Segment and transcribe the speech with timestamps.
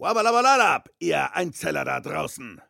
[0.00, 2.60] Wabalabalab, ihr Einzeller da draußen.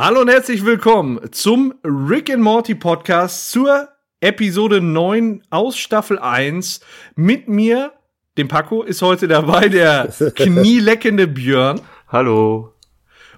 [0.00, 3.88] Hallo und herzlich willkommen zum Rick and Morty Podcast zur
[4.20, 6.78] Episode 9 aus Staffel 1.
[7.16, 7.92] Mit mir,
[8.36, 10.06] dem Paco, ist heute dabei der
[10.36, 11.80] knieleckende Björn.
[12.06, 12.74] Hallo.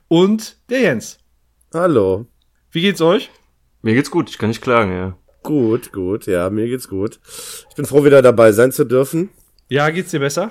[0.09, 1.19] Und der Jens.
[1.73, 2.27] Hallo.
[2.71, 3.31] Wie geht's euch?
[3.81, 5.17] Mir geht's gut, ich kann nicht klagen, ja.
[5.43, 7.21] Gut, gut, ja, mir geht's gut.
[7.71, 9.31] Ich bin froh, wieder dabei sein zu dürfen.
[9.69, 10.51] Ja, geht's dir besser?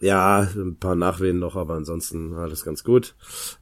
[0.00, 3.14] Ja, ein paar Nachwehen noch, aber ansonsten alles ganz gut.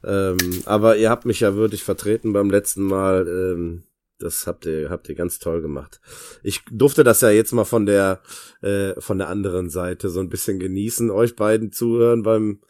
[0.03, 3.27] Ähm, aber ihr habt mich ja würdig vertreten beim letzten Mal.
[3.27, 3.83] Ähm,
[4.19, 5.99] das habt ihr, habt ihr ganz toll gemacht.
[6.43, 8.21] Ich durfte das ja jetzt mal von der,
[8.61, 12.61] äh, von der anderen Seite so ein bisschen genießen, euch beiden zuhören beim,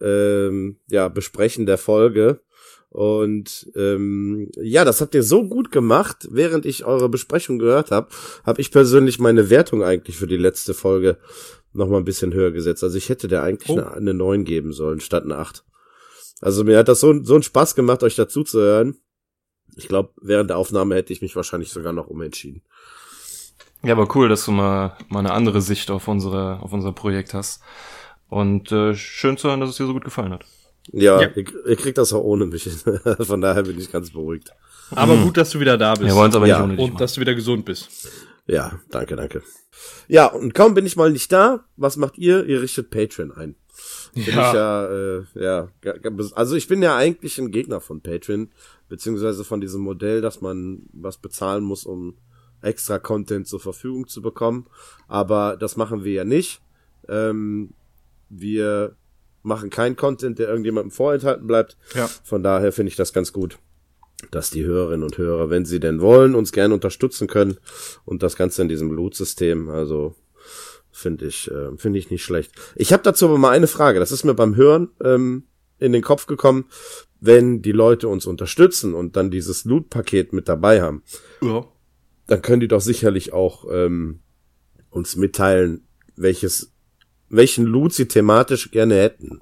[0.00, 2.40] ähm, ja, Besprechen der Folge.
[2.92, 8.08] Und ähm, ja, das habt ihr so gut gemacht, während ich eure Besprechung gehört habe,
[8.44, 11.16] habe ich persönlich meine Wertung eigentlich für die letzte Folge
[11.72, 12.84] noch mal ein bisschen höher gesetzt.
[12.84, 13.78] Also ich hätte der eigentlich oh.
[13.78, 15.64] eine, eine 9 geben sollen, statt eine 8.
[16.42, 18.98] Also mir hat das so, so einen Spaß gemacht, euch dazu zu hören.
[19.76, 22.60] Ich glaube, während der Aufnahme hätte ich mich wahrscheinlich sogar noch umentschieden.
[23.82, 27.32] Ja, aber cool, dass du mal, mal eine andere Sicht auf unsere, auf unser Projekt
[27.32, 27.62] hast.
[28.28, 30.44] Und äh, schön zu hören, dass es dir so gut gefallen hat.
[30.90, 31.28] Ja, ja.
[31.34, 32.68] Ihr, ihr kriegt das auch ohne mich.
[33.20, 34.52] Von daher bin ich ganz beruhigt.
[34.90, 35.24] Aber hm.
[35.24, 36.06] gut, dass du wieder da bist.
[36.06, 36.66] Wir wollen aber ja.
[36.66, 38.10] nicht Und dass du wieder gesund bist.
[38.46, 39.42] Ja, danke, danke.
[40.08, 42.44] Ja, und kaum bin ich mal nicht da, was macht ihr?
[42.44, 43.54] Ihr richtet Patreon ein.
[44.14, 44.48] Bin ja.
[44.48, 45.68] ich ja, äh, ja,
[46.34, 48.50] also ich bin ja eigentlich ein Gegner von Patreon,
[48.88, 52.16] beziehungsweise von diesem Modell, dass man was bezahlen muss, um
[52.60, 54.66] extra Content zur Verfügung zu bekommen.
[55.08, 56.60] Aber das machen wir ja nicht.
[57.08, 57.70] Ähm,
[58.28, 58.96] wir
[59.42, 61.76] machen keinen Content, der irgendjemandem vorenthalten bleibt.
[61.94, 62.08] Ja.
[62.24, 63.58] Von daher finde ich das ganz gut
[64.30, 67.58] dass die Hörerinnen und Hörer, wenn sie denn wollen, uns gerne unterstützen können
[68.04, 69.68] und das Ganze in diesem Loot-System.
[69.68, 70.14] Also
[70.90, 72.52] finde ich äh, finde ich nicht schlecht.
[72.76, 73.98] Ich habe dazu aber mal eine Frage.
[73.98, 75.44] Das ist mir beim Hören ähm,
[75.78, 76.66] in den Kopf gekommen,
[77.20, 81.02] wenn die Leute uns unterstützen und dann dieses Loot-Paket mit dabei haben.
[81.40, 81.66] Ja.
[82.26, 84.20] Dann können die doch sicherlich auch ähm,
[84.90, 86.72] uns mitteilen, welches
[87.32, 89.40] welchen Loot sie thematisch gerne hätten.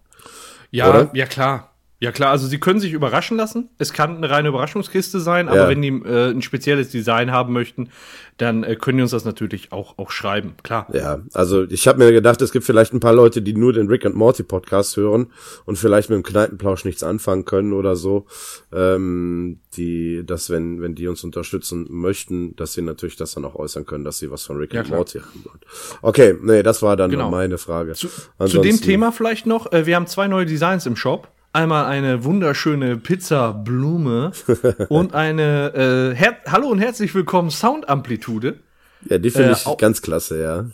[0.71, 1.11] Ja, Oder?
[1.13, 1.70] ja klar.
[2.03, 3.69] Ja klar, also sie können sich überraschen lassen.
[3.77, 5.69] Es kann eine reine Überraschungskiste sein, aber ja.
[5.69, 7.91] wenn die äh, ein spezielles Design haben möchten,
[8.39, 10.89] dann äh, können die uns das natürlich auch auch schreiben, klar.
[10.95, 13.89] Ja, also ich habe mir gedacht, es gibt vielleicht ein paar Leute, die nur den
[13.89, 15.27] Rick and Morty Podcast hören
[15.67, 18.25] und vielleicht mit dem Kneipenplausch nichts anfangen können oder so.
[18.73, 23.57] Ähm, die, dass wenn wenn die uns unterstützen möchten, dass sie natürlich das dann auch
[23.57, 25.01] äußern können, dass sie was von Rick ja, and klar.
[25.01, 25.61] Morty haben wollen.
[26.01, 27.31] Okay, nee, das war dann genau.
[27.31, 27.93] meine Frage.
[27.93, 28.09] Zu,
[28.47, 32.25] zu dem Thema vielleicht noch: äh, Wir haben zwei neue Designs im Shop einmal eine
[32.25, 34.33] wunderschöne Pizza-Blume
[34.89, 38.61] und eine äh, Hallo und herzlich willkommen Soundamplitude.
[39.09, 40.67] Ja, die finde äh, ich ganz klasse, ja.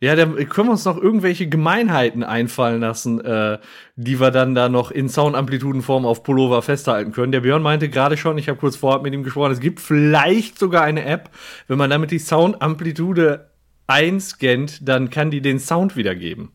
[0.00, 3.58] Ja, da können wir uns noch irgendwelche Gemeinheiten einfallen lassen, äh,
[3.96, 7.32] die wir dann da noch in Soundamplitudenform auf Pullover festhalten können.
[7.32, 10.58] Der Björn meinte gerade schon, ich habe kurz vorher mit ihm gesprochen, es gibt vielleicht
[10.58, 11.30] sogar eine App,
[11.68, 13.48] wenn man damit die Soundamplitude
[13.86, 16.50] einscannt, dann kann die den Sound wiedergeben.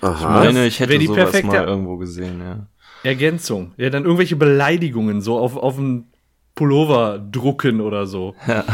[0.00, 0.14] Aha.
[0.14, 2.66] Ich meine, ich hätte die sowas perfekte, mal irgendwo gesehen, ja.
[3.04, 3.72] Ergänzung.
[3.76, 6.12] Ja, dann irgendwelche Beleidigungen so auf, auf einen
[6.54, 8.34] Pullover drucken oder so.
[8.46, 8.64] Ja.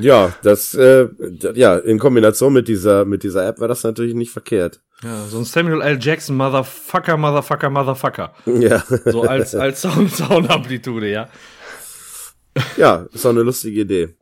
[0.00, 1.08] Ja, das, äh,
[1.54, 4.80] ja, in Kombination mit dieser, mit dieser App war das natürlich nicht verkehrt.
[5.04, 5.98] Ja, so ein Samuel L.
[6.00, 8.34] Jackson, Motherfucker, Motherfucker, Motherfucker.
[8.46, 8.82] Ja.
[9.04, 11.28] So als, als Sound, Soundamplitude, ja.
[12.76, 14.16] Ja, ist auch eine lustige Idee.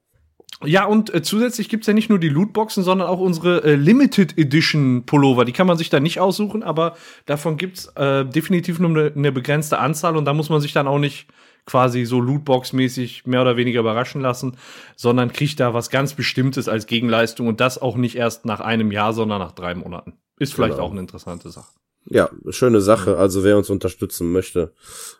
[0.62, 4.36] Ja, und äh, zusätzlich gibt's ja nicht nur die Lootboxen, sondern auch unsere äh, Limited
[4.36, 5.44] Edition Pullover.
[5.44, 9.32] Die kann man sich da nicht aussuchen, aber davon gibt's äh, definitiv nur eine, eine
[9.32, 11.28] begrenzte Anzahl und da muss man sich dann auch nicht
[11.64, 14.56] quasi so Lootbox-mäßig mehr oder weniger überraschen lassen,
[14.96, 18.92] sondern kriegt da was ganz Bestimmtes als Gegenleistung und das auch nicht erst nach einem
[18.92, 20.14] Jahr, sondern nach drei Monaten.
[20.38, 20.86] Ist vielleicht genau.
[20.86, 21.68] auch eine interessante Sache.
[22.06, 23.18] Ja, schöne Sache.
[23.18, 24.72] Also wer uns unterstützen möchte,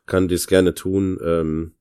[0.07, 1.19] kann dies gerne tun.
[1.23, 1.75] Ähm,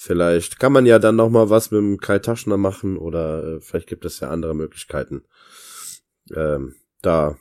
[0.00, 3.60] vielleicht kann man ja dann noch mal was mit dem Kai Taschner machen oder äh,
[3.60, 5.24] vielleicht gibt es ja andere Möglichkeiten.
[6.34, 7.36] Ähm, da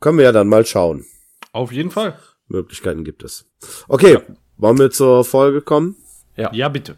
[0.00, 1.04] können wir ja dann mal schauen.
[1.52, 2.16] Auf jeden Fall.
[2.46, 3.50] Möglichkeiten gibt es.
[3.88, 4.22] Okay, ja.
[4.56, 5.96] wollen wir zur Folge kommen?
[6.36, 6.96] Ja, ja bitte.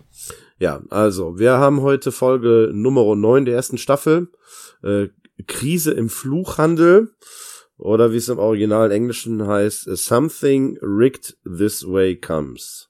[0.58, 4.28] Ja, also, wir haben heute Folge Nummer 9 der ersten Staffel.
[4.82, 5.08] Äh,
[5.46, 7.14] Krise im Fluchhandel.
[7.78, 12.89] Oder wie es im Original Englischen heißt, Something Rigged This Way Comes.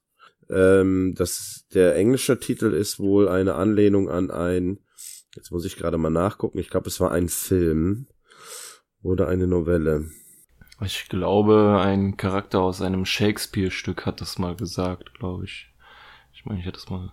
[0.50, 4.78] Ähm, das, der englische Titel ist wohl eine Anlehnung an ein,
[5.34, 8.06] jetzt muss ich gerade mal nachgucken, ich glaube, es war ein Film
[9.02, 10.10] oder eine Novelle.
[10.82, 15.68] Ich glaube, ein Charakter aus einem Shakespeare-Stück hat das mal gesagt, glaube ich.
[16.32, 17.12] Ich meine, ich hätte das mal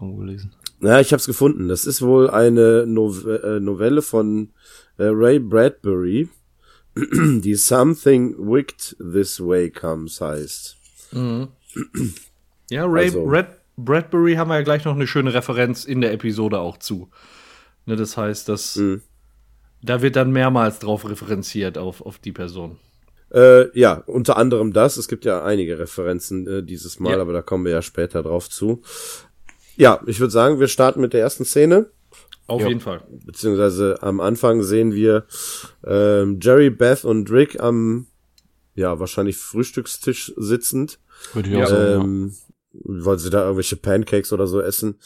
[0.00, 0.54] irgendwo gelesen.
[0.80, 1.68] Ja, ich habe es gefunden.
[1.68, 4.52] Das ist wohl eine Nove äh, Novelle von
[4.96, 6.30] äh, Ray Bradbury,
[6.96, 10.78] die Something Wicked This Way Comes heißt.
[12.72, 16.12] Ja, Ray Also- Brad Bradbury haben wir ja gleich noch eine schöne Referenz in der
[16.12, 17.08] Episode auch zu.
[17.86, 19.00] Ne, das heißt, dass Mhm.
[19.82, 22.78] da wird dann mehrmals drauf referenziert auf, auf die Person.
[23.32, 24.98] Äh, ja, unter anderem das.
[24.98, 27.20] Es gibt ja einige Referenzen äh, dieses Mal, Ja.
[27.22, 28.82] aber da kommen wir ja später drauf zu.
[29.76, 31.86] Ja, ich würde sagen, wir starten mit der ersten Szene.
[32.46, 32.68] Auf Ja.
[32.68, 33.02] jeden Fall.
[33.24, 35.24] Beziehungsweise am Anfang sehen wir
[35.86, 38.06] ähm, Jerry, Beth und Rick am,
[38.74, 40.98] ja, wahrscheinlich Frühstückstisch sitzend.
[41.32, 41.64] Würde ich Ja.
[41.64, 42.36] auch sagen.
[42.72, 44.96] Weil sie da irgendwelche Pancakes oder so essen.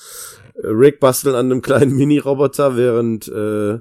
[0.57, 3.79] Rick bastelt an einem kleinen Mini-Roboter, während äh,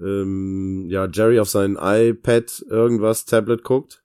[0.00, 4.02] ähm, ja Jerry auf sein iPad irgendwas Tablet guckt.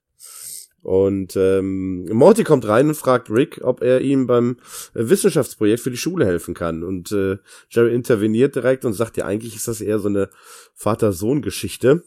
[0.82, 4.56] Und ähm, Morty kommt rein und fragt Rick, ob er ihm beim
[4.94, 6.82] äh, Wissenschaftsprojekt für die Schule helfen kann.
[6.82, 7.38] Und äh,
[7.70, 10.28] Jerry interveniert direkt und sagt, ja, eigentlich ist das eher so eine
[10.74, 12.02] Vater-Sohn-Geschichte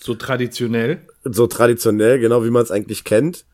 [0.00, 1.06] So traditionell.
[1.22, 3.46] so traditionell, genau wie man es eigentlich kennt.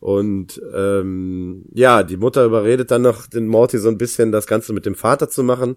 [0.00, 4.72] Und ähm, ja, die Mutter überredet dann noch den Morty so ein bisschen, das Ganze
[4.72, 5.76] mit dem Vater zu machen.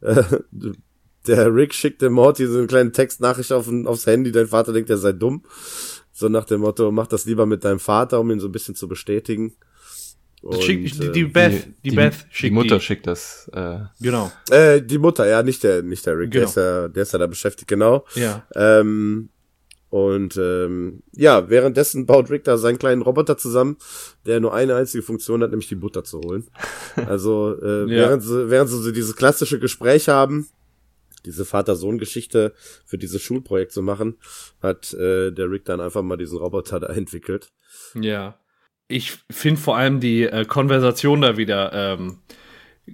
[0.00, 0.22] Äh,
[1.26, 4.90] der Rick schickt dem Morty so eine kleine Textnachricht auf, aufs Handy, dein Vater denkt,
[4.90, 5.44] er sei dumm.
[6.12, 8.74] So nach dem Motto, mach das lieber mit deinem Vater, um ihn so ein bisschen
[8.74, 9.54] zu bestätigen.
[10.42, 12.80] Das schickt, die, äh, die Beth, die, Beth schickt die Mutter die.
[12.84, 13.48] schickt das.
[13.52, 14.32] Äh, Genau.
[14.50, 16.50] äh, die Mutter, ja, nicht der, nicht der Rick, der, Genau.
[16.50, 18.04] ist ja, der ist ja da beschäftigt, genau.
[18.14, 18.46] Ja.
[18.54, 19.28] Ähm,
[19.90, 23.76] und ähm, ja, währenddessen baut Rick da seinen kleinen Roboter zusammen,
[24.24, 26.46] der nur eine einzige Funktion hat, nämlich die Butter zu holen.
[27.06, 27.86] Also äh, Ja.
[27.88, 30.48] während, sie, während sie so dieses klassische Gespräch haben,
[31.26, 32.54] diese Vater-Sohn-Geschichte
[32.86, 34.16] für dieses Schulprojekt zu machen,
[34.62, 37.50] hat äh, der Rick dann einfach mal diesen Roboter da entwickelt.
[37.94, 38.38] Ja.
[38.88, 42.18] Ich finde vor allem die äh, Konversation da wieder ähm,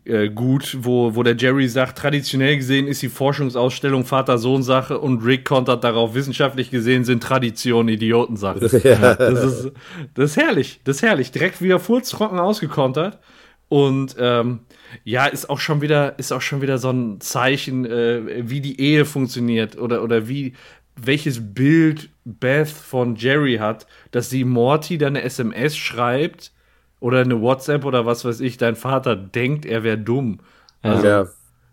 [0.04, 5.44] äh, gut, wo, wo der Jerry sagt, traditionell gesehen ist die Forschungsausstellung Vater-Sohn-Sache und Rick
[5.44, 8.80] kontert darauf, wissenschaftlich gesehen sind Traditionen Idiotensache.
[8.84, 9.14] ja.
[9.14, 9.72] Das ist,
[10.14, 11.30] das ist herrlich, das ist herrlich.
[11.30, 13.18] Direkt wieder furztrocken ausgekontert.
[13.68, 14.60] Und ähm,
[15.02, 18.80] ja, ist auch schon wieder, ist auch schon wieder so ein Zeichen, äh, wie die
[18.80, 20.54] Ehe funktioniert oder, oder wie
[20.94, 26.52] welches Bild Beth von Jerry hat, dass sie Morty dann eine SMS schreibt
[27.00, 30.40] oder eine WhatsApp oder was weiß ich, dein Vater denkt, er wäre dumm.
[30.82, 31.26] Also, ja.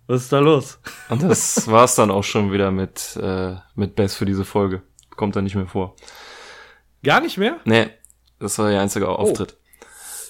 [0.07, 0.79] was ist da los?
[1.09, 4.81] und das war's dann auch schon wieder mit, äh, mit Bess für diese Folge.
[5.15, 5.95] Kommt da nicht mehr vor.
[7.03, 7.57] Gar nicht mehr?
[7.65, 7.89] Nee,
[8.39, 9.57] das war ihr einziger Auftritt.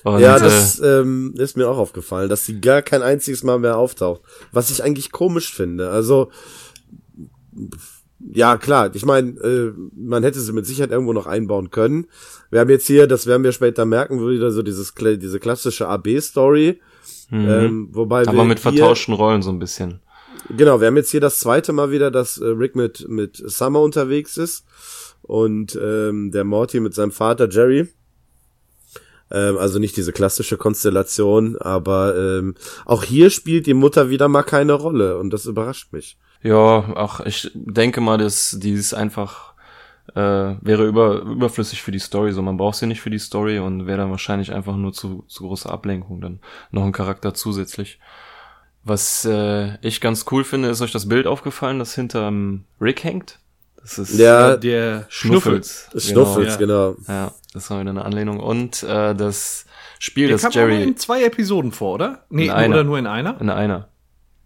[0.03, 3.59] Und, Ja, äh, das ähm, ist mir auch aufgefallen, dass sie gar kein einziges Mal
[3.59, 4.21] mehr auftaucht.
[4.51, 5.89] Was ich eigentlich komisch finde.
[5.89, 6.29] Also,
[8.31, 12.07] ja, klar, ich meine, äh, man hätte sie mit Sicherheit irgendwo noch einbauen können.
[12.51, 16.79] Wir haben jetzt hier, das werden wir später merken, wieder so dieses, diese klassische AB-Story.
[17.29, 17.49] mhm.
[17.49, 19.99] Ähm, wobei aber mit vertauschten Rollen so ein bisschen.
[20.49, 23.81] Genau, wir haben jetzt hier das zweite Mal wieder, dass äh, Rick mit, mit Summer
[23.81, 24.65] unterwegs ist
[25.21, 27.87] und ähm, der Morty mit seinem Vater Jerry.
[29.31, 34.43] Ähm, also nicht diese klassische Konstellation, aber ähm, auch hier spielt die Mutter wieder mal
[34.43, 36.17] keine Rolle und das überrascht mich.
[36.43, 39.53] Ja, ach, ich denke mal, dass dies einfach
[40.13, 40.19] äh,
[40.61, 42.33] wäre über, überflüssig für die Story.
[42.33, 45.23] So, man braucht sie nicht für die Story und wäre dann wahrscheinlich einfach nur zu,
[45.27, 46.19] zu große Ablenkung.
[46.21, 46.39] Dann
[46.71, 47.99] noch ein Charakter zusätzlich.
[48.83, 53.39] Was äh, ich ganz cool finde, ist euch das Bild aufgefallen, das hinterm Rick hängt.
[53.81, 55.87] Das ist Ja, der Schnuffels.
[55.91, 56.09] Schnuffels.
[56.09, 56.57] Schnuffels, ja.
[56.57, 56.95] genau.
[57.07, 58.39] Ja, das war wieder eine Anlehnung.
[58.41, 59.65] Und äh, das
[59.99, 62.25] Spiel, Der das kam auch nur Jerry in zwei Episoden vor, oder?
[62.29, 62.75] Nee, In einer.
[62.75, 63.39] oder nur in einer?
[63.39, 63.87] in einer.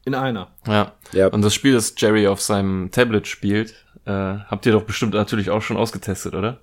[0.07, 0.51] In einer.
[0.65, 0.93] Ja.
[1.11, 1.27] Ja.
[1.27, 3.71] Und das Spiel, das Jerry auf seinem Tablet spielt,
[4.05, 6.61] äh, habt ihr doch bestimmt natürlich auch schon ausgetestet, oder?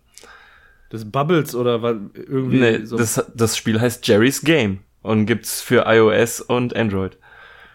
[0.88, 2.96] Das Bubbles oder was irgendwie Nee, so.
[2.96, 7.18] das, das Spiel heißt Jerry's Game und gibt's für iOS und Android.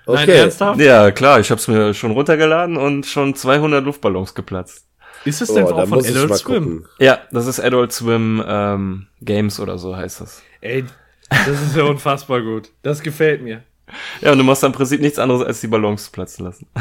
[0.07, 0.37] Nein, Okay.
[0.39, 0.79] ernsthaft?
[0.81, 4.87] Ja, klar, ich hab's mir schon runtergeladen und schon 200 Luftballons geplatzt.
[5.23, 6.63] Ist es denn Oh, auch von Adult Swim?
[6.63, 6.85] gucken.
[6.97, 10.41] Ja, das ist Adult Swim ähm, Games oder so heißt das.
[10.61, 10.85] Ey,
[11.29, 12.69] das ist ja unfassbar gut.
[12.81, 13.61] Das gefällt mir.
[14.21, 16.67] Ja, und du machst im Prinzip nichts anderes als die Ballons platzen lassen.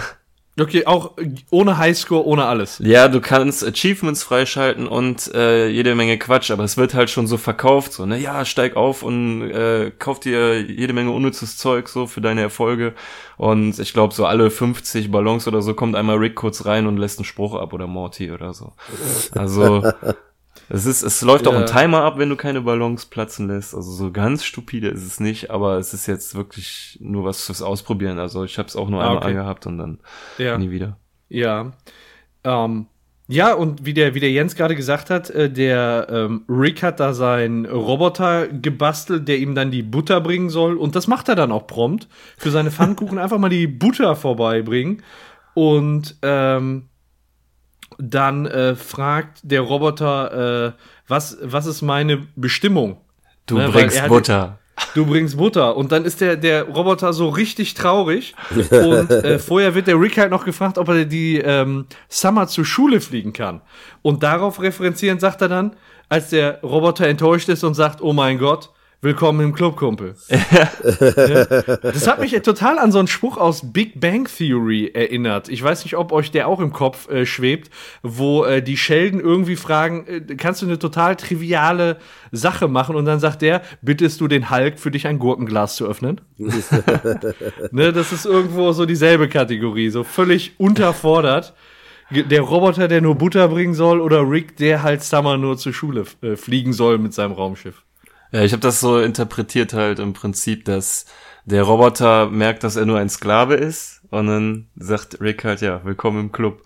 [0.60, 1.12] Okay, auch
[1.50, 2.80] ohne Highscore, ohne alles.
[2.82, 7.28] Ja, du kannst Achievements freischalten und äh, jede Menge Quatsch, aber es wird halt schon
[7.28, 11.88] so verkauft, so, ne, ja, steig auf und äh, kauf dir jede Menge unnützes Zeug
[11.88, 12.94] so für deine Erfolge.
[13.36, 16.96] Und ich glaube, so alle 50 Ballons oder so kommt einmal Rick kurz rein und
[16.96, 18.72] lässt einen Spruch ab oder Morty oder so.
[19.36, 19.84] Also
[20.68, 21.52] es ist, es läuft Ja.
[21.52, 23.74] auch ein Timer ab, wenn du keine Ballons platzen lässt.
[23.74, 27.62] Also so ganz stupide ist es nicht, aber es ist jetzt wirklich nur was fürs
[27.62, 28.18] Ausprobieren.
[28.18, 29.28] Also ich habe es auch nur Ah, einmal okay.
[29.28, 29.98] angehabt und dann
[30.38, 30.58] Ja.
[30.58, 30.98] nie wieder.
[31.28, 31.72] Ja.
[32.44, 32.86] Ähm,
[33.30, 36.98] ja, und wie der, wie der Jens gerade gesagt hat, äh, der ähm, Rick hat
[36.98, 40.78] da seinen Roboter gebastelt, der ihm dann die Butter bringen soll.
[40.78, 42.08] Und das macht er dann auch prompt.
[42.38, 45.02] Für seine Pfannkuchen einfach mal die Butter vorbeibringen.
[45.52, 46.84] Und ähm,
[47.98, 50.72] dann äh, fragt der Roboter, äh,
[51.08, 52.98] was, was ist meine Bestimmung?
[53.46, 54.58] Du Ne, bringst er hat- Butter.
[54.94, 55.76] Du bringst Butter.
[55.76, 58.34] Und dann ist der, der Roboter so richtig traurig.
[58.70, 62.64] Und äh, vorher wird der Rick halt noch gefragt, ob er die ähm, Summer zur
[62.64, 63.60] Schule fliegen kann.
[64.02, 65.74] Und darauf referenzierend sagt er dann,
[66.08, 70.14] als der Roboter enttäuscht ist und sagt, oh mein Gott, willkommen im Club, Kumpel.
[71.82, 75.48] Das hat mich total an so einen Spruch aus Big Bang Theory erinnert.
[75.48, 77.70] Ich weiß nicht, ob euch der auch im Kopf äh, schwebt,
[78.02, 81.98] wo äh, die Sheldon irgendwie fragen, äh, kannst du eine total triviale
[82.32, 82.96] Sache machen?
[82.96, 86.20] Und dann sagt der, bittest du den Hulk für dich ein Gurkenglas zu öffnen?
[86.38, 91.54] ne, das ist irgendwo so dieselbe Kategorie, so völlig unterfordert.
[92.10, 96.04] Der Roboter, der nur Butter bringen soll, oder Rick, der halt Summer nur zur Schule
[96.22, 97.84] äh, fliegen soll mit seinem Raumschiff.
[98.32, 101.06] Ja, ich habe das so interpretiert halt im Prinzip, dass
[101.46, 105.82] der Roboter merkt, dass er nur ein Sklave ist und dann sagt Rick halt, ja,
[105.84, 106.62] willkommen im Club,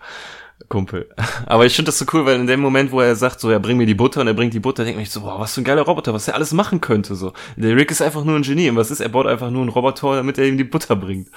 [0.69, 1.09] Kumpel.
[1.47, 3.61] Aber ich finde das so cool, weil in dem Moment, wo er sagt, so, ja,
[3.61, 5.61] bring mir die Butter und er bringt die Butter, denke ich so, wow, was für
[5.61, 7.33] ein geiler Roboter, was er alles machen könnte, so.
[7.57, 9.71] Der Rick ist einfach nur ein Genie und was ist, er baut einfach nur einen
[9.71, 11.29] Roboter, damit er ihm die Butter bringt.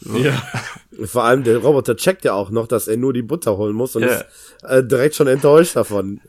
[0.00, 0.16] So.
[0.16, 0.42] Ja.
[1.04, 3.96] Vor allem der Roboter checkt ja auch noch, dass er nur die Butter holen muss
[3.96, 4.08] und Ja.
[4.08, 4.24] ist
[4.62, 6.20] äh, direkt schon enttäuscht davon.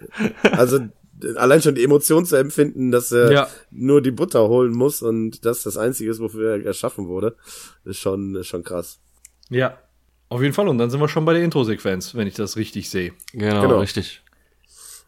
[0.51, 0.79] Also
[1.35, 3.47] allein schon die Emotion zu empfinden, dass er Ja.
[3.71, 7.35] nur die Butter holen muss und das das Einzige ist, wofür er erschaffen wurde,
[7.85, 8.99] ist schon, ist schon krass.
[9.49, 9.77] Ja.
[10.29, 10.67] Auf jeden Fall.
[10.67, 13.13] Und dann sind wir schon bei der Intro-Sequenz, wenn ich das richtig sehe.
[13.31, 13.79] Genau, Genau.
[13.79, 14.23] richtig.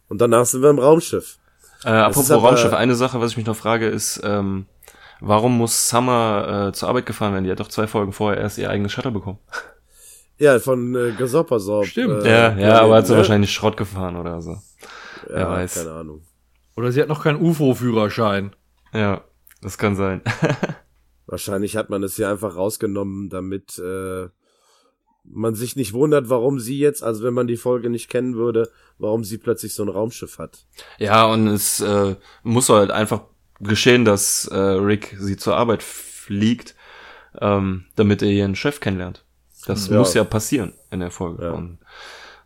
[0.10, 1.38] Und danach sind wir im Raumschiff.
[1.84, 4.68] Äh, apropos aber- Raumschiff, eine Sache, was ich mich noch frage, ist, ähm,
[5.20, 7.44] warum muss Summer äh, zur Arbeit gefahren werden?
[7.46, 9.40] Die hat doch zwei Folgen vorher erst ihr eigenes Shuttle bekommen.
[10.40, 11.88] Ja, von äh, Gesoppersorb.
[11.88, 12.24] Stimmt.
[12.24, 13.18] ja, ja, aber hat sie ne?
[13.18, 14.58] wahrscheinlich Schrott gefahren oder so.
[15.30, 15.76] Ja, wer weiß.
[15.76, 16.22] Keine Ahnung.
[16.76, 18.56] Oder sie hat noch keinen UFO-Führerschein.
[18.94, 19.24] Ja,
[19.62, 20.22] das kann sein.
[21.26, 24.28] Wahrscheinlich hat man es hier einfach rausgenommen, damit äh,
[25.26, 28.70] man sich nicht wundert, warum sie jetzt, also wenn man die Folge nicht kennen würde,
[28.98, 30.66] warum sie plötzlich so ein Raumschiff hat.
[31.00, 33.24] Ja, und es äh, muss halt einfach
[33.60, 36.76] geschehen, dass äh, Rick sie zur Arbeit fliegt,
[37.42, 39.26] ähm, damit er ihren Chef kennenlernt.
[39.66, 39.98] Das Ja.
[39.98, 41.44] muss ja passieren in der Folge.
[41.44, 41.52] Ja.
[41.52, 41.80] Und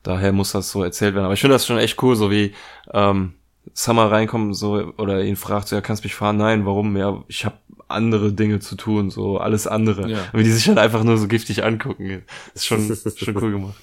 [0.03, 1.25] daher muss das so erzählt werden.
[1.25, 2.53] Aber ich finde das schon echt cool, so wie
[2.93, 3.36] ähm,
[3.74, 6.38] Summer reinkommt so oder ihn fragt, so, ja, kannst mich fahren?
[6.38, 6.98] Nein, warum?
[6.98, 10.10] Ja, ich habe andere Dinge zu tun, so alles andere.
[10.10, 10.20] Ja.
[10.34, 12.24] Wie die sich dann einfach nur so giftig angucken.
[12.53, 13.75] Ist schon, schon cool gemacht.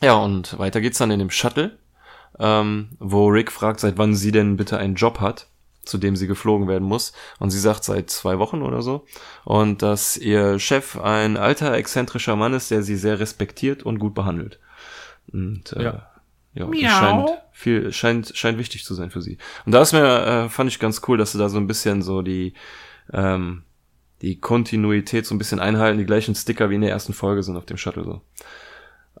[0.00, 1.78] Ja, und weiter geht's dann in dem Shuttle,
[2.38, 5.48] ähm, wo Rick fragt, seit wann sie denn bitte einen Job hat,
[5.84, 7.12] zu dem sie geflogen werden muss.
[7.40, 9.06] Und sie sagt seit zwei Wochen oder so.
[9.44, 14.14] Und dass ihr Chef ein alter, exzentrischer Mann ist, der sie sehr respektiert und gut
[14.14, 14.60] behandelt.
[15.32, 16.10] Und äh, Ja.
[16.54, 19.38] ja, das scheint viel, scheint, scheint wichtig zu sein für sie.
[19.66, 22.02] Und da ist mir, äh, fand ich ganz cool, dass sie da so ein bisschen
[22.02, 22.54] so die,
[23.12, 23.64] ähm,
[24.22, 27.56] die Kontinuität so ein bisschen einhalten, die gleichen Sticker wie in der ersten Folge sind
[27.56, 28.22] auf dem Shuttle so.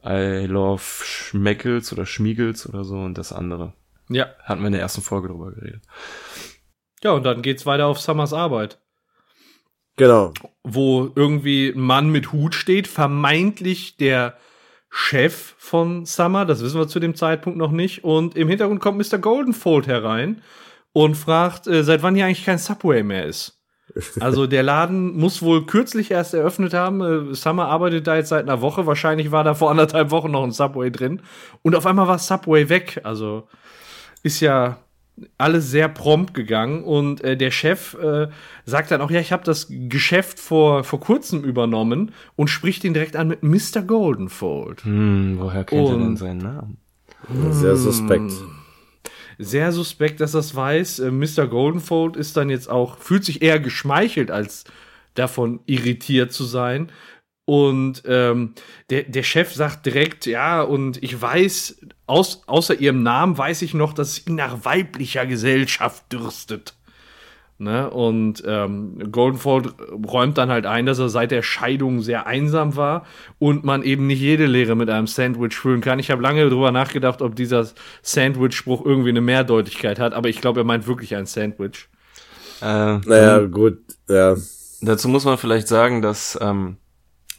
[0.04, 3.74] I love Schmeckels oder Schmiegels oder so und das andere.
[4.08, 4.26] Ja.
[4.44, 5.82] Hatten wir in der ersten Folge drüber geredet.
[7.02, 8.78] Ja, und dann geht's weiter auf Summers Arbeit.
[9.96, 10.32] Genau.
[10.62, 14.36] Wo irgendwie ein Mann mit Hut steht, vermeintlich der
[14.90, 18.04] Chef von Summer, das wissen wir zu dem Zeitpunkt noch nicht.
[18.04, 19.18] Und im Hintergrund kommt Mr.
[19.18, 20.42] Goldenfold herein
[20.92, 23.54] und fragt, äh, seit wann hier eigentlich kein Subway mehr ist.
[24.20, 27.30] Also der Laden muss wohl kürzlich erst eröffnet haben.
[27.30, 28.86] Äh, Summer arbeitet da jetzt seit einer Woche.
[28.86, 31.22] Wahrscheinlich war da vor anderthalb Wochen noch ein Subway drin.
[31.62, 33.00] Und auf einmal war Subway weg.
[33.04, 33.48] Also
[34.22, 34.78] ist ja
[35.36, 38.28] alles sehr prompt gegangen und äh, der Chef äh,
[38.64, 42.94] sagt dann auch, ja, ich habe das Geschäft vor, vor kurzem übernommen und spricht ihn
[42.94, 43.82] direkt an mit Mr.
[43.86, 44.84] Goldenfold.
[44.84, 46.76] Hm, woher kennt er denn Und- seinen Namen?
[47.50, 48.32] Sehr suspekt.
[49.38, 51.00] Sehr suspekt, dass das weiß.
[51.00, 51.46] Äh, Mr.
[51.46, 54.64] Goldenfold ist dann jetzt auch, fühlt sich eher geschmeichelt, als
[55.14, 56.90] davon irritiert zu sein.
[57.48, 58.52] Und ähm,
[58.90, 63.72] der, der Chef sagt direkt, ja, und ich weiß, aus, außer ihrem Namen weiß ich
[63.72, 66.74] noch, dass sie nach weiblicher Gesellschaft dürstet.
[67.56, 67.88] Ne?
[67.88, 69.72] Und ähm, Goldenfold
[70.06, 73.06] räumt dann halt ein, dass er seit der Scheidung sehr einsam war
[73.38, 75.98] und man eben nicht jede Lehre mit einem Sandwich füllen kann.
[75.98, 77.66] Ich habe lange darüber nachgedacht, ob dieser
[78.02, 81.88] Sandwich-Spruch irgendwie eine Mehrdeutigkeit hat, aber ich glaube, er meint wirklich ein Sandwich.
[82.60, 84.36] Äh, Naja, gut, ja.
[84.82, 86.76] Dazu muss man vielleicht sagen, dass ähm,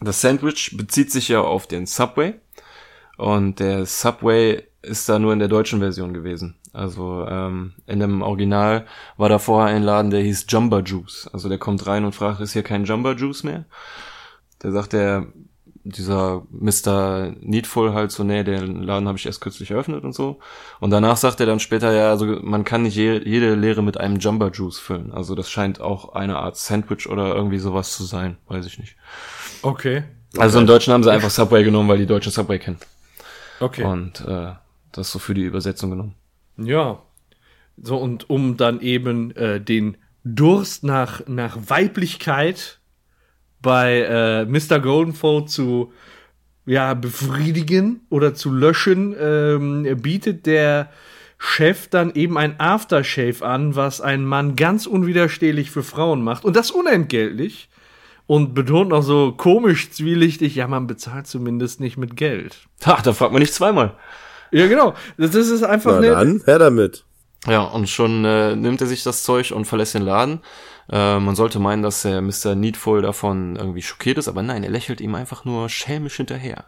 [0.01, 2.35] das Sandwich bezieht sich ja auf den Subway
[3.17, 6.55] und der Subway ist da nur in der deutschen Version gewesen.
[6.71, 8.85] Also ähm, in dem Original
[9.17, 11.29] war da vorher ein Laden, der hieß Jumba Juice.
[11.33, 13.65] Also der kommt rein und fragt, ist hier kein Jumba Juice mehr?
[14.59, 15.27] Da sagt der
[15.83, 17.33] dieser Mr.
[17.39, 20.39] Needful halt so, nee, den Laden habe ich erst kürzlich eröffnet und so.
[20.79, 23.97] Und danach sagt er dann später, ja, also man kann nicht je, jede Lehre mit
[23.97, 25.11] einem Jumba Juice füllen.
[25.11, 28.95] Also das scheint auch eine Art Sandwich oder irgendwie sowas zu sein, weiß ich nicht.
[29.61, 30.03] Okay.
[30.37, 32.77] Also im Deutschen haben sie einfach Subway genommen, weil die Deutschen Subway kennen.
[33.59, 33.83] Okay.
[33.83, 34.53] Und äh,
[34.91, 36.15] das so für die Übersetzung genommen.
[36.57, 36.99] Ja.
[37.81, 42.79] So, und um dann eben äh, den Durst nach, nach Weiblichkeit
[43.61, 44.79] bei äh, Mr.
[44.79, 45.91] Goldenfold zu
[46.65, 50.91] ja, befriedigen oder zu löschen, ähm, bietet der
[51.37, 56.43] Chef dann eben ein Aftershave an, was ein Mann ganz unwiderstehlich für Frauen macht.
[56.45, 57.69] Und das unentgeltlich.
[58.29, 62.67] Und betont noch so komisch zwielichtig, ja, man bezahlt zumindest nicht mit Geld.
[62.85, 63.95] Ha, da fragt man nicht zweimal.
[64.51, 64.93] Ja, genau.
[65.17, 67.05] Das, ist einfach Na dann, her damit.
[67.47, 70.41] Ja, und schon äh, nimmt er sich das Zeug und verlässt den Laden.
[70.91, 72.53] Äh, man sollte meinen, dass der Mr.
[72.53, 76.65] Needful davon irgendwie schockiert ist, aber nein, er lächelt ihm einfach nur schelmisch hinterher.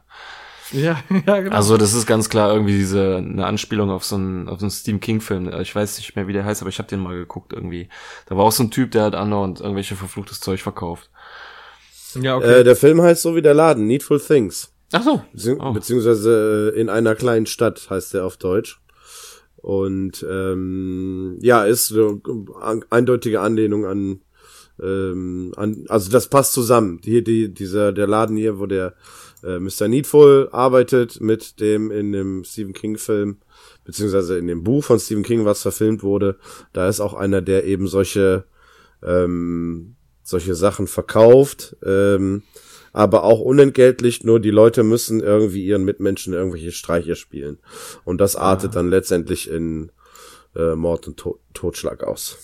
[0.72, 1.56] Ja, ja, genau.
[1.56, 4.72] Also das ist ganz klar irgendwie diese eine Anspielung auf so einen auf so einen
[4.72, 5.48] Stephen King Film.
[5.62, 7.88] Ich weiß nicht mehr, wie der heißt, aber ich habe den mal geguckt irgendwie.
[8.26, 11.11] Da war auch so ein Typ, der hat andauernd irgendwelche verfluchtes Zeug verkauft.
[12.16, 12.60] Ja, okay.
[12.60, 14.74] Äh, der Film heißt so wie der Laden, Needful Things.
[14.92, 15.22] Ach so.
[15.32, 15.72] Bezieh Oh.
[15.72, 18.82] Beziehungsweise äh, in einer kleinen Stadt heißt der auf Deutsch.
[19.58, 22.22] Und ähm, ja, ist eine
[22.90, 24.22] eindeutige Anlehnung an,
[24.82, 27.00] ähm, an, also das passt zusammen.
[27.04, 28.96] Hier die, dieser der Laden hier, wo der
[29.44, 29.88] äh, Mr.
[29.88, 33.38] Needful arbeitet mit dem in dem Stephen King Film
[33.84, 36.38] beziehungsweise in dem Buch von Stephen King, was verfilmt wurde.
[36.74, 38.46] Da ist auch einer, der eben solche
[39.04, 39.96] ähm,
[40.32, 41.76] solche Sachen verkauft.
[41.86, 42.44] Ähm,
[42.94, 47.60] aber auch unentgeltlich, nur die Leute müssen irgendwie ihren Mitmenschen irgendwelche Streiche spielen.
[48.04, 49.92] Und das artet dann letztendlich in
[50.56, 52.38] äh, Mord und to Totschlag aus.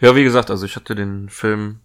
[0.00, 1.80] Ja, wie gesagt, also ich hatte den Film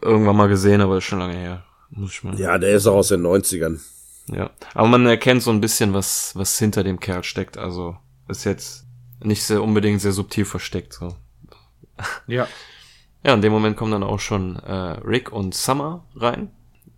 [0.00, 1.64] irgendwann mal gesehen, aber ist schon lange her.
[1.90, 2.38] Muss ich mal.
[2.38, 3.80] Ja, der ist auch aus den 90ern.
[4.28, 4.50] Ja.
[4.74, 7.58] Aber man erkennt so ein bisschen, was, was hinter dem Kerl steckt.
[7.58, 7.96] Also
[8.28, 8.86] ist jetzt
[9.22, 10.94] nicht sehr unbedingt sehr subtil versteckt.
[10.94, 11.16] So.
[12.26, 12.48] ja.
[13.22, 16.50] Ja, in dem Moment kommen dann auch schon äh, Rick und Summer rein.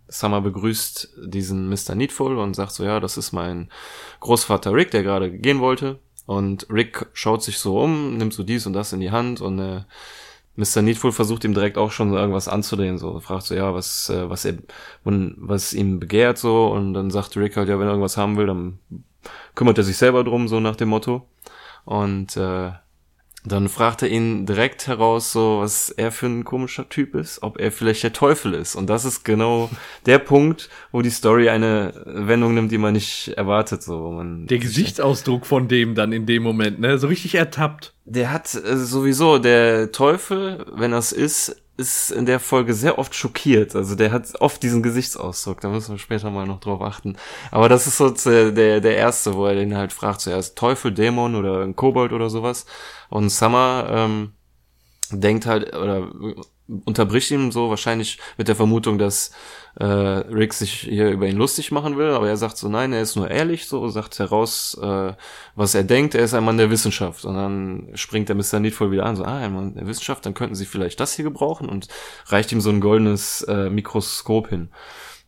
[0.07, 1.95] Summer begrüßt diesen Mr.
[1.95, 3.69] Needful und sagt so, ja, das ist mein
[4.19, 5.99] Großvater Rick, der gerade gehen wollte.
[6.25, 9.59] Und Rick schaut sich so um, nimmt so dies und das in die Hand und
[9.59, 9.81] äh,
[10.55, 10.81] Mr.
[10.83, 14.45] Needful versucht ihm direkt auch schon irgendwas anzudrehen, so fragt so, ja, was, äh, was
[14.45, 14.59] er,
[15.03, 18.45] was ihm begehrt, so, und dann sagt Rick halt, ja, wenn er irgendwas haben will,
[18.45, 18.79] dann
[19.55, 21.27] kümmert er sich selber drum, so nach dem Motto.
[21.85, 22.71] Und äh,
[23.45, 27.59] dann fragt er ihn direkt heraus, so was er für ein komischer Typ ist, ob
[27.59, 28.75] er vielleicht der Teufel ist.
[28.75, 29.69] Und das ist genau
[30.05, 33.83] der Punkt, wo die Story eine Wendung nimmt, die man nicht erwartet.
[33.83, 36.97] So, wo man Der Gesichtsausdruck von dem dann in dem Moment, ne?
[36.97, 37.93] So richtig ertappt.
[38.05, 43.15] der hat äh, sowieso der Teufel, wenn das ist, ist in der Folge sehr oft
[43.15, 43.75] schockiert.
[43.75, 45.61] Also der hat oft diesen Gesichtsausdruck.
[45.61, 47.15] Da müssen wir später mal noch drauf achten.
[47.51, 51.35] Aber das ist so der der, erste, wo er den halt fragt, zuerst Teufel, Dämon
[51.35, 52.65] oder ein Kobold oder sowas.
[53.09, 54.33] Und Summer ähm,
[55.09, 56.11] denkt halt oder
[56.85, 59.31] unterbricht ihm so wahrscheinlich mit der Vermutung, dass
[59.75, 63.01] äh, Rick sich hier über ihn lustig machen will, aber er sagt so, nein, er
[63.01, 65.13] ist nur ehrlich, so sagt heraus, äh,
[65.55, 67.25] was er denkt, er ist ein Mann der Wissenschaft.
[67.25, 68.59] Und dann springt der Mr.
[68.59, 71.23] Needful wieder an, so, ah, ein Mann der Wissenschaft, dann könnten sie vielleicht das hier
[71.23, 71.87] gebrauchen und
[72.27, 74.69] reicht ihm so ein goldenes äh, Mikroskop hin.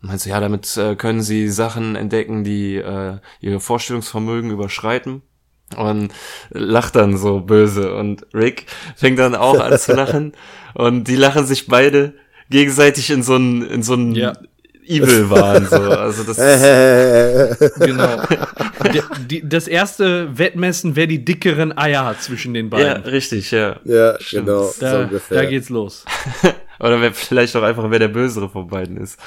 [0.01, 5.23] Und meint so, ja, damit äh, können sie Sachen entdecken, die äh, ihre Vorstellungsvermögen überschreiten
[5.75, 6.13] und
[6.49, 10.33] lacht dann so böse und Rick fängt dann auch an zu lachen
[10.75, 12.13] und die lachen sich beide
[12.49, 14.33] gegenseitig in so einen in so einen Ja.
[14.87, 16.37] Evil Wahn so also das
[17.79, 18.17] Genau.
[18.93, 23.03] Der, die, das erste Wettmessen, wer die dickeren Eier hat zwischen den ja beiden.
[23.03, 24.45] richtig ja ja, Stimmt.
[24.45, 25.41] genau, so da, ungefähr.
[25.43, 26.05] da geht's los.
[26.79, 29.19] oder wer vielleicht auch einfach wer der bösere von beiden ist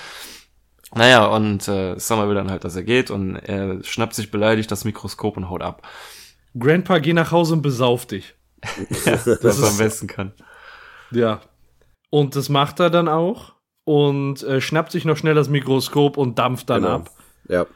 [0.95, 4.71] naja und äh, Summer will dann halt dass er geht und er schnappt sich beleidigt
[4.71, 5.83] das Mikroskop und haut ab
[6.59, 8.35] Grandpa, geh nach Hause und besauf dich.
[9.03, 10.33] was er ist- am besten kann
[11.11, 11.41] Ja.
[12.11, 13.53] Und das macht er dann auch
[13.85, 16.95] und äh, schnappt sich noch schnell das Mikroskop und dampft dann Genau.
[16.97, 17.11] ab.
[17.49, 17.67] Ja.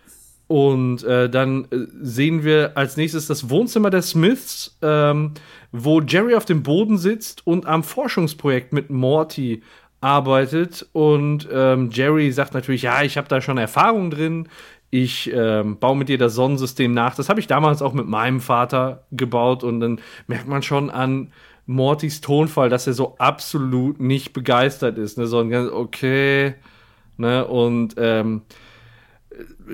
[0.48, 5.32] Und äh, dann äh, sehen wir als nächstes das Wohnzimmer der Smiths, ähm,
[5.70, 9.62] wo Jerry auf dem Boden sitzt und am Forschungsprojekt mit Morty
[10.02, 10.86] arbeitet.
[10.92, 14.48] Und ähm, Jerry sagt natürlich, ja, ich habe da schon Erfahrung drin.
[14.90, 17.14] Ich ähm, baue mit dir das Sonnensystem nach.
[17.14, 19.64] Das habe ich damals auch mit meinem Vater gebaut.
[19.64, 21.32] Und dann merkt man schon an
[21.66, 25.18] Mortys Tonfall, dass er so absolut nicht begeistert ist.
[25.18, 25.26] Ne?
[25.26, 26.54] So ein ganz, okay.
[27.16, 27.46] Ne?
[27.46, 28.42] Und ähm,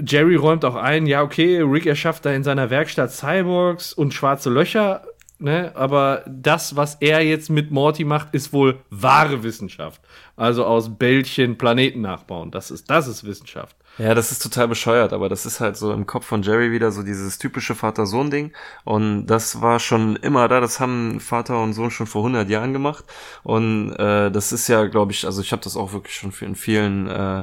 [0.04, 4.50] Jerry räumt auch ein, ja, okay, Rick erschafft da in seiner Werkstatt Cyborgs und schwarze
[4.50, 5.04] Löcher,
[5.38, 5.72] ne?
[5.74, 10.00] Aber das, was er jetzt mit Morty macht, ist wohl wahre Wissenschaft.
[10.36, 12.50] Also aus Bällchen Planeten nachbauen.
[12.50, 13.76] Das ist, das ist Wissenschaft.
[13.98, 16.92] Ja, das ist total bescheuert, aber das ist halt so im Kopf von Jerry wieder
[16.92, 18.52] so dieses typische Vater-Sohn-Ding.
[18.84, 22.72] Und das war schon immer da, das haben Vater und Sohn schon vor 100 Jahren
[22.72, 23.04] gemacht.
[23.42, 26.54] Und äh, das ist ja, glaube ich, also ich habe das auch wirklich schon in
[26.54, 27.42] vielen äh,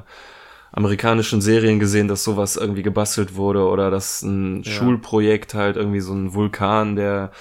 [0.71, 4.71] amerikanischen Serien gesehen, dass sowas irgendwie gebastelt wurde oder dass ein ja.
[4.71, 7.31] Schulprojekt halt irgendwie so ein Vulkan, der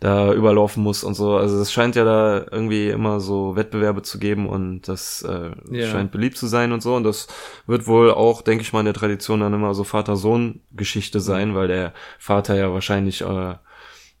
[0.00, 1.36] da überlaufen muss und so.
[1.36, 5.90] Also es scheint ja da irgendwie immer so Wettbewerbe zu geben und das äh, yeah.
[5.90, 6.94] scheint beliebt zu sein und so.
[6.94, 7.28] Und das
[7.66, 11.68] wird wohl auch, denke ich mal, in der Tradition dann immer so Vater-Sohn-Geschichte sein, weil
[11.68, 13.54] der Vater ja wahrscheinlich, äh,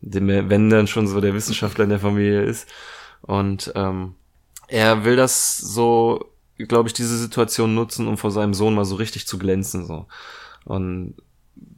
[0.00, 2.68] dem, wenn dann schon so der Wissenschaftler in der Familie ist.
[3.22, 4.14] Und ähm,
[4.68, 8.96] er will das so glaube ich, diese Situation nutzen, um vor seinem Sohn mal so
[8.96, 10.06] richtig zu glänzen, so.
[10.64, 11.14] Und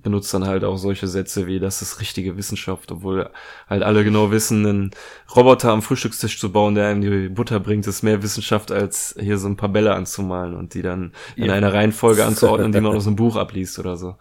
[0.03, 3.31] benutzt dann halt auch solche Sätze wie, das ist richtige Wissenschaft, obwohl
[3.69, 4.91] halt alle genau wissen, einen
[5.35, 9.39] Roboter am Frühstückstisch zu bauen, der einem die Butter bringt, ist mehr Wissenschaft, als hier
[9.39, 11.55] so ein paar Bälle anzumalen und die dann in ja.
[11.55, 14.17] einer Reihenfolge anzuordnen, die man aus einem Buch abliest oder so.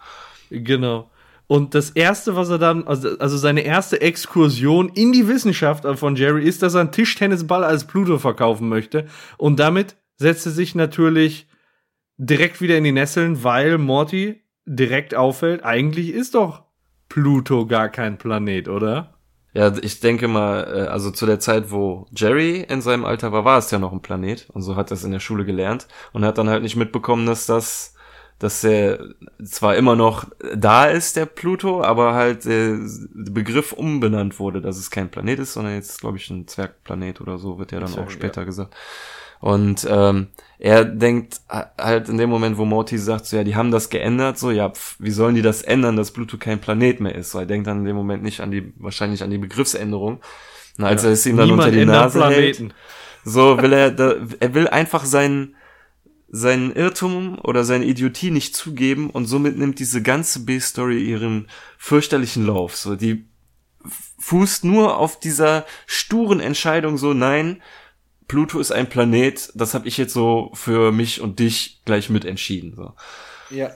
[0.50, 1.10] Genau.
[1.48, 6.16] Und das erste, was er dann, also, also seine erste Exkursion in die Wissenschaft von
[6.18, 11.48] Jerry ist, dass er einen Tischtennisball als Pluto verkaufen möchte und damit setzte sich natürlich
[12.18, 16.64] direkt wieder in die Nesseln, weil Morty direkt auffällt, eigentlich ist doch
[17.10, 19.14] Pluto gar kein Planet, oder?
[19.54, 23.46] Ja, ich denke mal, äh, also zu der Zeit, wo Jerry in seinem Alter war,
[23.46, 25.88] war es ja noch ein Planet und so hat er es in der Schule gelernt
[26.14, 27.96] und hat dann halt nicht mitbekommen, dass das,
[28.40, 29.00] dass er
[29.44, 32.78] zwar immer noch da ist, der Pluto, aber halt der
[33.16, 37.38] Begriff umbenannt wurde, dass es kein Planet ist, sondern jetzt, glaube ich, ein Zwergplanet oder
[37.38, 38.46] so, wird ja dann Zwerg, auch später ja.
[38.46, 38.76] gesagt.
[39.40, 40.28] Und ähm,
[40.60, 44.40] er denkt halt in dem Moment, wo Morty sagt, so ja, die haben das geändert,
[44.40, 47.32] so ja, pf, wie sollen die das ändern, dass Pluto kein Planet mehr ist?
[47.32, 50.20] So, er denkt dann in dem Moment nicht an die, wahrscheinlich an die Begriffsänderung.
[50.78, 52.64] Und als ja, er es ihm dann unter die Nase Planeten.
[52.68, 52.76] hält,
[53.24, 55.56] so will er, da, er will einfach seinen
[56.30, 61.48] seinen Irrtum oder seine Idiotie nicht zugeben und somit nimmt diese ganze B-Story ihren
[61.78, 62.76] fürchterlichen Lauf.
[62.76, 63.30] So, die
[64.20, 67.62] fußt nur auf dieser sturen Entscheidung so, nein,
[68.28, 72.76] Pluto ist ein Planet, das habe ich jetzt so für mich und dich gleich mitentschieden.
[72.76, 72.94] So.
[73.50, 73.72] Ja.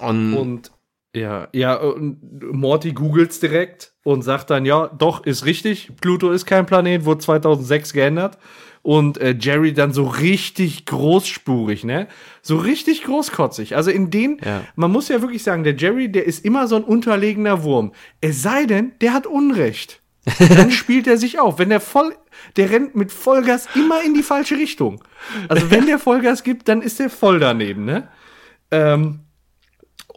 [0.00, 0.70] Und, und
[1.14, 6.44] ja, ja, und Morty googelt's direkt und sagt dann, ja, doch, ist richtig, Pluto ist
[6.44, 8.38] kein Planet, wurde 2006 geändert.
[8.82, 12.06] Und äh, Jerry dann so richtig großspurig, ne?
[12.42, 13.76] So richtig großkotzig.
[13.76, 14.60] Also in den, ja.
[14.76, 17.92] man muss ja wirklich sagen, der Jerry, der ist immer so ein unterlegener Wurm.
[18.20, 20.02] Es sei denn, der hat Unrecht.
[20.38, 21.58] Dann spielt er sich auf.
[21.58, 22.14] Wenn der voll,
[22.56, 25.02] der rennt mit Vollgas immer in die falsche Richtung.
[25.48, 28.08] Also wenn der Vollgas gibt, dann ist der voll daneben, ne?
[28.70, 29.20] Ähm,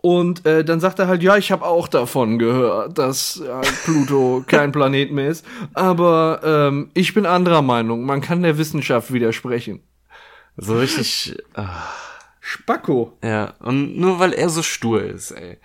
[0.02, 4.44] und äh, dann sagt er halt, ja, ich habe auch davon gehört, dass ja, Pluto
[4.46, 5.46] kein Planet mehr ist.
[5.74, 8.06] Aber ähm, ich bin anderer Meinung.
[8.06, 9.82] Man kann der Wissenschaft widersprechen.
[10.56, 11.38] So richtig.
[11.54, 12.08] Ach.
[12.40, 13.18] Spacko.
[13.22, 15.58] Ja, und nur weil er so stur ist, ey.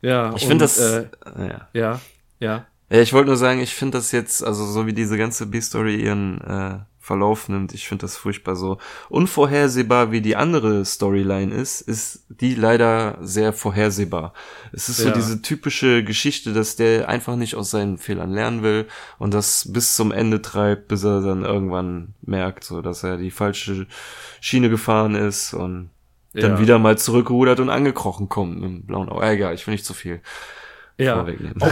[0.00, 0.78] Ja, ich finde das.
[0.78, 1.06] Äh,
[1.38, 1.68] ja.
[1.72, 2.00] ja,
[2.40, 2.66] ja.
[2.90, 5.96] Ja, ich wollte nur sagen, ich finde das jetzt, also so wie diese ganze B-Story
[5.96, 8.76] ihren äh, Verlauf nimmt, ich finde das furchtbar so
[9.08, 14.34] unvorhersehbar, wie die andere Storyline ist, ist die leider sehr vorhersehbar.
[14.72, 15.06] Es ist ja.
[15.06, 18.86] so diese typische Geschichte, dass der einfach nicht aus seinen Fehlern lernen will
[19.18, 23.30] und das bis zum Ende treibt, bis er dann irgendwann merkt, so dass er die
[23.30, 23.86] falsche
[24.42, 25.90] Schiene gefahren ist und
[26.34, 26.60] dann ja.
[26.60, 29.26] wieder mal zurückrudert und angekrochen kommt dem blauen Auge.
[29.26, 30.20] Egal, ich will nicht zu viel
[30.98, 31.16] ja.
[31.16, 31.56] vorwegnehmen.
[31.60, 31.70] Oh,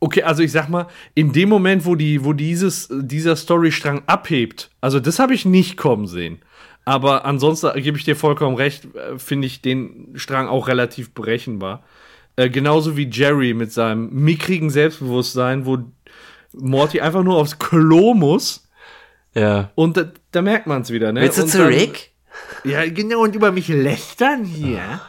[0.00, 4.70] Okay, also ich sag mal, in dem Moment, wo die, wo dieses, dieser Storystrang abhebt,
[4.80, 6.40] also das habe ich nicht kommen sehen.
[6.86, 11.84] Aber ansonsten gebe ich dir vollkommen recht, äh, finde ich den Strang auch relativ berechenbar.
[12.36, 15.78] Äh, genauso wie Jerry mit seinem mickrigen Selbstbewusstsein, wo
[16.54, 18.68] Morty einfach nur aufs Klo muss.
[19.34, 19.70] Ja.
[19.74, 21.20] Und da, da merkt man es wieder, ne?
[21.20, 22.12] Willst du zu Rick?
[22.64, 25.00] Ja, genau, und über mich lästern hier.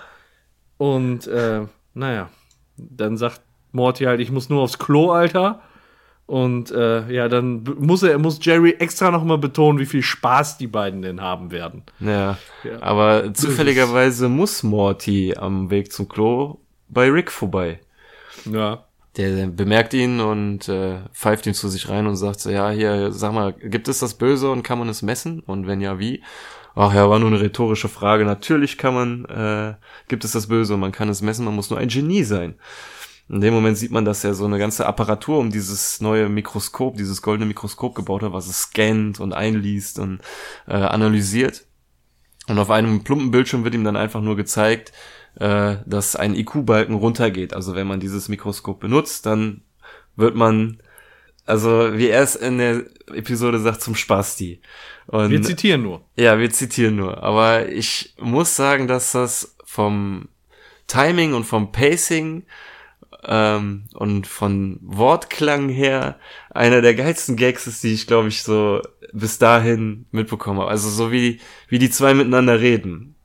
[0.77, 1.61] Und, äh,
[1.93, 2.29] naja,
[2.77, 5.61] dann sagt Morty halt, ich muss nur aufs Klo, Alter.
[6.25, 10.67] Und äh, ja, dann muss er, muss Jerry extra nochmal betonen, wie viel Spaß die
[10.67, 11.83] beiden denn haben werden.
[11.99, 12.37] Ja.
[12.63, 12.81] Ja.
[12.81, 17.81] Aber zufälligerweise muss Morty am Weg zum Klo bei Rick vorbei.
[18.45, 18.85] Ja.
[19.17, 23.11] Der bemerkt ihn und äh, pfeift ihn zu sich rein und sagt so, ja, hier,
[23.11, 25.41] sag mal, gibt es das Böse und kann man es messen?
[25.41, 26.23] Und wenn ja, wie?
[26.75, 28.23] Ach ja, war nur eine rhetorische Frage.
[28.23, 29.73] Natürlich kann man, äh,
[30.07, 32.55] gibt es das Böse und man kann es messen, man muss nur ein Genie sein.
[33.31, 36.97] In dem Moment sieht man, dass er so eine ganze Apparatur um dieses neue Mikroskop,
[36.97, 40.19] dieses goldene Mikroskop gebaut hat, was es scannt und einliest und
[40.67, 41.63] äh, analysiert.
[42.47, 44.91] Und auf einem plumpen Bildschirm wird ihm dann einfach nur gezeigt,
[45.39, 47.53] äh, dass ein IQ-Balken runtergeht.
[47.53, 49.61] Also wenn man dieses Mikroskop benutzt, dann
[50.17, 50.81] wird man,
[51.45, 54.61] also wie er es in der Episode sagt, zum Spasti.
[55.07, 56.03] Und Wir zitieren nur.
[56.17, 57.23] ja, wir zitieren nur.
[57.23, 60.27] Aber ich muss sagen, dass das vom
[60.87, 62.43] Timing und vom Pacing
[63.25, 66.17] ähm, und von Wortklang her
[66.49, 68.81] einer der geilsten Gags ist, die ich, glaube ich, so
[69.13, 70.69] bis dahin mitbekommen habe.
[70.71, 73.15] Also so wie, wie die zwei miteinander reden.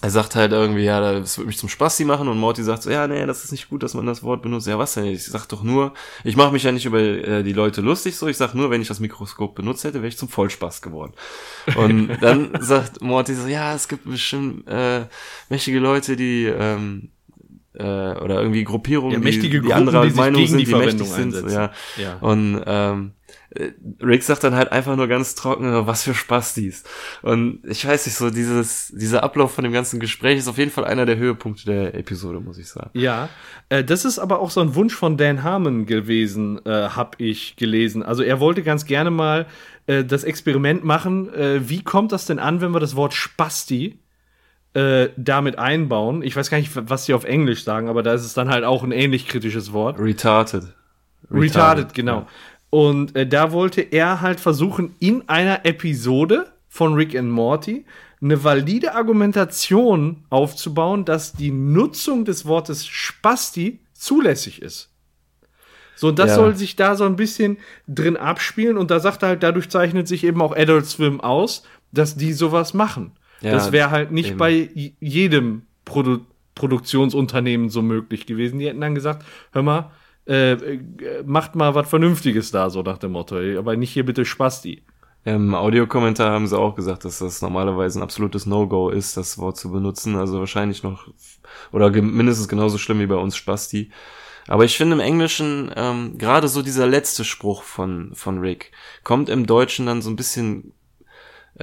[0.00, 2.90] Er sagt halt irgendwie, ja, das wird mich zum Spasti machen und Morty sagt so,
[2.90, 4.66] ja, nee, das ist nicht gut, dass man das Wort benutzt.
[4.66, 5.04] Ja, was denn?
[5.04, 8.26] Ich sag doch nur, ich mache mich ja nicht über äh, die Leute lustig, so
[8.26, 11.12] ich sag nur, wenn ich das Mikroskop benutzt hätte, wäre ich zum Vollspaß geworden.
[11.76, 15.06] Und dann sagt Morty so, ja, es gibt bestimmt äh,
[15.48, 17.12] mächtige Leute, die ähm,
[17.74, 20.74] äh, oder irgendwie Gruppierungen, Ja, mächtige die, die Gruppen, anderer die Meinung sind, die die
[20.74, 21.34] mächtig sind.
[21.34, 21.50] einsetzen.
[21.50, 21.70] Ja.
[21.96, 22.16] Ja.
[22.20, 23.12] Und ähm,
[23.54, 23.70] äh,
[24.02, 26.84] Rick sagt dann halt einfach nur ganz trocken, was für Spastis.
[27.22, 30.70] Und ich weiß nicht, so dieses, dieser Ablauf von dem ganzen Gespräch ist auf jeden
[30.70, 32.90] Fall einer der Höhepunkte der Episode, muss ich sagen.
[32.94, 33.28] Ja,
[33.68, 37.56] äh, das ist aber auch so ein Wunsch von Dan Harmon gewesen, äh, habe ich
[37.56, 38.02] gelesen.
[38.02, 39.46] Also er wollte ganz gerne mal
[39.86, 43.98] äh, das Experiment machen, äh, wie kommt das denn an, wenn wir das Wort Spasti
[44.74, 46.22] äh, damit einbauen?
[46.22, 48.64] Ich weiß gar nicht, was die auf Englisch sagen, aber da ist es dann halt
[48.64, 49.98] auch ein ähnlich kritisches Wort.
[49.98, 50.64] Retarded.
[51.30, 52.26] Retarded, genau.
[52.70, 57.84] Und äh, da wollte er halt versuchen, in einer Episode von Rick and Morty
[58.22, 64.90] eine valide Argumentation aufzubauen, dass die Nutzung des Wortes Spasti zulässig ist.
[65.96, 66.36] So, und das Ja.
[66.36, 67.58] soll sich da so ein bisschen
[67.88, 71.64] drin abspielen und da sagt er halt, dadurch zeichnet sich eben auch Adult Swim aus,
[71.92, 73.12] dass die sowas machen.
[73.42, 74.38] Ja, das wäre halt nicht eben.
[74.38, 76.20] bei jedem Produ
[76.54, 78.58] Produktionsunternehmen so möglich gewesen.
[78.58, 79.90] Die hätten dann gesagt, hör mal,
[80.26, 80.80] äh, äh,
[81.24, 83.36] macht mal was Vernünftiges da, so nach dem Motto.
[83.58, 84.82] Aber nicht hier bitte Spasti.
[85.24, 89.56] Im Audiokommentar haben sie auch gesagt, dass das normalerweise ein absolutes No-Go ist, das Wort
[89.56, 90.16] zu benutzen.
[90.16, 91.08] Also wahrscheinlich noch
[91.70, 93.90] oder mindestens genauso schlimm wie bei uns Spasti.
[94.48, 98.72] Aber ich finde im Englischen ähm, gerade so dieser letzte Spruch von von Rick
[99.04, 100.72] kommt im Deutschen dann so ein bisschen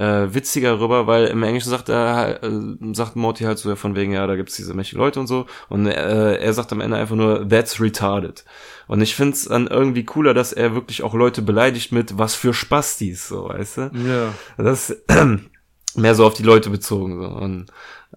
[0.00, 2.50] äh, witziger rüber, weil im Englischen sagt er, äh,
[2.94, 5.44] sagt Morty halt so ja, von wegen, ja, da gibt's diese mächtigen Leute und so.
[5.68, 8.44] Und äh, er sagt am Ende einfach nur, that's retarded.
[8.86, 12.54] Und ich find's dann irgendwie cooler, dass er wirklich auch Leute beleidigt mit was für
[12.54, 13.90] Spastis, so, weißt du?
[14.06, 14.34] Ja.
[14.56, 15.04] Das ist
[15.94, 17.20] mehr so auf die Leute bezogen.
[17.20, 17.28] So.
[17.28, 17.66] Und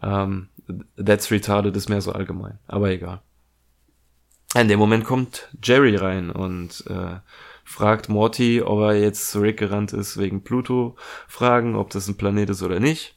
[0.02, 0.48] ähm,
[0.96, 2.60] that's retarded ist mehr so allgemein.
[2.65, 3.22] Aber egal.
[4.56, 7.17] In dem Moment kommt Jerry rein und äh,
[7.63, 12.49] fragt Morty, ob er jetzt zu Rick gerannt ist wegen Pluto-Fragen, ob das ein Planet
[12.49, 13.15] ist oder nicht.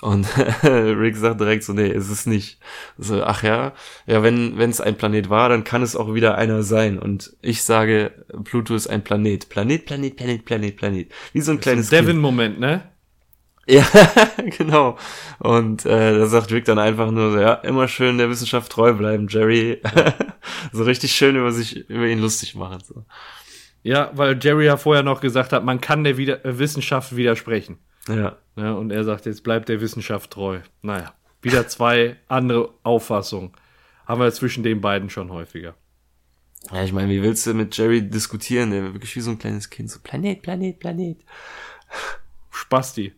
[0.00, 0.26] Und
[0.62, 2.58] Rick sagt direkt so, nee, ist es nicht.
[2.98, 3.72] So, ach ja,
[4.06, 6.98] ja, wenn wenn es ein Planet war, dann kann es auch wieder einer sein.
[6.98, 8.12] Und ich sage,
[8.44, 9.48] Pluto ist ein Planet.
[9.48, 11.12] Planet, Planet, Planet, Planet, Planet.
[11.32, 12.02] Wie so ein kleines Kind.
[12.02, 12.82] Devin-Moment, ne?
[13.66, 13.86] Ja,
[14.58, 14.98] genau.
[15.38, 18.92] Und äh, da sagt Rick dann einfach nur so, ja, immer schön der Wissenschaft treu
[18.92, 19.80] bleiben, Jerry.
[20.72, 22.80] so richtig schön über sich, über ihn lustig machen.
[22.84, 23.04] So.
[23.84, 27.78] Ja, weil Jerry ja vorher noch gesagt hat, man kann der Wider Wissenschaft widersprechen.
[28.08, 28.38] Ja.
[28.56, 30.60] Ja, und er sagt, jetzt bleibt der Wissenschaft treu.
[30.82, 33.52] Naja, wieder zwei andere Auffassungen.
[34.06, 35.74] Haben wir zwischen den beiden schon häufiger.
[36.72, 38.70] Ja, ich meine, wie willst du mit Jerry diskutieren?
[38.70, 39.90] Der war wirklich wie so ein kleines Kind.
[39.90, 41.18] So Planet, Planet, Planet.
[42.50, 43.12] Spasti.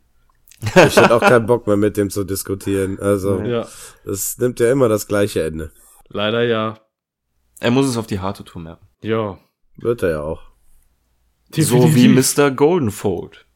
[0.62, 2.98] Ich hätte auch keinen Bock mehr mit dem zu diskutieren.
[2.98, 3.68] Also, Ja,
[4.04, 5.70] das nimmt ja immer das gleiche Ende.
[6.08, 6.78] leider ja.
[7.60, 8.86] Er muss es auf die harte Tour merken.
[9.02, 9.38] Ja.
[9.76, 10.42] Wird er ja auch.
[11.54, 12.36] So wie Definitiv.
[12.36, 12.50] Mr.
[12.50, 13.46] Goldenfold.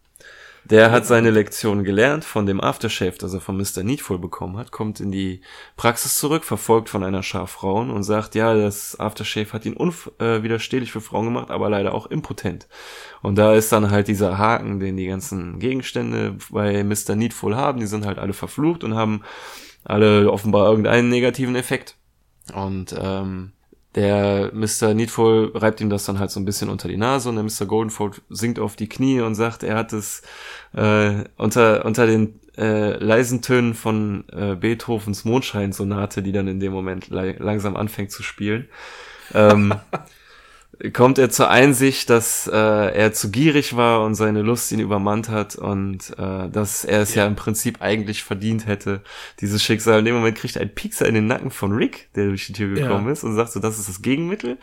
[0.65, 3.83] Der hat seine Lektion gelernt von dem Aftershave, das er von Mr.
[3.83, 5.41] Needful bekommen hat, kommt in die
[5.77, 10.93] Praxis zurück, verfolgt von einer Schar Frauen und sagt, ja, das Aftershave hat ihn unwiderstehlich
[10.93, 12.69] für Frauen gemacht, aber leider auch impotent.
[13.21, 17.17] Und da ist dann halt dieser Haken, den die ganzen Gegenstände bei Mr.
[17.17, 19.23] Needful haben, die sind halt alle verflucht und haben
[19.83, 21.97] alle offenbar irgendeinen negativen Effekt.
[22.55, 23.53] Und ähm,
[23.95, 24.95] der Mr.
[24.95, 27.67] Needful reibt ihm das dann halt so ein bisschen unter die Nase und der Mr.
[27.67, 30.23] Goldenfold sinkt auf die Knie und sagt, er hat es
[30.75, 36.73] äh, unter, unter den äh, leisen Tönen von äh, Beethovens Mondscheinsonate, die dann in dem
[36.73, 38.69] Moment la langsam anfängt zu spielen,
[39.35, 39.75] ähm,
[40.93, 45.29] kommt er zur Einsicht, dass äh, er zu gierig war und seine Lust ihn übermannt
[45.29, 47.23] hat und äh, dass er es ja.
[47.23, 49.03] ja im Prinzip eigentlich verdient hätte,
[49.41, 49.99] dieses Schicksal.
[49.99, 52.55] In dem Moment kriegt er einen Piekser in den Nacken von Rick, der durch die
[52.55, 53.13] Tür gekommen ja.
[53.13, 54.57] ist und sagt so, das ist das Gegenmittel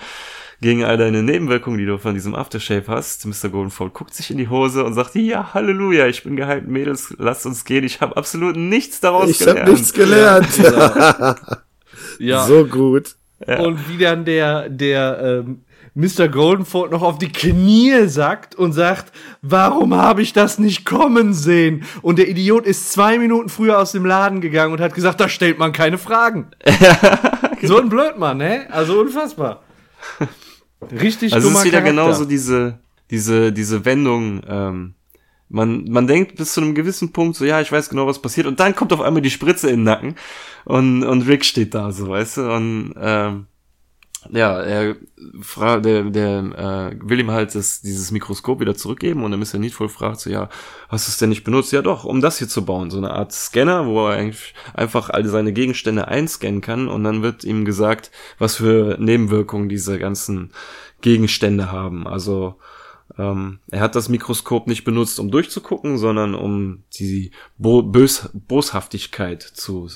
[0.60, 3.26] gegen all deine Nebenwirkungen, die du von diesem Aftershave hast.
[3.28, 3.50] Mr.
[3.50, 7.46] Goldenfold guckt sich in die Hose und sagt, ja, Halleluja, ich bin geheilt, Mädels, lasst
[7.46, 7.84] uns gehen.
[7.84, 9.60] Ich habe absolut nichts daraus ich gelernt.
[9.60, 11.38] Ich habe nichts gelernt.
[12.20, 12.46] ja.
[12.48, 13.16] So gut.
[13.46, 13.60] Ja.
[13.60, 15.62] Und wie dann der, der ähm,
[15.98, 16.28] Mr.
[16.28, 21.86] Goldenfold noch auf die Knie sackt und sagt, warum habe ich das nicht kommen sehen?
[22.04, 25.28] Und der Idiot ist zwei Minuten früher aus dem Laden gegangen und hat gesagt, da
[25.28, 26.52] stellt man keine Fragen.
[27.64, 28.68] so ein Blödmann, ne?
[28.70, 29.64] Also unfassbar.
[30.92, 31.90] Richtig Also es ist wieder Charakter.
[31.92, 32.78] genauso diese,
[33.10, 34.94] diese, diese Wendung, ähm,
[35.50, 38.46] man, man denkt bis zu einem gewissen Punkt so, ja, ich weiß genau, was passiert,
[38.46, 40.16] und dann kommt auf einmal die Spritze in den Nacken
[40.64, 43.48] und, und Rick steht da, so, weißt du, und ähm,
[44.32, 44.96] ja, er
[45.42, 46.40] fragt, der, der
[46.94, 49.60] äh, will ihm halt das, dieses Mikroskop wieder zurückgeben und der Mr.
[49.60, 50.50] Needful fragt so, ja,
[50.90, 51.72] hast du es denn nicht benutzt?
[51.72, 52.92] Ja doch, um das hier zu bauen.
[52.92, 57.22] So eine Art Scanner, wo er eigentlich einfach all seine Gegenstände einscannen kann und dann
[57.22, 60.52] wird ihm gesagt, was für Nebenwirkungen diese ganzen
[61.02, 62.08] Gegenstände haben.
[62.08, 62.56] Also
[63.18, 69.42] ähm, er hat das Mikroskop nicht benutzt, um durchzugucken, sondern um die Bo Bös Boshaftigkeit
[69.42, 69.90] zu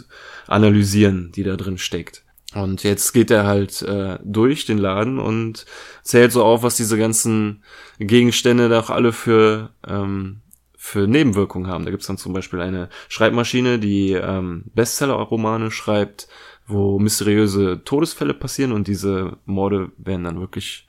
[0.47, 2.23] analysieren, die da drin steckt.
[2.53, 5.65] Und jetzt geht er halt äh, durch den Laden und
[6.03, 7.63] zählt so auf, was diese ganzen
[7.97, 10.41] Gegenstände da auch alle für, ähm,
[10.75, 11.85] für Nebenwirkungen haben.
[11.85, 16.27] Da gibt's dann zum Beispiel eine Schreibmaschine, die ähm, Bestseller-Romane schreibt,
[16.67, 20.87] wo mysteriöse Todesfälle passieren und diese Morde werden dann wirklich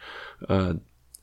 [0.49, 0.75] äh,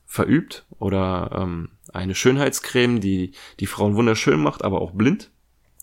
[0.06, 0.64] verübt.
[0.78, 5.30] Oder ähm, eine Schönheitscreme, die die Frauen wunderschön macht, aber auch blind.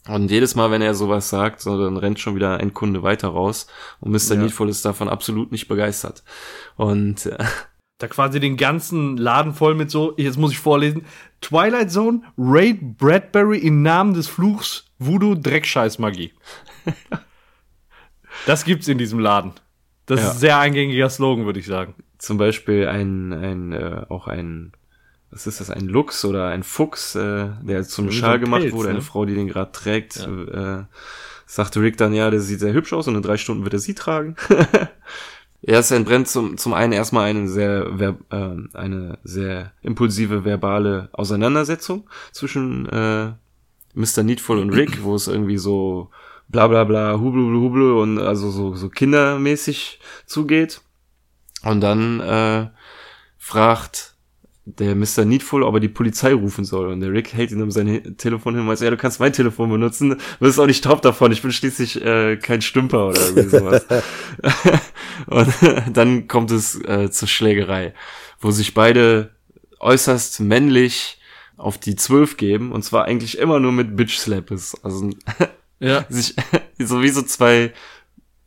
[0.07, 3.29] Und jedes Mal, wenn er sowas sagt, so, dann rennt schon wieder ein Kunde weiter
[3.29, 3.67] raus
[3.99, 4.35] und Mr.
[4.35, 4.41] Ja.
[4.41, 6.23] Needful ist davon absolut nicht begeistert.
[6.75, 7.37] Und äh,
[7.97, 11.05] da quasi den ganzen Laden voll mit so, jetzt muss ich vorlesen,
[11.41, 16.31] Twilight Zone, Raid Bradbury im Namen des Fluchs, Voodoo, Dreckscheiß Magie.
[18.45, 19.53] das gibt's in diesem Laden.
[20.05, 20.27] Das ja.
[20.27, 21.95] ist ein sehr eingängiger Slogan, würde ich sagen.
[22.17, 24.71] Zum Beispiel ein, ein äh, auch ein
[25.31, 28.89] was ist das, ein Luchs oder ein Fuchs, äh, der zum Schal gemacht Pilz, wurde,
[28.89, 28.95] ne?
[28.95, 30.79] eine Frau, die den gerade trägt, ja.
[30.79, 30.83] äh,
[31.45, 33.79] sagte Rick dann, ja, der sieht sehr hübsch aus und in drei Stunden wird er
[33.79, 34.35] sie tragen.
[35.61, 41.09] er ist entbrennt zum, zum einen erstmal eine sehr, ver, äh, eine sehr impulsive verbale
[41.11, 43.33] Auseinandersetzung zwischen äh,
[43.93, 44.23] Mr.
[44.23, 46.09] Needful und Rick, wo es irgendwie so
[46.49, 50.81] bla bla bla, hublu hublu und also so, so kindermäßig zugeht.
[51.63, 52.69] Und dann äh,
[53.37, 54.16] fragt
[54.67, 55.23] der Mr.
[55.23, 56.87] Needful aber die Polizei rufen soll.
[56.87, 59.69] Und der Rick hält ihm sein Telefon hin und meint, ja, du kannst mein Telefon
[59.69, 63.85] benutzen, wirst auch nicht taub davon, ich bin schließlich äh, kein Stümper oder irgendwie sowas.
[65.27, 65.53] und
[65.93, 67.93] dann kommt es äh, zur Schlägerei,
[68.41, 69.31] wo sich beide
[69.79, 71.19] äußerst männlich
[71.55, 74.75] auf die Zwölf geben, und zwar eigentlich immer nur mit Bitch Slappes.
[74.83, 75.09] Also
[75.79, 76.05] ja.
[76.09, 76.35] sich,
[76.77, 77.73] so wie so zwei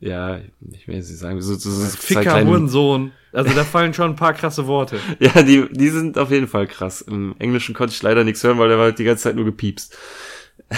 [0.01, 0.39] ja,
[0.71, 3.11] ich will jetzt nicht sagen, so, so, so Ficker, Hurensohn.
[3.31, 4.99] Also da fallen schon ein paar krasse Worte.
[5.19, 7.01] ja, die, die sind auf jeden Fall krass.
[7.01, 9.45] Im Englischen konnte ich leider nichts hören, weil der war halt die ganze Zeit nur
[9.45, 9.95] gepiepst.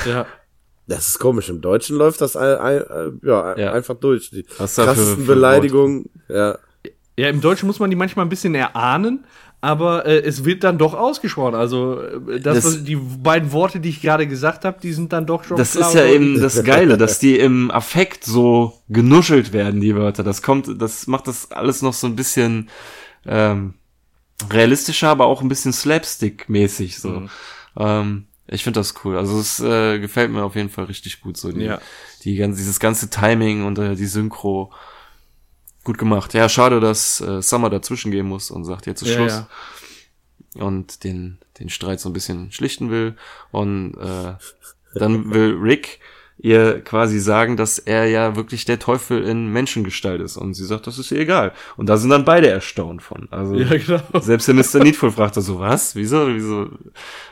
[0.05, 0.27] Ja.
[0.87, 1.47] Das ist komisch.
[1.47, 4.29] Im Deutschen läuft das ein, ein, ja, ja, einfach durch.
[4.29, 6.57] Die krassesten Beleidigungen, ja.
[7.15, 9.25] Ja, im Deutschen muss man die manchmal ein bisschen erahnen,
[9.63, 11.55] aber äh, es wird dann doch ausgesprochen.
[11.55, 15.25] Also äh, das, das die beiden Worte, die ich gerade gesagt habe, die sind dann
[15.25, 15.55] doch schon.
[15.55, 20.21] Das ist ja eben das Geile, dass die im Affekt so genuschelt werden, die Wörter.
[20.21, 22.69] Das kommt, das macht das alles noch so ein bisschen
[23.25, 23.75] ähm,
[24.51, 27.09] realistischer, aber auch ein bisschen slapstick-mäßig so.
[27.11, 27.29] Mhm.
[27.77, 29.17] Ähm, ich finde das cool.
[29.17, 31.53] Also es äh, gefällt mir auf jeden Fall richtig gut so.
[31.53, 31.79] Die, ja.
[32.25, 34.73] die ganze, dieses ganze Timing und äh, die Synchro.
[35.83, 36.33] Gut gemacht.
[36.33, 39.45] Ja, schade, dass äh, Summer dazwischen gehen muss und sagt, jetzt ist ja, Schluss.
[40.55, 40.63] Ja.
[40.63, 43.15] Und den, den Streit so ein bisschen schlichten will.
[43.51, 44.35] Und äh,
[44.95, 45.99] dann will Rick
[46.37, 50.37] ihr quasi sagen, dass er ja wirklich der Teufel in Menschengestalt ist.
[50.37, 51.53] Und sie sagt, das ist ihr egal.
[51.77, 53.27] Und da sind dann beide erstaunt von.
[53.31, 54.19] Also ja, genau.
[54.19, 54.83] selbst der Mr.
[54.83, 55.95] Needful fragt da so, was?
[55.95, 56.27] Wieso?
[56.27, 56.69] Wieso?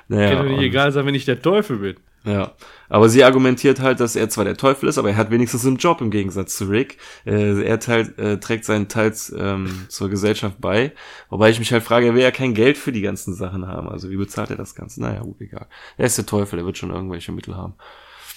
[0.07, 1.95] Naja, Kann doch nicht egal sein, wenn ich der Teufel bin.
[2.23, 2.51] Ja,
[2.91, 5.77] aber sie argumentiert halt, dass er zwar der Teufel ist, aber er hat wenigstens einen
[5.77, 6.97] Job im Gegensatz zu Rick.
[7.25, 10.91] Äh, er teilt, äh, trägt seinen Teil ähm, zur Gesellschaft bei.
[11.29, 13.87] Wobei ich mich halt frage, er will ja kein Geld für die ganzen Sachen haben.
[13.87, 15.01] Also wie bezahlt er das Ganze?
[15.01, 15.67] Naja, gut, egal.
[15.95, 17.75] Er ist der Teufel, er wird schon irgendwelche Mittel haben.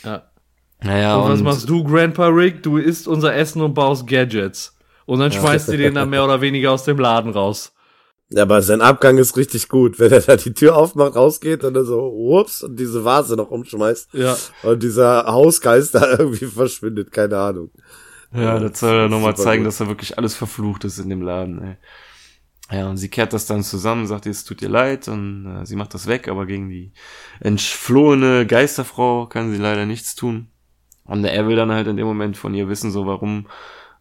[0.05, 0.23] Ja.
[0.85, 2.63] Naja, und, und was machst du, Grandpa Rick?
[2.63, 4.79] Du isst unser Essen und baust Gadgets.
[5.05, 5.73] Und dann schmeißt ja.
[5.73, 7.74] du den dann mehr oder weniger aus dem Laden raus.
[8.31, 11.75] Ja, aber sein Abgang ist richtig gut, wenn er da die Tür aufmacht, rausgeht und
[11.75, 14.15] dann so, ups, und diese Vase noch umschmeißt.
[14.15, 14.37] Ja.
[14.63, 17.71] Und dieser Hausgeist da irgendwie verschwindet, keine Ahnung.
[18.33, 19.69] Ja, das soll er nochmal zeigen, gut.
[19.69, 21.77] dass er wirklich alles verflucht ist in dem Laden, ey.
[22.71, 25.67] Ja, und sie kehrt das dann zusammen, sagt ihr, es tut ihr leid und äh,
[25.67, 26.93] sie macht das weg, aber gegen die
[27.41, 30.49] entflohene Geisterfrau kann sie leider nichts tun.
[31.05, 33.47] Und er will dann halt in dem Moment von ihr wissen, so warum,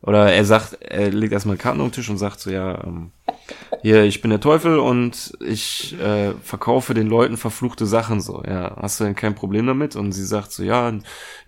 [0.02, 3.12] oder er sagt, er legt erstmal Karten auf den Tisch und sagt so, ja, ähm,
[3.84, 8.42] hier, ich bin der Teufel und ich äh, verkaufe den Leuten verfluchte Sachen so.
[8.48, 9.98] Ja, hast du denn kein Problem damit?
[9.98, 10.94] Und sie sagt so, ja,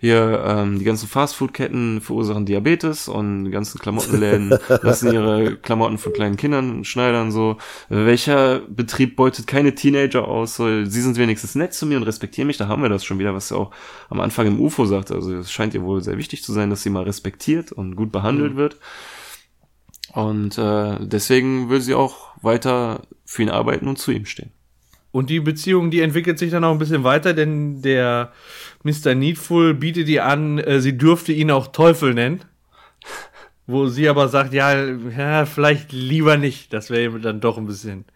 [0.00, 4.50] hier, ähm, die ganzen Fastfood-Ketten verursachen Diabetes und die ganzen Klamottenläden
[4.82, 7.56] lassen ihre Klamotten von kleinen Kindern schneidern so.
[7.88, 10.56] Welcher Betrieb beutet keine Teenager aus?
[10.56, 12.58] So, sie sind wenigstens nett zu mir und respektieren mich.
[12.58, 13.70] Da haben wir das schon wieder, was er auch
[14.10, 15.10] am Anfang im UFO sagt.
[15.10, 18.12] Also es scheint ihr wohl sehr wichtig zu sein, dass sie mal respektiert und gut
[18.12, 18.58] behandelt mhm.
[18.58, 18.76] wird.
[20.16, 24.50] Und äh, deswegen will sie auch weiter für ihn arbeiten und zu ihm stehen.
[25.10, 28.32] Und die Beziehung, die entwickelt sich dann auch ein bisschen weiter, denn der
[28.82, 29.14] Mr.
[29.14, 32.46] Needful bietet ihr an, äh, sie dürfte ihn auch Teufel nennen.
[33.66, 36.72] Wo sie aber sagt, ja, ja vielleicht lieber nicht.
[36.72, 38.06] Das wäre dann doch ein bisschen,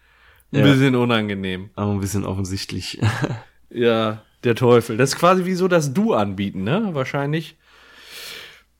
[0.52, 0.64] ein ja.
[0.64, 1.68] bisschen unangenehm.
[1.74, 2.98] Aber ein bisschen offensichtlich.
[3.68, 4.96] ja, der Teufel.
[4.96, 6.88] Das ist quasi wie so das Du anbieten, ne?
[6.92, 7.58] Wahrscheinlich.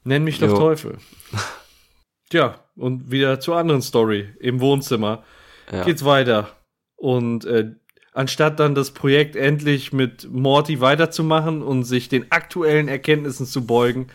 [0.05, 0.57] Nenn mich doch jo.
[0.57, 0.97] Teufel.
[2.31, 4.29] Tja, und wieder zur anderen Story.
[4.41, 5.23] Im Wohnzimmer
[5.71, 5.85] ja.
[5.85, 6.49] geht's weiter.
[6.97, 7.73] Und äh,
[8.13, 14.09] anstatt dann das Projekt endlich mit Morty weiterzumachen und sich den aktuellen Erkenntnissen zu beugen,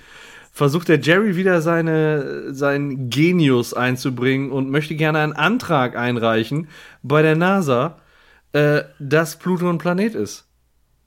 [0.51, 6.69] versucht der Jerry wieder seine, seinen Genius einzubringen und möchte gerne einen Antrag einreichen
[7.03, 7.99] bei der NASA,
[8.53, 10.47] äh, dass Pluto ein Planet ist.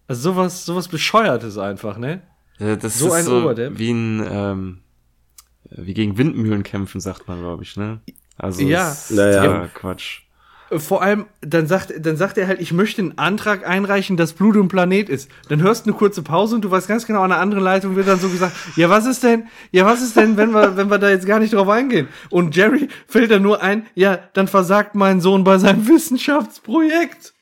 [0.07, 2.23] Also sowas, sowas bescheuertes einfach, ne?
[2.59, 3.79] Ja, das so ist ein so Oberdepp.
[3.79, 4.79] wie ein, ähm,
[5.71, 8.01] wie gegen Windmühlen kämpfen, sagt man, glaube ich, ne?
[8.37, 9.69] Also ja, ist naja.
[9.75, 10.23] Quatsch.
[10.71, 14.61] Vor allem, dann sagt, dann sagt er halt, ich möchte einen Antrag einreichen, dass Pluto
[14.61, 15.31] ein Planet ist.
[15.49, 17.97] Dann hörst du eine kurze Pause und du weißt ganz genau, an einer anderen Leitung
[17.97, 20.91] wird dann so gesagt, ja, was ist denn, ja, was ist denn, wenn wir, wenn
[20.91, 22.09] wir da jetzt gar nicht drauf eingehen?
[22.29, 27.33] Und Jerry fällt dann nur ein, ja, dann versagt mein Sohn bei seinem Wissenschaftsprojekt.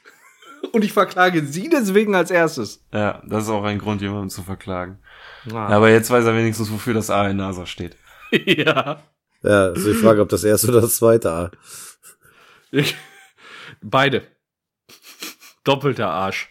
[0.73, 2.81] Und ich verklage sie deswegen als erstes.
[2.93, 4.99] Ja, das ist auch ein Grund, jemanden zu verklagen.
[5.53, 5.67] Ah.
[5.67, 7.97] Aber jetzt weiß er wenigstens, wofür das A in NASA steht.
[8.47, 9.03] ja.
[9.43, 11.51] Ja, also ich frage, ob das erste oder das zweite A.
[13.83, 14.27] Beide.
[15.65, 16.49] Doppelter Arsch.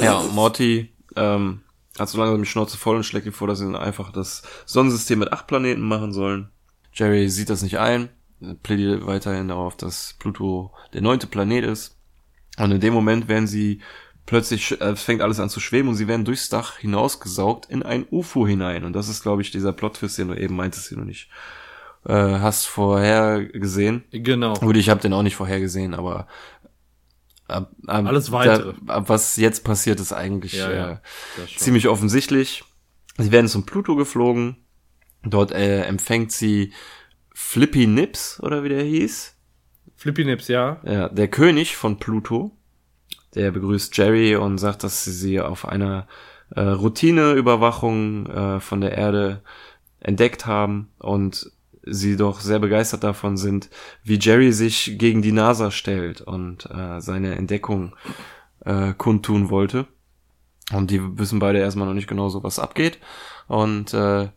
[0.00, 1.62] Ja, Morty ähm,
[1.98, 4.42] hat so langsam die Schnauze voll und schlägt ihm vor, dass sie dann einfach das
[4.66, 6.50] Sonnensystem mit acht Planeten machen sollen.
[6.92, 8.08] Jerry sieht das nicht ein,
[8.62, 11.96] plädiert weiterhin darauf, dass Pluto der neunte Planet ist.
[12.58, 13.80] Und in dem Moment werden sie
[14.30, 18.06] plötzlich äh, fängt alles an zu schweben und sie werden durchs Dach hinausgesaugt in ein
[18.12, 18.84] UFO hinein.
[18.84, 21.28] Und das ist, glaube ich, dieser Plot-Twist, den du eben meintest, den du nicht
[22.06, 24.04] äh, hast vorher gesehen.
[24.12, 24.54] Genau.
[24.54, 26.28] Gut, ich habe den auch nicht vorher gesehen, aber
[27.48, 28.74] ab, ab, alles weitere.
[28.86, 30.98] Da, ab, was jetzt passiert, ist eigentlich ja, ja, äh,
[31.56, 32.62] ziemlich offensichtlich.
[33.18, 34.58] Sie werden zum Pluto geflogen.
[35.24, 36.72] Dort äh, empfängt sie
[37.34, 39.34] Flippy Nips oder wie der hieß.
[39.96, 40.80] Flippy Nips, ja.
[40.84, 42.56] Ja, der König von Pluto.
[43.34, 46.06] Der begrüßt Jerry und sagt, dass sie sie auf einer
[46.54, 49.42] äh, Routineüberwachung äh, von der Erde
[50.00, 51.50] entdeckt haben und
[51.82, 53.70] sie doch sehr begeistert davon sind,
[54.02, 57.94] wie Jerry sich gegen die NASA stellt und äh, seine Entdeckung
[58.64, 59.86] äh, kundtun wollte.
[60.72, 62.98] Und die wissen beide erstmal noch nicht genau so, was abgeht.
[63.48, 64.28] Und äh,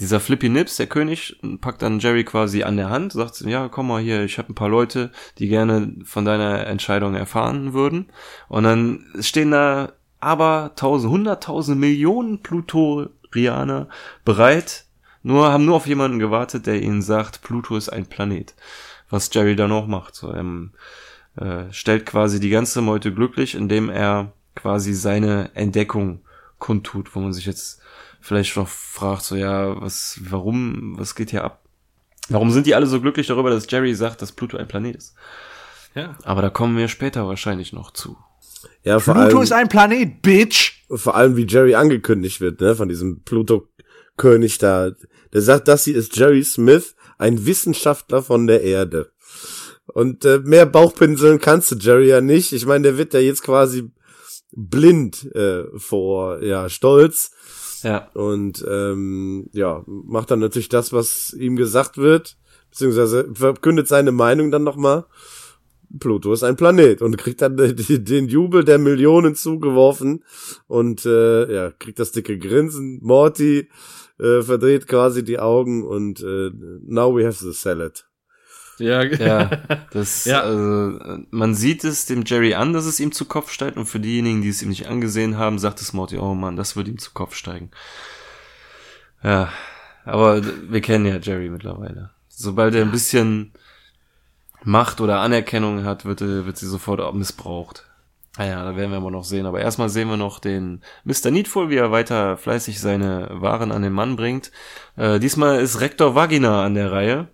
[0.00, 3.88] dieser Flippy Nips, der König, packt dann Jerry quasi an der Hand, sagt, ja, komm
[3.88, 8.10] mal hier, ich habe ein paar Leute, die gerne von deiner Entscheidung erfahren würden.
[8.48, 13.88] Und dann stehen da aber tausend, hunderttausend Millionen Plutorianer
[14.24, 14.84] bereit,
[15.22, 18.54] nur haben nur auf jemanden gewartet, der ihnen sagt, Pluto ist ein Planet.
[19.10, 20.14] Was Jerry dann auch macht.
[20.14, 20.72] So, ähm,
[21.36, 26.20] äh, stellt quasi die ganze Meute glücklich, indem er quasi seine Entdeckung
[26.58, 27.80] kundtut, wo man sich jetzt
[28.26, 31.62] vielleicht noch fragt, so ja, was, warum, was geht hier ab?
[32.28, 35.14] Warum sind die alle so glücklich darüber, dass Jerry sagt, dass Pluto ein Planet ist?
[35.94, 36.16] Ja.
[36.24, 38.18] Aber da kommen wir später wahrscheinlich noch zu.
[38.82, 40.84] Ja, vor Pluto allem, ist ein Planet, Bitch!
[40.90, 44.90] Vor allem, wie Jerry angekündigt wird, ne, von diesem Pluto-König da.
[45.32, 49.12] Der sagt, das hier ist Jerry Smith, ein Wissenschaftler von der Erde.
[49.86, 52.52] Und äh, mehr Bauchpinseln kannst du Jerry ja nicht.
[52.52, 53.92] Ich meine, der wird ja jetzt quasi
[54.52, 57.30] blind äh, vor ja Stolz
[57.82, 58.08] ja.
[58.14, 62.36] Und ähm, ja, macht dann natürlich das, was ihm gesagt wird,
[62.70, 65.04] beziehungsweise verkündet seine Meinung dann nochmal.
[65.98, 70.24] Pluto ist ein Planet und kriegt dann den Jubel der Millionen zugeworfen
[70.66, 72.98] und äh, ja, kriegt das dicke Grinsen.
[73.02, 73.68] Morty
[74.18, 76.50] äh, verdreht quasi die Augen und äh,
[76.84, 78.06] now we have the salad.
[78.78, 79.50] Ja, ja
[79.90, 80.40] das, ja.
[80.40, 80.98] Also,
[81.30, 84.42] man sieht es dem Jerry an, dass es ihm zu Kopf steigt und für diejenigen,
[84.42, 87.12] die es ihm nicht angesehen haben, sagt es Morty, oh Mann, das wird ihm zu
[87.12, 87.70] Kopf steigen.
[89.22, 89.50] Ja,
[90.04, 92.10] aber wir kennen ja Jerry mittlerweile.
[92.28, 93.52] Sobald er ein bisschen,
[94.66, 97.84] Macht oder Anerkennung hat, wird, wird sie sofort auch missbraucht.
[98.36, 99.46] Naja, da werden wir aber noch sehen.
[99.46, 101.30] Aber erstmal sehen wir noch den Mr.
[101.30, 104.50] Needful, wie er weiter fleißig seine Waren an den Mann bringt.
[104.96, 107.28] Äh, diesmal ist Rektor Vagina an der Reihe,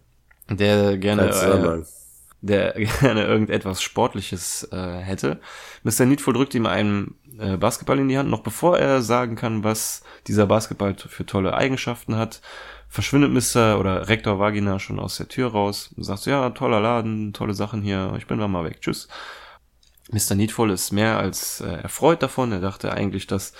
[0.56, 1.82] der gerne, äh,
[2.40, 5.40] der gerne irgendetwas Sportliches äh, hätte.
[5.82, 6.06] Mr.
[6.06, 10.02] Needful drückt ihm einen äh, Basketball in die Hand, noch bevor er sagen kann, was
[10.26, 12.40] dieser Basketball für tolle Eigenschaften hat.
[12.88, 13.78] Verschwindet Mr.
[13.78, 17.80] oder Rektor Vagina schon aus der Tür raus und sagt ja, toller Laden, tolle Sachen
[17.80, 19.08] hier, ich bin dann mal weg, tschüss.
[20.10, 20.34] Mr.
[20.34, 22.52] Needful ist mehr als äh, erfreut davon.
[22.52, 23.54] Er dachte eigentlich, dass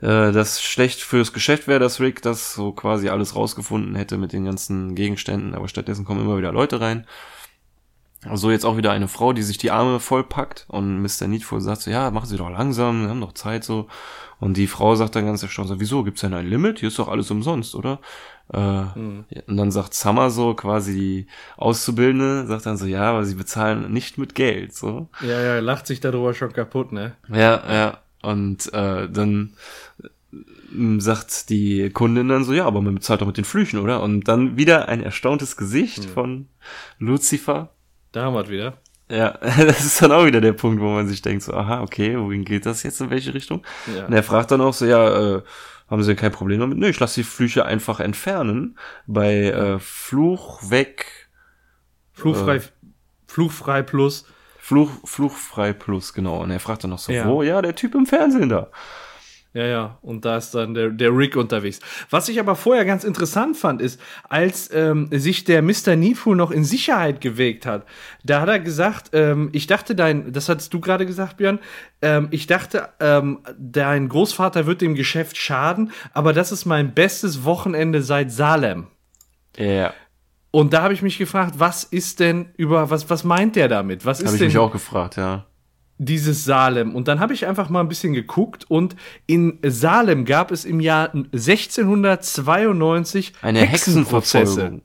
[0.00, 4.32] äh, das schlecht fürs Geschäft wäre, dass Rick das so quasi alles rausgefunden hätte mit
[4.32, 7.06] den ganzen Gegenständen, aber stattdessen kommen immer wieder Leute rein.
[8.22, 11.26] Also jetzt auch wieder eine Frau, die sich die Arme vollpackt und Mr.
[11.26, 13.88] Needful sagt so, ja, machen Sie doch langsam, wir haben doch Zeit so.
[14.40, 16.80] Und die Frau sagt dann ganz erstaunt so, wieso, gibt's denn ein Limit?
[16.80, 18.00] Hier ist doch alles umsonst, oder?
[18.52, 19.24] Äh, mhm.
[19.46, 21.26] Und dann sagt Summer so, quasi die
[21.56, 25.08] Auszubildende, sagt dann so, ja, aber sie bezahlen nicht mit Geld, so.
[25.22, 27.16] Ja, ja, lacht sich darüber schon kaputt, ne?
[27.28, 27.98] Ja, ja.
[28.22, 29.54] Und äh, dann
[30.98, 34.02] sagt die Kundin dann so, ja, aber man bezahlt doch mit den Flüchen, oder?
[34.02, 36.08] Und dann wieder ein erstauntes Gesicht mhm.
[36.08, 36.48] von
[36.98, 37.70] Lucifer
[38.12, 38.78] da haben wir es wieder.
[39.08, 42.18] Ja, das ist dann auch wieder der Punkt, wo man sich denkt, so, aha, okay,
[42.18, 43.62] wohin geht das jetzt, in welche Richtung?
[43.94, 44.06] Ja.
[44.06, 45.42] Und er fragt dann auch so, ja, äh,
[45.88, 46.78] haben Sie kein Problem damit?
[46.78, 48.78] Nö, ich lasse die Flüche einfach entfernen.
[49.06, 51.28] Bei äh, Fluch weg.
[52.12, 52.62] Fluchfrei, äh,
[53.26, 54.26] Fluchfrei plus.
[54.58, 56.40] Fluch, Fluchfrei plus, genau.
[56.42, 57.26] Und er fragt dann noch so, ja.
[57.26, 57.42] wo?
[57.42, 58.70] Ja, der Typ im Fernsehen da.
[59.52, 61.80] Ja, ja, und da ist dann der, der Rick unterwegs.
[62.08, 65.96] Was ich aber vorher ganz interessant fand, ist, als ähm, sich der Mr.
[65.96, 67.84] Needful noch in Sicherheit gewegt hat,
[68.22, 71.58] da hat er gesagt, ähm, ich dachte dein, das hattest du gerade gesagt, Björn,
[72.00, 77.44] ähm, ich dachte, ähm, dein Großvater wird dem Geschäft schaden, aber das ist mein bestes
[77.44, 78.86] Wochenende seit Salem.
[79.56, 79.92] Ja.
[80.52, 84.06] Und da habe ich mich gefragt, was ist denn über, was, was meint der damit?
[84.06, 84.48] Was ist hab ich denn?
[84.48, 85.46] mich auch gefragt, ja
[86.00, 86.94] dieses Salem.
[86.94, 88.96] Und dann habe ich einfach mal ein bisschen geguckt und
[89.26, 94.80] in Salem gab es im Jahr 1692 eine Hexenprozesse.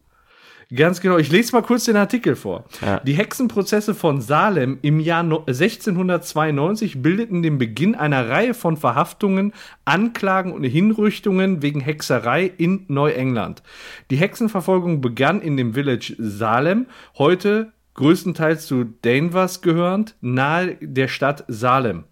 [0.73, 2.65] Ganz genau, ich lese mal kurz den Artikel vor.
[2.81, 2.99] Ja.
[2.99, 9.53] Die Hexenprozesse von Salem im Jahr 1692 bildeten den Beginn einer Reihe von Verhaftungen,
[9.85, 13.61] Anklagen und Hinrichtungen wegen Hexerei in Neuengland.
[14.09, 16.87] Die Hexenverfolgung begann in dem Village Salem,
[17.17, 22.05] heute größtenteils zu Danvers gehörend, nahe der Stadt Salem.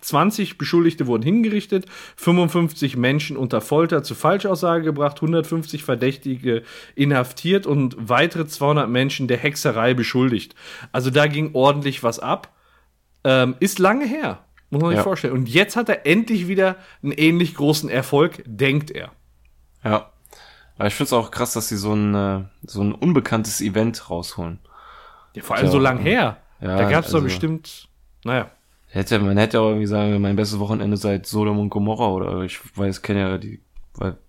[0.00, 1.86] 20 Beschuldigte wurden hingerichtet,
[2.16, 6.62] 55 Menschen unter Folter zu Falschaussage gebracht, 150 Verdächtige
[6.94, 10.54] inhaftiert und weitere 200 Menschen der Hexerei beschuldigt.
[10.92, 12.52] Also da ging ordentlich was ab.
[13.24, 15.02] Ähm, ist lange her, muss man sich ja.
[15.02, 15.34] vorstellen.
[15.34, 19.12] Und jetzt hat er endlich wieder einen ähnlich großen Erfolg, denkt er.
[19.84, 20.10] Ja.
[20.78, 24.10] Aber ich finde es auch krass, dass sie so ein, äh, so ein unbekanntes Event
[24.10, 24.58] rausholen.
[25.36, 26.38] Ja, vor allem ja, so lang her.
[26.60, 27.88] Ja, da gab es also, doch bestimmt,
[28.24, 28.50] naja.
[28.88, 32.58] Hätte, man hätte auch irgendwie sagen, mein bestes Wochenende seit Sodom und Gomorra oder ich
[32.76, 33.60] weiß, kenne ja die,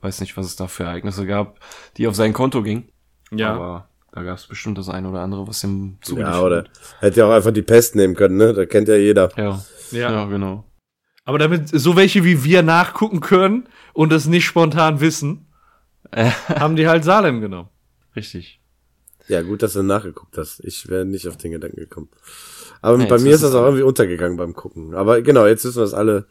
[0.01, 1.59] weiß nicht, was es da für Ereignisse gab,
[1.95, 2.89] die auf sein Konto gingen.
[3.31, 3.53] Ja.
[3.53, 6.65] Aber da gab es bestimmt das eine oder andere, was ihm zugeschrieben Ja, oder
[6.99, 8.53] hätte ja auch einfach die Pest nehmen können, ne?
[8.53, 9.29] Da kennt ja jeder.
[9.37, 10.65] Ja, ja, ja genau.
[11.23, 15.45] Aber damit so welche wie wir nachgucken können und das nicht spontan wissen,
[16.47, 17.69] haben die halt Salem genommen.
[18.17, 18.56] Richtig.
[19.27, 20.63] Ja, gut, dass du nachgeguckt hast.
[20.63, 22.09] Ich wäre nicht auf den Gedanken gekommen.
[22.81, 24.95] Aber ja, bei mir ist das auch irgendwie untergegangen beim Gucken.
[24.95, 26.27] Aber genau, jetzt wissen wir das alle.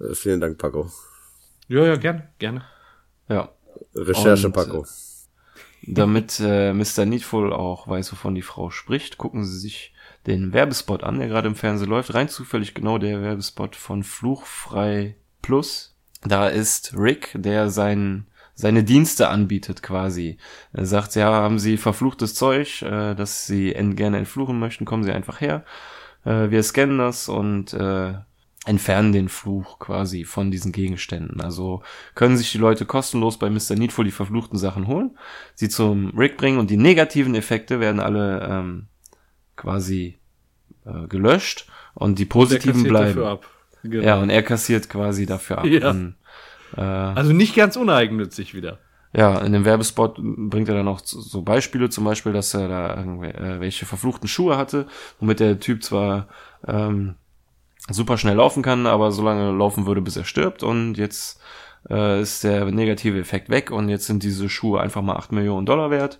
[0.00, 0.90] Äh, vielen Dank, Paco.
[1.68, 2.64] Ja, ja, gerne, gerne.
[3.28, 3.50] Ja.
[3.94, 4.82] Recherche, Und, Paco.
[4.82, 4.86] Äh,
[5.84, 7.04] damit äh, Mr.
[7.04, 9.92] Needful auch weiß, wovon die Frau spricht, gucken Sie sich
[10.26, 12.14] den Werbespot an, der gerade im Fernsehen läuft.
[12.14, 15.96] Rein zufällig genau der Werbespot von Fluchfrei Plus.
[16.22, 20.36] Da ist Rick, der seinen seine Dienste anbietet quasi.
[20.72, 25.12] Er sagt, ja, haben Sie verfluchtes Zeug, äh, das Sie gerne entfluchen möchten, kommen Sie
[25.12, 25.64] einfach her.
[26.24, 28.14] Äh, wir scannen das und äh,
[28.64, 31.40] entfernen den Fluch quasi von diesen Gegenständen.
[31.40, 31.82] Also
[32.14, 33.74] können sich die Leute kostenlos bei Mr.
[33.74, 35.18] Needful die verfluchten Sachen holen,
[35.54, 38.86] sie zum Rig bringen und die negativen Effekte werden alle ähm,
[39.56, 40.18] quasi
[40.84, 43.38] äh, gelöscht und die positiven bleiben.
[43.82, 44.04] Genau.
[44.04, 45.66] Ja, und er kassiert quasi dafür ab.
[45.66, 45.90] Ja.
[45.90, 46.14] Und
[46.76, 48.78] äh, also nicht ganz uneigennützig wieder.
[49.14, 52.96] Ja, in dem Werbespot bringt er dann auch so Beispiele, zum Beispiel, dass er da
[52.96, 54.86] irgendwelche äh, verfluchten Schuhe hatte,
[55.20, 56.28] womit der Typ zwar
[56.66, 57.16] ähm,
[57.90, 60.62] super schnell laufen kann, aber so lange laufen würde, bis er stirbt.
[60.62, 61.40] Und jetzt
[61.90, 65.66] äh, ist der negative Effekt weg und jetzt sind diese Schuhe einfach mal acht Millionen
[65.66, 66.18] Dollar wert.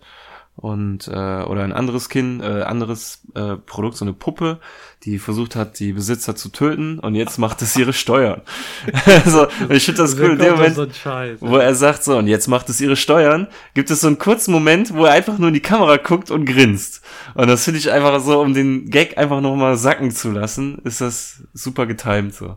[0.56, 4.60] Und äh, oder ein anderes Kind, äh, anderes äh, Produkt, so eine Puppe,
[5.02, 8.42] die versucht hat, die Besitzer zu töten und jetzt macht es ihre Steuern.
[9.06, 10.32] also, ich finde das cool.
[10.32, 13.48] In dem Moment, so Scheiß, wo er sagt so, und jetzt macht es ihre Steuern,
[13.74, 16.44] gibt es so einen kurzen Moment, wo er einfach nur in die Kamera guckt und
[16.44, 17.02] grinst.
[17.34, 21.00] Und das finde ich einfach so, um den Gag einfach nochmal sacken zu lassen, ist
[21.00, 22.56] das super getimed so.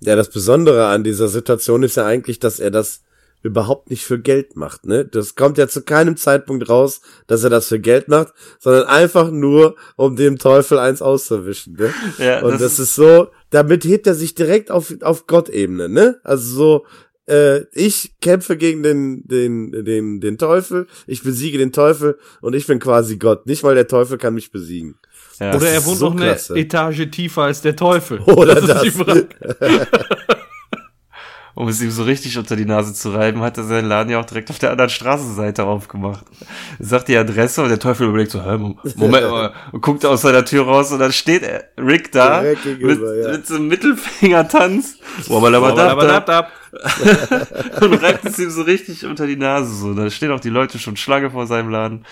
[0.00, 3.02] Ja, das Besondere an dieser Situation ist ja eigentlich, dass er das
[3.42, 5.04] überhaupt nicht für Geld macht, ne?
[5.04, 9.30] Das kommt ja zu keinem Zeitpunkt raus, dass er das für Geld macht, sondern einfach
[9.30, 11.92] nur, um dem Teufel eins auszuwischen, ne?
[12.18, 16.20] Ja, Und das, das ist so, damit hebt er sich direkt auf, auf Gott-Ebene, ne?
[16.24, 16.86] Also so,
[17.28, 22.66] äh, ich kämpfe gegen den, den, den, den Teufel, ich besiege den Teufel und ich
[22.66, 23.46] bin quasi Gott.
[23.46, 24.96] Nicht, weil der Teufel kann mich besiegen.
[25.38, 25.54] Ja.
[25.54, 26.54] Oder er ist wohnt so noch klasse.
[26.54, 28.18] eine Etage tiefer als der Teufel.
[28.20, 29.26] Oder ist die das.
[31.58, 34.20] Um es ihm so richtig unter die Nase zu reiben, hat er seinen Laden ja
[34.20, 36.24] auch direkt auf der anderen Straßenseite aufgemacht.
[36.78, 40.44] Er sagt die Adresse und der Teufel überlegt so, Moment mal, und guckt aus seiner
[40.44, 43.32] Tür raus und dann steht er, Rick da mit, ja.
[43.32, 44.98] mit so einem Mittelfingertanz
[47.80, 49.94] und reibt es ihm so richtig unter die Nase so.
[49.94, 52.06] Da stehen auch die Leute schon Schlange vor seinem Laden.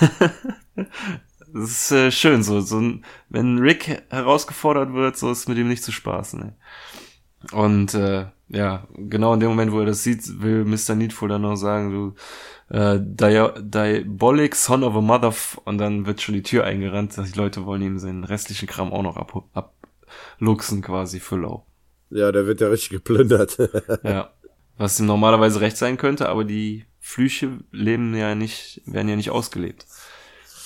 [1.54, 5.68] Das ist äh, schön, so, so ein, wenn Rick herausgefordert wird, so ist mit ihm
[5.68, 6.42] nicht zu spaßen.
[6.42, 6.52] Ey.
[7.52, 10.94] Und äh, ja, genau in dem Moment, wo er das sieht, will Mr.
[10.94, 12.14] Needful dann noch sagen, du
[12.74, 15.34] äh, Dia Diabolic Son of a Mother
[15.64, 19.02] und dann wird schon die Tür eingerannt, die Leute wollen ihm seinen restlichen Kram auch
[19.02, 21.64] noch ab, abluchsen quasi für low.
[22.10, 23.58] Ja, der wird ja richtig geplündert.
[24.02, 24.30] Ja.
[24.80, 29.30] Was ihm normalerweise recht sein könnte, aber die Flüche leben ja nicht, werden ja nicht
[29.30, 29.86] ausgelebt.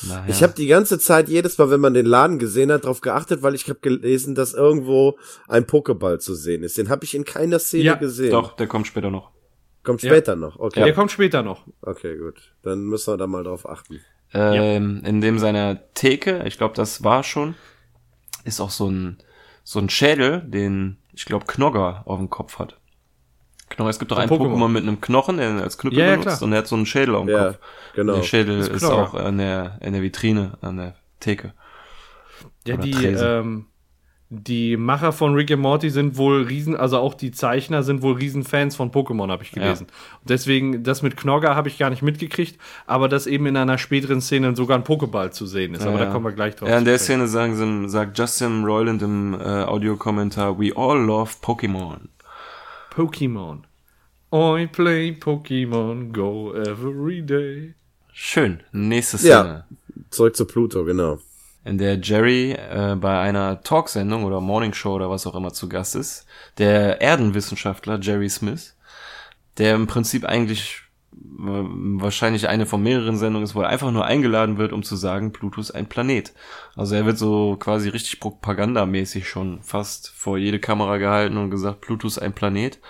[0.08, 0.24] Naja.
[0.28, 3.42] Ich habe die ganze Zeit jedes Mal, wenn man den Laden gesehen hat, darauf geachtet,
[3.42, 6.78] weil ich habe gelesen, dass irgendwo ein Pokéball zu sehen ist.
[6.78, 8.30] Den habe ich in keiner Szene Ja, gesehen.
[8.32, 9.30] Doch, der kommt später noch.
[9.84, 10.10] Kommt Ja.
[10.10, 10.58] später noch.
[10.58, 10.84] Okay.
[10.84, 11.66] Der kommt später noch.
[11.80, 12.52] Okay, gut.
[12.62, 14.00] Dann müssen wir da mal drauf achten.
[14.34, 17.54] Ähm, in dem seiner Theke, ich glaube, das war schon,
[18.44, 19.18] ist auch so ein,
[19.64, 22.78] so ein Schädel, den, ich glaube, Knogger auf dem Kopf hat.
[23.72, 24.52] Knogger, es gibt doch Ein Pokémon.
[24.54, 26.42] Pokémon mit einem Knochen, der als Knüppel Ja, ja, benutzt klar.
[26.42, 27.58] und er hat so einen Schädel auf dem Ja, Kopf.
[27.94, 28.14] genau.
[28.16, 31.52] Der Schädel Das ist, ist auch an der, in der Vitrine, an der Theke.
[32.66, 33.26] Ja, Oder die, Tresen.
[33.28, 33.66] ähm,
[34.34, 38.14] die Macher von Rick and Morty sind wohl riesen, also auch die Zeichner sind wohl
[38.14, 39.88] Riesenfans von Pokémon, habe ich gelesen.
[40.22, 43.76] Und deswegen, das mit Knogger habe ich gar nicht mitgekriegt, aber dass eben in einer
[43.76, 45.82] späteren Szene sogar ein Pokéball zu sehen ist.
[45.86, 46.06] aber Ja.
[46.06, 46.66] da kommen wir gleich drauf.
[46.68, 46.98] Ja, in der.
[46.98, 51.98] Szene sagen sie, sagt Justin Roiland im äh, Audiokommentar, we all love Pokémon.
[52.94, 53.62] Pokémon.
[54.32, 57.74] I play Pokémon Go every day.
[58.12, 58.62] Schön.
[58.72, 59.42] Nächste Ja.
[59.42, 59.64] Szene.
[60.10, 61.18] Zurück zu Pluto, genau.
[61.64, 65.68] in der Jerry äh, bei einer Talksendung oder Morning Show oder was auch immer zu
[65.68, 66.26] Gast ist.
[66.58, 68.76] Der Erdenwissenschaftler Jerry Smith,
[69.58, 70.82] der im Prinzip eigentlich
[71.14, 75.32] wahrscheinlich eine von mehreren Sendungen ist, wo er einfach nur eingeladen wird, um zu sagen,
[75.32, 76.32] Pluto ist ein Planet.
[76.76, 81.80] Also er wird so quasi richtig propagandamäßig schon fast vor jede Kamera gehalten und gesagt,
[81.80, 82.80] Pluto ist ein Planet.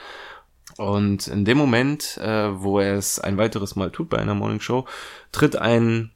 [0.77, 4.61] Und in dem Moment, äh, wo er es ein weiteres Mal tut bei einer Morning
[4.61, 4.87] Show,
[5.31, 6.13] tritt ein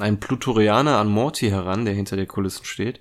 [0.00, 3.00] ein Plutorianer an Morty heran, der hinter der Kulissen steht,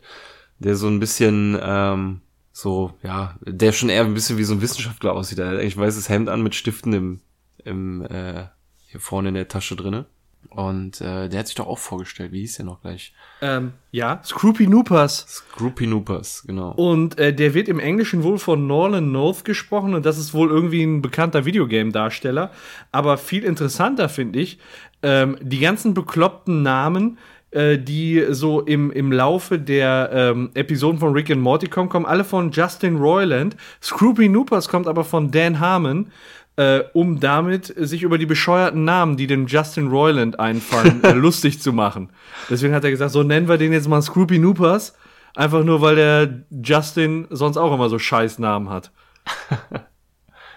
[0.60, 2.22] der so ein bisschen, ähm,
[2.52, 5.40] so, ja, der schon eher ein bisschen wie so ein Wissenschaftler aussieht.
[5.40, 7.22] Er hat eigentlich weißes Hemd an mit Stiften im,
[7.66, 8.46] im äh,
[8.88, 10.06] hier vorne in der Tasche drinne.
[10.50, 12.32] Und äh, der hat sich doch auch vorgestellt.
[12.32, 13.14] Wie hieß der noch gleich?
[13.42, 15.26] Ähm, ja, Scroopy Noopas.
[15.28, 16.72] Scroopy Noopers, genau.
[16.72, 20.50] Und äh, der wird im Englischen wohl von Norland North gesprochen und das ist wohl
[20.50, 22.52] irgendwie ein bekannter Videogame-Darsteller.
[22.92, 24.60] Aber viel interessanter finde ich,
[25.04, 27.18] ähm, die ganzen bekloppten Namen,
[27.52, 32.06] äh, die so im, im Laufe der ähm, Episoden von Rick and Morty kommen, kommen
[32.06, 33.56] alle von Justin Roiland.
[33.82, 36.12] Scroopy Noopas kommt aber von Dan Harmon.
[36.58, 41.62] Äh, um damit sich über die bescheuerten Namen, die dem Justin Roiland einfallen, äh, lustig
[41.62, 42.10] zu machen.
[42.50, 44.96] Deswegen hat er gesagt, so nennen wir den jetzt mal Scroopy Noopas.
[45.34, 48.92] Einfach nur, weil der Justin sonst auch immer so scheiß Namen hat.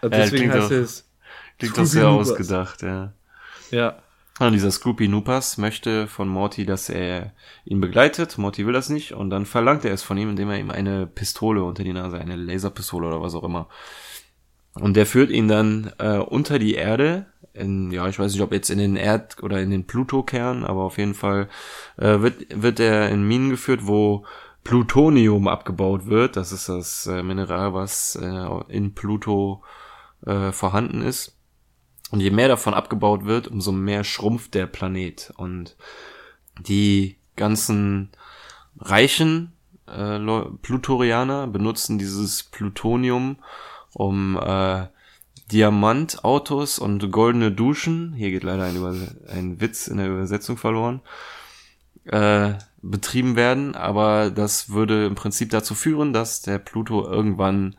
[0.03, 1.11] Ja, Deswegen klingt heißt doch- es.
[1.59, 3.13] Klingt doch sehr ausgedacht, ja.
[3.71, 3.97] Ja.
[4.41, 7.33] Und dieser Scroopy Noopas möchte von Morty, dass er
[7.65, 8.37] ihn begleitet.
[8.37, 11.07] Morty will das nicht und dann verlangt er es von ihm, indem er ihm eine
[11.07, 13.69] Pistole unter die Nase, eine Laserpistole oder was auch immer.
[14.75, 18.53] Und der führt ihn dann äh, unter die Erde, in, ja, ich weiß nicht, ob
[18.53, 21.49] jetzt in den Erd- oder in den Pluto-Kern, aber auf jeden Fall
[21.97, 24.25] äh, wird, wird er in Minen geführt, wo
[24.65, 26.37] Plutonium abgebaut wird.
[26.37, 29.63] Das ist das äh, Mineral, was äh, in Pluto
[30.27, 31.37] äh, vorhanden ist.
[32.11, 35.33] Und je mehr davon abgebaut wird, umso mehr schrumpft der Planet.
[35.37, 35.77] Und
[36.59, 38.11] die ganzen
[38.79, 39.53] reichen
[39.87, 40.19] äh,
[40.63, 43.37] Plutorianer benutzen dieses Plutonium,
[43.95, 44.87] um äh,
[45.53, 51.01] Diamantautos und goldene Duschen, hier geht leider ein, Überse ein Witz in der Übersetzung verloren,
[52.07, 57.77] äh, betrieben werden, aber das würde im Prinzip dazu führen, dass der Pluto irgendwann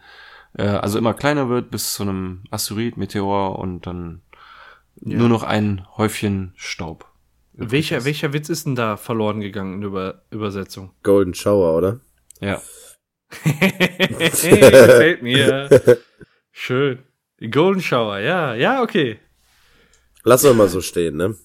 [0.58, 4.22] äh, also immer kleiner wird bis zu einem Asteroid, Meteor und dann
[5.02, 5.18] Ja.
[5.18, 7.06] nur noch ein Häufchen Staub.
[7.54, 8.06] Welcher, ist.
[8.06, 10.92] welcher Witz ist denn da verloren gegangen in der Über Übersetzung?
[11.04, 12.00] Golden Shower, oder?
[12.42, 12.62] Ja.
[13.44, 15.70] Gefällt mir.
[16.52, 17.00] Schön.
[17.40, 19.20] Die Golden Shower, ja, ja, okay.
[20.24, 21.36] Lass wir mal so stehen, ne?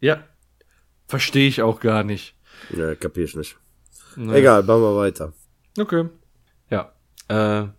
[0.00, 0.24] Ja.
[1.06, 2.34] Verstehe ich auch gar nicht.
[2.70, 3.56] Ja, kapier ich nicht.
[4.16, 5.32] Na, Egal, machen wir weiter.
[5.78, 6.08] Okay.
[6.70, 6.92] Ja.
[7.28, 7.34] Äh,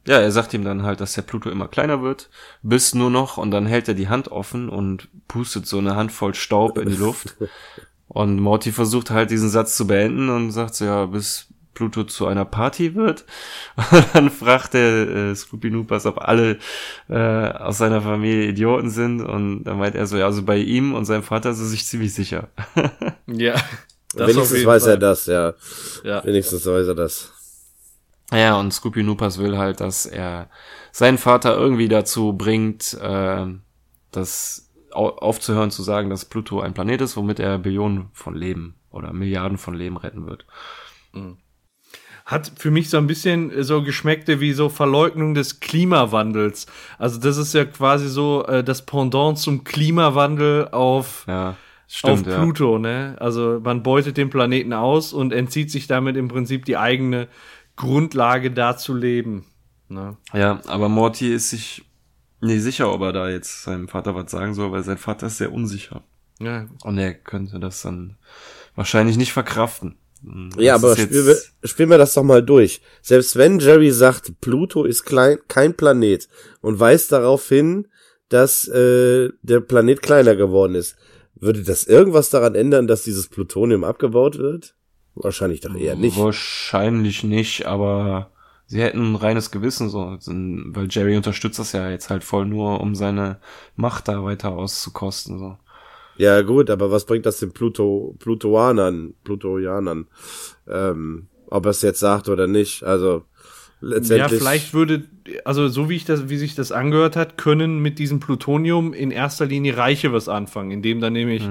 [0.08, 2.30] ja, er sagt ihm dann halt, dass der Pluto immer kleiner wird,
[2.62, 6.36] bis nur noch, und dann hält er die Hand offen und pustet so eine Handvoll
[6.36, 7.36] Staub in die Luft.
[8.08, 12.28] Und Morty versucht halt diesen Satz zu beenden und sagt so, ja, bis Pluto zu
[12.28, 13.26] einer Party wird.
[13.92, 16.58] Und dann fragt der äh, Scooby Noopas, ob alle
[17.10, 19.22] äh, aus seiner Familie Idioten sind.
[19.22, 21.86] Und dann meint er so, ja, also bei ihm und seinem Vater ist er sich
[21.86, 22.50] ziemlich sicher.
[23.26, 23.56] Ja.
[24.16, 24.92] Wenigstens weiß Fall.
[24.94, 25.54] er das, ja.
[26.04, 26.24] Ja.
[26.24, 27.32] Wenigstens weiß er das.
[28.32, 30.50] Ja, und Scooby Noopas will halt, dass er
[30.92, 33.46] seinen Vater irgendwie dazu bringt, äh,
[34.12, 38.76] das au aufzuhören zu sagen, dass Pluto ein Planet ist, womit er Billionen von Leben
[38.92, 40.46] oder Milliarden von Leben retten wird.
[42.26, 46.68] Hat für mich so ein bisschen so geschmeckte wie so Verleugnung des Klimawandels.
[46.98, 51.58] Also das ist ja quasi so äh, das Pendant zum Klimawandel auf, Ja,
[51.88, 52.28] stimmt.
[52.28, 53.18] auf Pluto, ne?
[53.20, 57.28] Also man beutet den Planeten aus und entzieht sich damit im Prinzip die eigene
[57.76, 59.46] Grundlage da zu leben.
[59.90, 60.16] Ne?
[60.34, 60.40] Ja.
[60.40, 61.84] ja, aber Morty ist sich
[62.40, 65.38] nicht sicher, ob er da jetzt seinem Vater was sagen soll, weil sein Vater ist
[65.38, 66.02] sehr unsicher.
[66.40, 68.18] Ja, Und er könnte das dann
[68.76, 69.96] wahrscheinlich nicht verkraften.
[70.58, 72.82] Ja, Das aber spielen wir, spielen wir das doch mal durch.
[73.02, 76.28] Selbst wenn Jerry sagt, Pluto ist klein, kein Planet
[76.62, 77.88] und weist darauf hin,
[78.30, 80.96] dass äh, der Planet kleiner geworden ist,
[81.36, 84.76] würde das irgendwas daran ändern, dass dieses Plutonium abgebaut wird?
[85.16, 86.18] Wahrscheinlich doch eher nicht.
[86.18, 88.32] Wahrscheinlich nicht, aber
[88.66, 92.82] sie hätten ein reines Gewissen, so, weil Jerry unterstützt das ja jetzt halt voll nur,
[92.82, 93.40] um seine
[93.76, 95.58] Macht da weiter auszukosten, so.
[96.18, 100.08] Ja gut, aber was bringt das den Pluto, Plutoanern, Plutoianern?
[100.68, 102.84] Ähm, ob er es jetzt sagt oder nicht.
[102.84, 103.26] Also
[103.82, 104.40] ja, letztendlich.
[104.40, 105.04] vielleicht würde,
[105.46, 109.12] also so wie ich das, wie sich das angehört hat, können mit diesem Plutonium in
[109.12, 111.44] erster Linie Reiche was anfangen, indem dann nämlich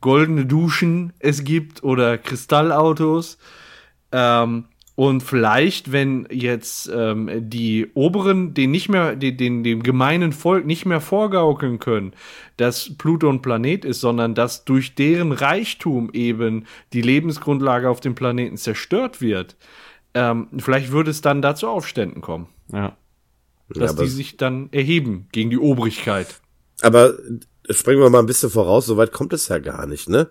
[0.00, 3.38] goldene Duschen es gibt oder Kristallautos.
[4.12, 4.64] Ähm,
[5.00, 10.66] und vielleicht, wenn jetzt ähm, die Oberen den nicht mehr, den, den, dem gemeinen Volk
[10.66, 12.12] nicht mehr vorgaukeln können,
[12.58, 18.14] dass Pluto ein Planet ist, sondern dass durch deren Reichtum eben die Lebensgrundlage auf dem
[18.14, 19.56] Planeten zerstört wird,
[20.12, 22.98] ähm, vielleicht würde es dann da zu Aufständen kommen, Ja.
[23.70, 26.42] dass aber- die sich dann erheben gegen die Obrigkeit.
[26.82, 27.14] Aber
[27.70, 30.28] springen wir mal ein bisschen voraus, so weit kommt es ja gar nicht, ne?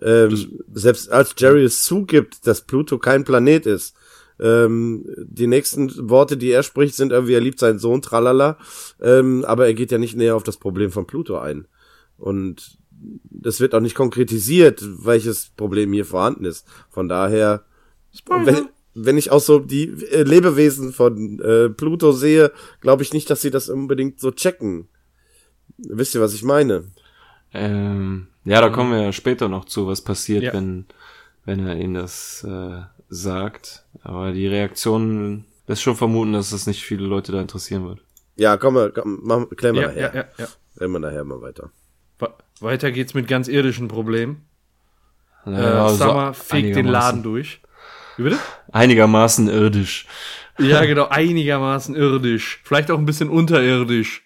[0.00, 3.94] Ähm, selbst als Jerry es zugibt, dass Pluto kein Planet ist,
[4.40, 8.58] ähm, die nächsten Worte, die er spricht, sind irgendwie, er liebt seinen Sohn, tralala,
[9.00, 11.66] ähm, aber er geht ja nicht näher auf das Problem von Pluto ein.
[12.18, 12.78] Und
[13.24, 16.66] das wird auch nicht konkretisiert, welches Problem hier vorhanden ist.
[16.90, 17.64] Von daher,
[18.28, 23.28] wenn, wenn ich auch so die äh, Lebewesen von äh, Pluto sehe, glaube ich nicht,
[23.28, 24.88] dass sie das unbedingt so checken.
[25.78, 26.84] Wisst ihr, was ich meine?
[27.52, 30.52] Ähm, ja, da kommen wir ja später noch zu, was passiert, Ja.
[30.54, 30.86] wenn,
[31.44, 33.84] wenn er ihnen das äh, sagt.
[34.02, 38.00] Aber die Reaktion lässt schon vermuten, dass es nicht viele Leute da interessieren wird.
[38.36, 40.14] Ja, komm mal, komm, machen, klären wir Ja, nachher.
[40.14, 40.48] ja, ja, ja.
[40.76, 41.70] Klären wir nachher mal weiter.
[42.18, 44.42] We- Weiter geht's mit ganz irdischen Problemen.
[45.46, 47.60] Ja, äh, so Summer fegt den Laden durch.
[48.16, 48.38] Wie bitte?
[48.72, 50.06] Einigermaßen irdisch.
[50.58, 52.60] Ja, genau, einigermaßen irdisch.
[52.64, 54.22] Vielleicht auch ein bisschen unterirdisch.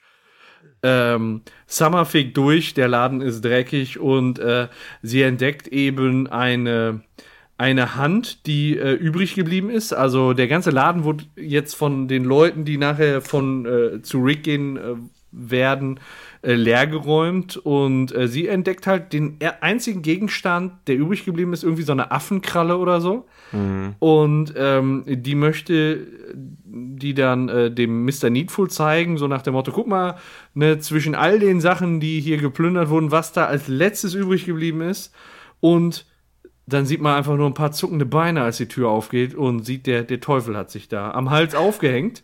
[0.82, 4.68] Ähm, Summer fegt durch, der Laden ist dreckig und äh,
[5.02, 7.02] sie entdeckt eben eine,
[7.60, 9.92] eine Hand, die äh, übrig geblieben ist.
[9.92, 14.44] Also der ganze Laden wurde jetzt von den Leuten, die nachher von äh, zu Rick
[14.44, 14.94] gehen äh,
[15.30, 16.00] werden,
[16.42, 21.62] äh, leergeräumt und äh, sie entdeckt halt den er- einzigen Gegenstand, der übrig geblieben ist,
[21.62, 23.26] irgendwie so eine Affenkralle oder so.
[23.98, 26.06] Und ähm, die möchte
[26.64, 28.30] die dann äh, dem Mr.
[28.30, 30.16] Needful zeigen, so nach dem Motto, guck mal,
[30.54, 34.82] ne, zwischen all den Sachen, die hier geplündert wurden, was da als letztes übrig geblieben
[34.82, 35.12] ist.
[35.58, 36.06] Und
[36.72, 39.86] dann sieht man einfach nur ein paar zuckende Beine, als die Tür aufgeht und sieht,
[39.86, 42.22] der, der Teufel hat sich da am Hals aufgehängt.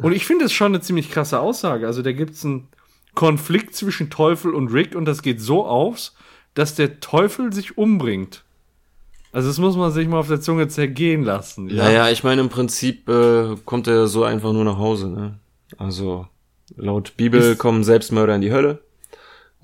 [0.00, 1.86] Und ich finde es schon eine ziemlich krasse Aussage.
[1.86, 2.68] Also da gibt es einen
[3.14, 6.14] Konflikt zwischen Teufel und Rick und das geht so aus,
[6.54, 8.44] dass der Teufel sich umbringt.
[9.32, 11.68] Also das muss man sich mal auf der Zunge zergehen lassen.
[11.68, 15.38] Ja, ja, ich meine, im Prinzip äh, kommt er so einfach nur nach Hause, ne?
[15.76, 16.28] Also,
[16.76, 18.83] laut Bibel Ist- kommen Selbstmörder in die Hölle.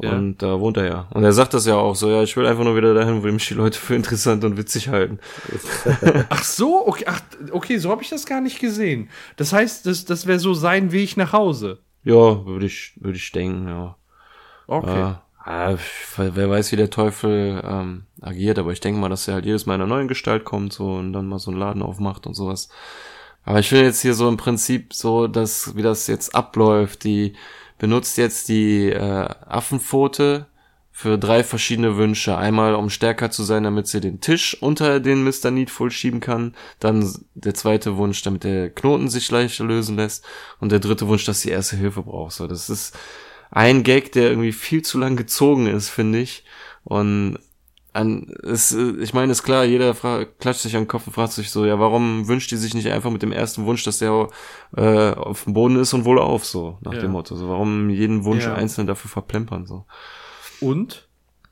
[0.03, 0.13] Ja.
[0.13, 1.09] Und da wohnt er ja.
[1.13, 3.27] Und er sagt das ja auch so, ja, ich will einfach nur wieder dahin, wo
[3.27, 5.19] mich die Leute für interessant und witzig halten.
[6.31, 7.21] Ach so, okay, ach,
[7.53, 9.11] okay, so habe ich das gar nicht gesehen.
[9.37, 11.79] Das heißt, das, das wäre so sein Weg nach Hause.
[12.03, 13.97] Ja, würde ich, würde ich denken, ja.
[14.67, 15.15] Okay.
[15.47, 15.77] Äh,
[16.17, 19.67] wer weiß, wie der Teufel ähm, agiert, aber ich denke mal, dass er halt jedes
[19.67, 22.35] Mal in einer neuen Gestalt kommt so und dann mal so einen Laden aufmacht und
[22.35, 22.69] sowas.
[23.45, 27.35] Aber ich finde jetzt hier so im Prinzip so, dass wie das jetzt abläuft, die
[27.81, 30.47] benutzt jetzt die äh, Affenpfote
[30.93, 32.37] für drei verschiedene Wünsche.
[32.37, 35.51] Einmal, um stärker zu sein, damit sie den Tisch unter den Mr.
[35.51, 36.55] Needful schieben kann.
[36.79, 40.27] Dann der zweite Wunsch, damit der Knoten sich leichter lösen lässt.
[40.61, 42.33] Und der dritte Wunsch, dass sie erste Hilfe braucht.
[42.33, 42.99] So, das ist
[43.51, 46.45] ein Gag, der irgendwie viel zu lang gezogen ist, finde ich.
[46.85, 47.39] Und
[47.93, 51.13] an, es, äh, ich meine, ist klar, jeder fra klatscht sich an den Kopf und
[51.13, 53.99] fragt sich so, ja, warum wünscht die sich nicht einfach mit dem ersten Wunsch, dass
[53.99, 54.29] der
[54.77, 57.01] äh, auf dem Boden ist und wohl auf, so, nach Ja.
[57.01, 57.35] dem Motto.
[57.37, 58.55] So, warum jeden Wunsch Ja.
[58.55, 59.85] einzeln dafür verplempern, so.
[60.61, 61.09] Und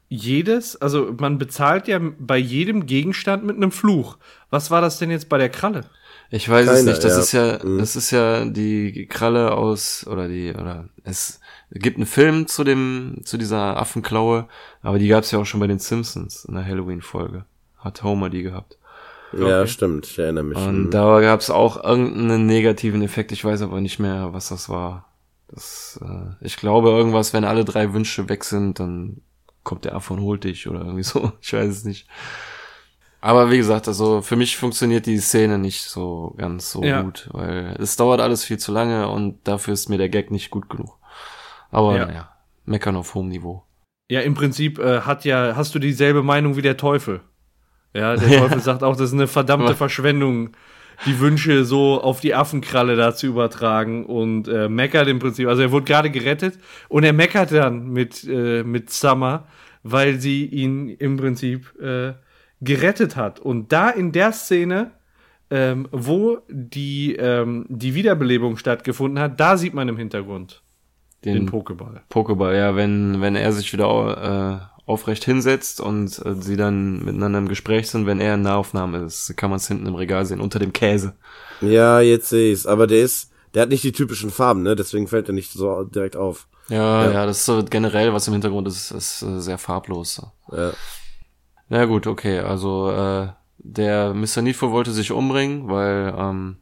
[0.08, 4.16] jedes, also man bezahlt ja bei jedem Gegenstand mit einem Fluch.
[4.50, 5.84] Was war das denn jetzt bei der Kralle?
[6.30, 7.04] Ich weiß es Keiner, nicht.
[7.04, 7.18] Das ja.
[7.20, 7.78] ist ja, Mhm.
[7.78, 11.37] das ist ja die Kralle aus oder die oder es
[11.70, 14.48] gibt einen Film zu dem zu dieser Affenklaue,
[14.82, 17.44] aber die gab es ja auch schon bei den Simpsons in der Halloween-Folge.
[17.78, 18.78] Hat Homer die gehabt.
[19.32, 19.66] Ja, Okay.
[19.68, 20.58] stimmt, ich erinnere mich.
[20.58, 20.90] Und Mhm.
[20.90, 23.30] da gab es auch irgendeinen negativen Effekt.
[23.32, 25.04] Ich weiß aber nicht mehr, was das war.
[25.48, 29.20] Das, äh, ich glaube irgendwas, wenn alle drei Wünsche weg sind, dann
[29.64, 31.32] kommt der Affe und holt dich oder irgendwie so.
[31.42, 32.06] Ich weiß es nicht.
[33.20, 37.02] Aber wie gesagt, also für mich funktioniert die Szene nicht so ganz so Ja.
[37.02, 40.50] gut, weil es dauert alles viel zu lange und dafür ist mir der Gag nicht
[40.50, 40.96] gut genug.
[41.70, 42.06] Aber Ja.
[42.06, 42.28] naja,
[42.64, 43.64] meckern auf hohem Niveau.
[44.10, 47.20] Ja, im Prinzip äh, hat ja, hast du dieselbe Meinung wie der Teufel.
[47.94, 48.38] Ja, der Ja.
[48.48, 50.50] Teufel sagt auch, das ist eine verdammte Verschwendung,
[51.06, 55.46] die Wünsche so auf die Affenkralle da zu übertragen und äh, meckert im Prinzip.
[55.46, 56.58] Also er wurde gerade gerettet
[56.88, 59.46] und er meckert dann mit, äh, mit Summer,
[59.82, 62.14] weil sie ihn im Prinzip äh,
[62.60, 63.38] gerettet hat.
[63.38, 64.90] Und da in der Szene,
[65.50, 70.62] ähm, wo die, ähm, die Wiederbelebung stattgefunden hat, da sieht man im Hintergrund
[71.24, 72.00] den, Den Pokéball.
[72.10, 77.38] Pokéball, ja, wenn, wenn er sich wieder äh, aufrecht hinsetzt und äh, sie dann miteinander
[77.40, 80.40] im Gespräch sind, wenn er in Nahaufnahme ist, kann man es hinten im Regal sehen,
[80.40, 81.14] unter dem Käse.
[81.60, 82.66] Ja, jetzt sehe ich's.
[82.66, 84.76] Aber der ist, der hat nicht die typischen Farben, ne?
[84.76, 86.46] Deswegen fällt er nicht so direkt auf.
[86.68, 87.12] Ja, Ja.
[87.12, 90.22] ja, das ist so generell, was im Hintergrund ist, ist äh, sehr farblos.
[90.52, 90.72] Ja.
[91.68, 94.40] Na gut, okay, also äh, der Mr.
[94.42, 96.56] Needful wollte sich umbringen, weil ähm,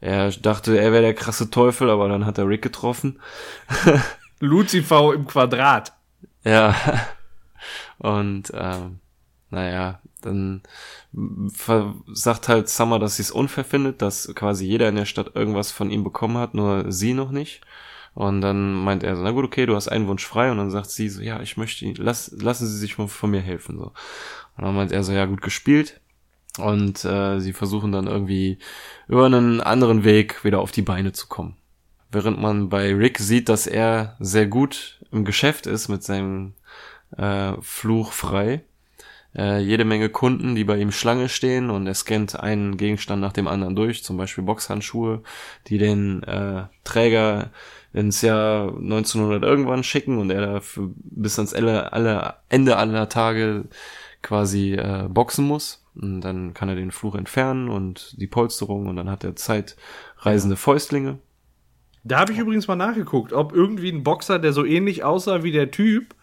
[0.00, 3.20] er dachte, er wäre der krasse Teufel, aber dann hat er Rick getroffen.
[4.40, 5.92] Lucifer im Quadrat.
[6.44, 6.74] Ja.
[7.98, 9.00] Und ähm,
[9.50, 10.62] naja, dann
[12.12, 15.72] sagt halt Summer, dass sie es unfair findet, dass quasi jeder in der Stadt irgendwas
[15.72, 17.62] von ihm bekommen hat, nur sie noch nicht.
[18.14, 20.50] Und dann meint er so, na gut, okay, du hast einen Wunsch frei.
[20.50, 23.30] Und dann sagt sie so, ja, ich möchte, ihn- lass, lassen Sie sich mal von
[23.30, 23.78] mir helfen.
[23.78, 23.92] So.
[24.56, 26.00] Und dann meint er so, ja, gut gespielt.
[26.58, 28.58] Und äh, sie versuchen dann irgendwie
[29.06, 31.56] über einen anderen Weg wieder auf die Beine zu kommen.
[32.10, 36.54] Während man bei Rick sieht, dass er sehr gut im Geschäft ist mit seinem
[37.16, 38.64] äh, Fluch frei.
[39.36, 43.32] Äh, jede Menge Kunden, die bei ihm Schlange stehen und er scannt einen Gegenstand nach
[43.32, 45.22] dem anderen durch, zum Beispiel Boxhandschuhe,
[45.66, 47.50] die den äh, Träger
[47.92, 51.92] ins Jahr 1900 irgendwann schicken und er dafür bis ans Ende
[52.76, 53.64] aller Tage
[54.22, 55.84] quasi äh, boxen muss.
[56.00, 60.56] Und dann kann er den Fluch entfernen und die Polsterung und dann hat er zeitreisende
[60.56, 61.18] Fäustlinge.
[62.04, 65.52] Da habe ich übrigens mal nachgeguckt, ob irgendwie ein Boxer, der so ähnlich aussah wie
[65.52, 66.14] der Typ,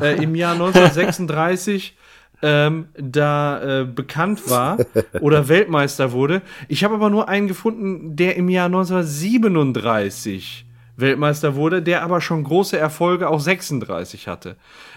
[0.00, 1.96] äh, im Jahr 1936
[2.42, 4.78] ähm, da äh, bekannt war
[5.20, 6.42] oder Weltmeister wurde.
[6.68, 10.66] Ich habe aber nur einen gefunden, der im Jahr 1937
[10.96, 14.56] Weltmeister wurde, der aber schon große Erfolge auch 36 hatte.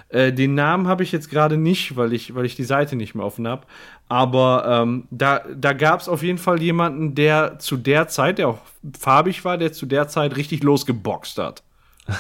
[0.10, 3.16] Äh, den Namen habe ich jetzt gerade nicht, weil ich, weil ich die Seite nicht
[3.16, 3.66] mehr offen habe.
[4.08, 8.50] Aber ähm, da, da gab es auf jeden Fall jemanden, der zu der Zeit, der
[8.50, 8.60] auch
[8.98, 11.64] farbig war, der zu der Zeit richtig losgeboxt hat.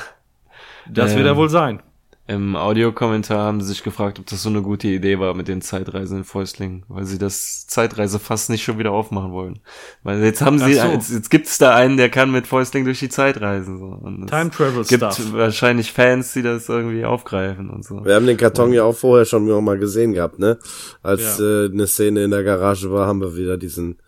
[0.89, 1.81] Das wird Ähm, er wohl sein.
[2.29, 5.61] Im Audiokommentar haben sie sich gefragt, ob das so eine gute Idee war mit den
[5.61, 9.59] zeitreisenden Fäustlingen, weil sie das Zeitreisefass nicht schon wieder aufmachen wollen.
[10.03, 10.87] Weil jetzt haben sie, so.
[10.87, 13.79] jetzt, jetzt gibt es da einen, der kann mit Fäustlingen durch die Zeit reisen.
[13.79, 13.85] So.
[13.85, 15.31] Und es Time Travel gibt Stuff.
[15.31, 18.03] wahrscheinlich Fans, die das irgendwie aufgreifen und so.
[18.03, 20.57] Wir haben den Karton ja auch vorher schon noch mal gesehen gehabt, ne?
[21.01, 21.45] Als Ja.
[21.65, 23.99] äh, eine Szene in der Garage war, haben wir wieder diesen,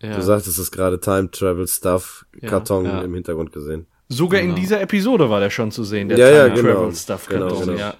[0.00, 0.16] Ja.
[0.16, 3.02] du sagtest es gerade, Time Travel Stuff Karton ja.
[3.02, 3.86] im Hintergrund gesehen.
[4.08, 4.58] Sogar in Genau.
[4.60, 6.74] dieser Episode war der schon zu sehen, der Ja, ja, Time genau.
[6.74, 7.66] Travel Stuff Genau, Karton.
[7.66, 7.78] genau.
[7.78, 7.94] Ja.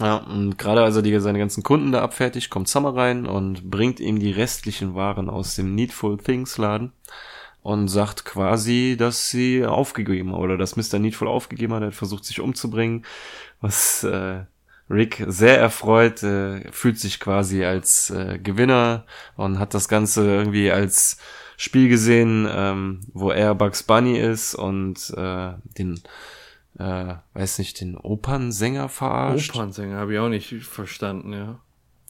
[0.00, 3.68] Ja, und gerade als er die, seine ganzen Kunden da abfertigt, kommt Summer rein und
[3.68, 6.92] bringt ihm die restlichen Waren aus dem Needful Things Laden.
[7.62, 10.98] und sagt quasi, dass sie aufgegeben oder dass Mr.
[11.00, 13.04] Needful aufgegeben hat, er hat versucht sich umzubringen,
[13.60, 14.44] was äh,
[14.88, 19.04] Rick sehr erfreut, äh, fühlt sich quasi als äh, Gewinner
[19.36, 21.18] und hat das Ganze irgendwie als
[21.60, 26.00] Spiel gesehen, ähm, wo er Bugs Bunny ist und äh, den,
[26.78, 29.56] äh, weiß nicht, den Opernsänger verarscht.
[29.56, 31.58] Opernsänger habe ich auch nicht verstanden, ja.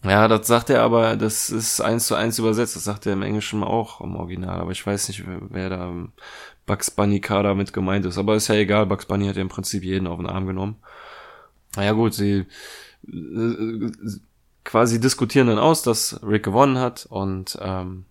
[0.05, 3.23] Ja, das sagt er aber, das ist eins zu eins übersetzt, das sagt er im
[3.23, 5.95] Englischen auch im Original, aber ich weiß nicht, wer, da
[6.67, 9.49] Bugs Bunny Kader mit gemeint ist, aber ist ja egal, Bugs Bunny hat ja im
[9.49, 10.77] Prinzip jeden auf den Arm genommen.
[11.75, 12.45] Naja gut, sie
[13.11, 13.91] äh,
[14.63, 18.05] quasi diskutieren dann aus, dass Rick gewonnen hat und ähm,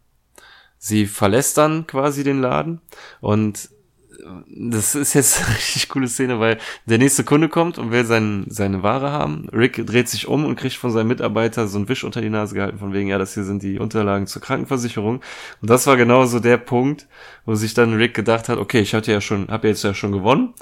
[0.88, 2.82] sie verlässt dann quasi den Laden
[3.22, 3.70] und
[4.50, 8.46] das ist jetzt eine richtig coole Szene, weil der nächste Kunde kommt und will sein,
[8.48, 9.48] seine Ware haben.
[9.54, 12.56] Rick dreht sich um und kriegt von seinem Mitarbeiter so einen Wisch unter die Nase
[12.56, 15.22] gehalten, von wegen, ja, das hier sind die Unterlagen zur Krankenversicherung.
[15.62, 17.08] Und das war genau so der Punkt,
[17.46, 20.12] wo sich dann Rick gedacht hat, okay, ich hatte ja schon, habe jetzt ja schon
[20.12, 20.54] gewonnen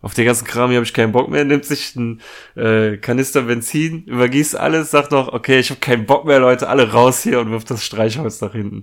[0.00, 2.20] auf den ganzen Kram hier habe ich keinen Bock mehr, nimmt sich einen
[2.54, 6.92] äh, Kanister Benzin, übergießt alles, sagt noch, okay, ich habe keinen Bock mehr, Leute, alle
[6.92, 8.82] raus hier und wirft das Streichholz nach hinten.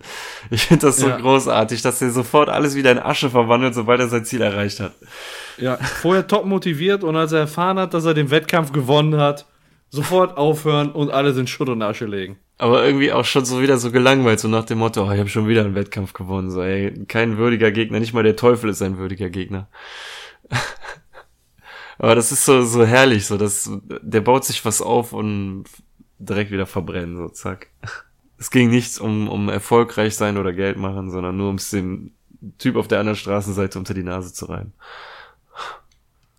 [0.52, 1.18] Ich finde das so ja.
[1.18, 4.94] großartig, dass er sofort alles wieder in Asche verwandelt, sobald er sein Ziel erreicht hat.
[5.58, 9.46] Ja, vorher top motiviert und als er erfahren hat, dass er den Wettkampf gewonnen hat,
[9.90, 12.38] sofort aufhören und alles in Schutt und Asche legen.
[12.58, 15.30] Aber irgendwie auch schon so wieder so gelangweilt, so nach dem Motto, oh, ich habe
[15.30, 16.52] schon wieder einen Wettkampf gewonnen.
[16.52, 19.70] So, ey, kein würdiger Gegner, nicht mal der Teufel ist ein würdiger Gegner.
[21.98, 23.70] Aber das ist so, so herrlich, so, dass
[24.02, 25.66] der baut sich was auf und
[26.20, 27.68] direkt wieder verbrennen, so, zack.
[28.38, 32.12] Es ging nichts um, um erfolgreich sein oder Geld machen, sondern nur um es dem
[32.58, 34.74] Typ auf der anderen Straßenseite unter die Nase zu reiben.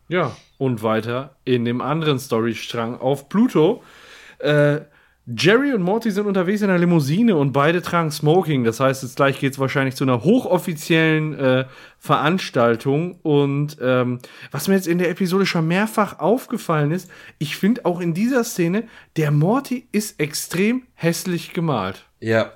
[0.08, 3.82] Ja, und weiter in dem anderen Storystrang auf Pluto.
[4.38, 4.82] Äh,
[5.26, 8.62] Jerry und Morty sind unterwegs in einer Limousine und beide tragen Smoking.
[8.62, 11.64] Das heißt, jetzt gleich geht es wahrscheinlich zu einer hochoffiziellen äh,
[11.98, 13.18] Veranstaltung.
[13.22, 14.20] Und ähm,
[14.52, 18.44] was mir jetzt in der Episode schon mehrfach aufgefallen ist, ich finde auch in dieser
[18.44, 18.84] Szene,
[19.16, 22.06] der Morty ist extrem hässlich gemalt.
[22.20, 22.52] Ja.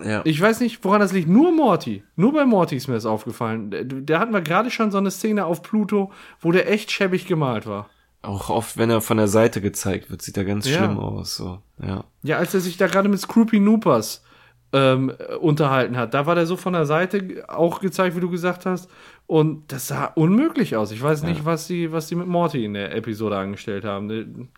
[0.00, 0.22] Ja.
[0.24, 1.28] Ich weiß nicht, woran das liegt.
[1.28, 2.04] Nur Morty.
[2.14, 4.04] Nur bei Morty ist mir das aufgefallen.
[4.06, 7.66] Da hatten wir gerade schon so eine Szene auf Pluto, wo der echt schäbig gemalt
[7.66, 7.90] war.
[8.22, 10.78] Auch oft, wenn er von der Seite gezeigt wird, sieht er ganz ja.
[10.78, 11.36] schlimm aus.
[11.36, 11.62] So.
[11.80, 12.04] Ja.
[12.22, 14.24] ja, als er sich da gerade mit Scroopy Noopers
[14.72, 18.66] ähm, unterhalten hat, da war der so von der Seite auch gezeigt, wie du gesagt
[18.66, 18.90] hast.
[19.26, 20.90] Und das sah unmöglich aus.
[20.90, 21.44] Ich weiß nicht, ja.
[21.44, 24.50] was die, was die mit Morty in der Episode angestellt haben.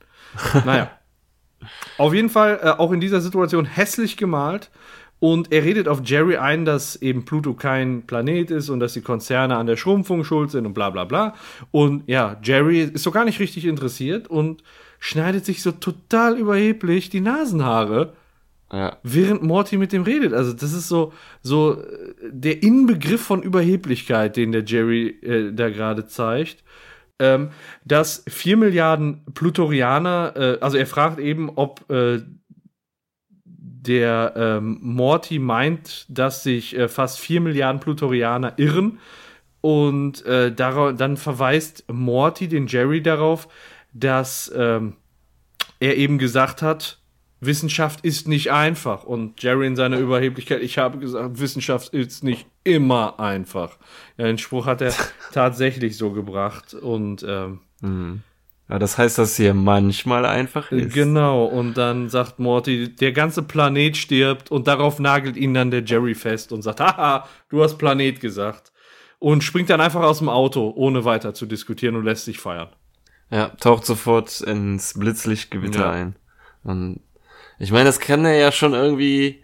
[0.64, 0.90] naja.
[1.98, 4.70] Auf jeden Fall äh, auch in dieser Situation hässlich gemalt.
[5.20, 9.02] Und er redet auf Jerry ein, dass eben Pluto kein Planet ist und dass die
[9.02, 11.34] Konzerne an der Schrumpfung schuld sind und bla bla bla.
[11.70, 14.64] Und ja, Jerry ist so gar nicht richtig interessiert und
[14.98, 18.14] schneidet sich so total überheblich die Nasenhaare,
[18.72, 18.96] ja.
[19.02, 20.32] während Morty mit dem redet.
[20.32, 21.12] Also das ist so,
[21.42, 21.82] so
[22.22, 26.64] der Inbegriff von Überheblichkeit, den der Jerry äh, da gerade zeigt.
[27.18, 27.50] Ähm,
[27.84, 32.20] dass vier Milliarden Plutorianer, äh, also er fragt eben, ob äh,
[33.86, 38.98] der ähm, Morty meint, dass sich äh, fast 4 Milliarden Plutorianer irren.
[39.62, 43.48] Und äh, darauf, dann verweist Morty den Jerry darauf,
[43.92, 44.94] dass ähm,
[45.80, 46.98] er eben gesagt hat,
[47.40, 49.04] Wissenschaft ist nicht einfach.
[49.04, 53.78] Und Jerry in seiner Überheblichkeit, ich habe gesagt, Wissenschaft ist nicht immer einfach.
[54.18, 54.92] Ja, den Spruch hat er
[55.32, 56.74] tatsächlich so gebracht.
[56.74, 58.22] Und ähm, mhm.
[58.70, 60.94] Ja, das heißt, dass hier manchmal einfach ist.
[60.94, 65.82] Genau, und dann sagt Morty, der ganze Planet stirbt und darauf nagelt ihn dann der
[65.82, 68.70] Jerry fest und sagt, haha, du hast Planet gesagt.
[69.18, 72.68] Und springt dann einfach aus dem Auto, ohne weiter zu diskutieren und lässt sich feiern.
[73.30, 75.90] Ja, taucht sofort ins Blitzlichtgewitter ja.
[75.90, 76.16] ein.
[76.62, 77.00] Und
[77.58, 79.42] ich meine, das kann er ja schon irgendwie,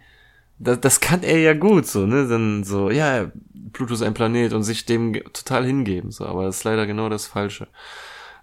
[0.60, 2.28] das, das kann er ja gut, so, ne?
[2.28, 3.32] Dann so, ja,
[3.72, 7.08] Pluto ist ein Planet und sich dem total hingeben, so, aber das ist leider genau
[7.08, 7.66] das Falsche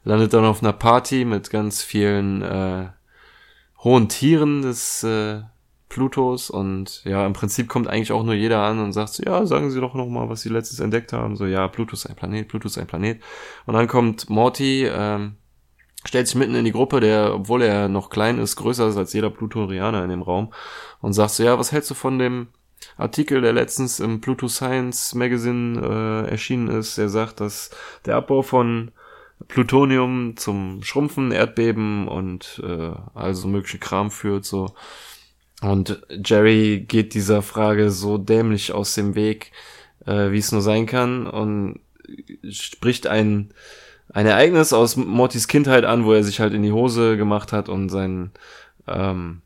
[0.04, 2.90] landet dann auf einer Party mit ganz vielen äh,
[3.84, 5.42] hohen Tieren des äh,
[5.90, 9.46] Plutos und ja, im Prinzip kommt eigentlich auch nur jeder an und sagt so, ja,
[9.46, 11.36] sagen Sie doch noch mal, was Sie letztens entdeckt haben.
[11.36, 13.22] So, ja, Pluto ist ein Planet, Pluto ist ein Planet.
[13.68, 15.36] Und dann kommt Morty, ähm,
[16.04, 19.14] stellt sich mitten in die Gruppe, der, obwohl er noch klein ist, größer ist als
[19.14, 20.52] jeder Plutorianer in dem Raum
[21.00, 22.48] und sagt so, ja, was hältst du von dem
[22.98, 27.70] Artikel, der letztens im Pluto Science Magazine äh, erschienen ist, der sagt, dass
[28.06, 28.92] der Abbau von
[29.48, 34.74] Plutonium zum Schrumpfen, Erdbeben und äh, also mögliche Kram führt so.
[35.62, 39.52] Und Jerry geht dieser Frage so dämlich aus dem Weg,
[40.06, 41.80] äh, wie es nur sein kann und
[42.50, 43.54] spricht ein
[44.10, 47.70] ein Ereignis aus Mortys Kindheit an, wo er sich halt in die Hose gemacht hat
[47.70, 48.32] und sein
[48.86, 49.42] ähm,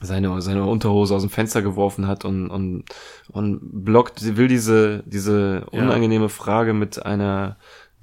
[0.00, 2.84] seine, seine Unterhose aus dem Fenster geworfen hat und, und,
[3.28, 7.56] und blockt, will diese, diese unangenehme Frage mit einer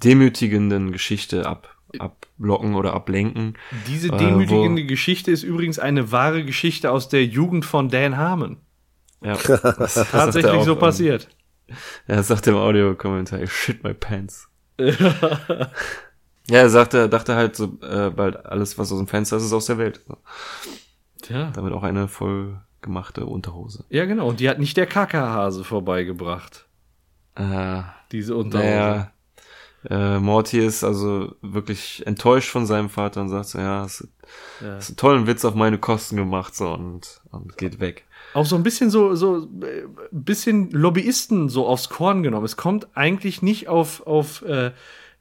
[0.04, 3.58] demütigenden Geschichte ab, abblocken oder ablenken.
[3.88, 8.58] Diese Äh, demütigende Geschichte ist übrigens eine wahre Geschichte aus der Jugend von Dan Harmon.
[9.22, 11.30] Ja, das er Tatsächlich auch, so ähm, passiert.
[12.06, 14.48] Er sagt im Audiokommentar, I shit my pants.
[16.48, 19.54] Ja, er sagte, dachte halt so, äh, bald alles, was aus dem Fenster ist, ist
[19.54, 20.02] aus der Welt.
[21.24, 21.52] Tja.
[21.56, 23.84] Damit auch eine voll gemachte Unterhose.
[23.89, 24.28] Ja, genau.
[24.30, 26.68] Und die hat nicht der Kackerhase vorbeigebracht.
[27.34, 27.82] Äh,
[28.12, 28.70] Diese Unterhose.
[28.70, 29.12] naja,
[29.89, 34.07] äh, Morty ist also wirklich enttäuscht von seinem Vater und sagt so, ja, hast,
[34.61, 34.75] Ja.
[34.75, 38.05] hast einen tollen Witz auf meine Kosten gemacht, so, und, und geht weg.
[38.33, 42.45] Auch so ein bisschen so, so, äh, bisschen Lobbyisten so aufs Korn genommen.
[42.45, 44.71] Es kommt eigentlich nicht auf, auf, äh,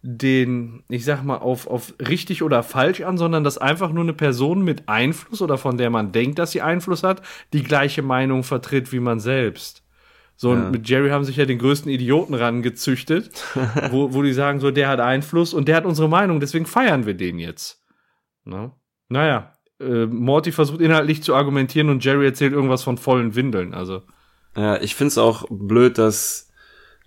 [0.06, 4.12] den, ich sag mal, auf, auf richtig oder falsch an, sondern dass einfach nur eine
[4.12, 7.22] Person mit Einfluss oder von der man denkt, dass sie Einfluss hat,
[7.54, 9.82] die gleiche Meinung vertritt wie man selbst.
[10.36, 10.54] So, Ja.
[10.66, 13.30] und mit Jerry haben sich ja den größten Idioten rangezüchtet,
[13.90, 17.06] wo, wo die sagen, so, der hat Einfluss und der hat unsere Meinung, deswegen feiern
[17.06, 17.82] wir den jetzt.
[18.44, 18.72] Ne?
[19.08, 24.02] Naja, äh, Morty versucht inhaltlich zu argumentieren und Jerry erzählt irgendwas von vollen Windeln, also.
[24.56, 26.50] Ja, ich find's auch blöd, dass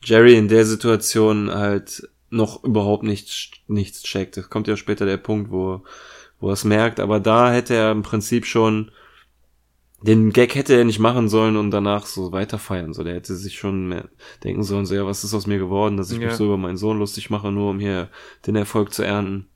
[0.04, 4.36] Jerry in der Situation halt noch überhaupt nichts, nichts checkt.
[4.38, 5.84] Es kommt ja später der Punkt, wo,
[6.40, 8.92] wo er es merkt, aber da hätte er im Prinzip schon
[10.02, 12.94] den Gag hätte er nicht machen sollen und danach so weiter feiern.
[12.94, 14.06] So, der hätte sich schon mehr
[14.44, 16.28] denken sollen, so, ja, was ist aus mir geworden, dass ich Ja.
[16.28, 18.10] mich so über meinen Sohn lustig mache, nur um hier
[18.46, 19.48] den Erfolg zu ernten.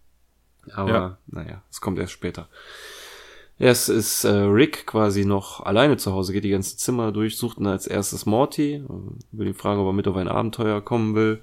[0.74, 1.18] Aber, Ja.
[1.28, 2.48] naja, es kommt erst später.
[3.60, 7.60] Erst ist äh, Rick quasi noch alleine zu Hause, geht die ganze Zimmer durch, sucht
[7.60, 8.84] dann als erstes Morty, äh,
[9.32, 11.42] will ihn fragen, ob er mit auf ein Abenteuer kommen will.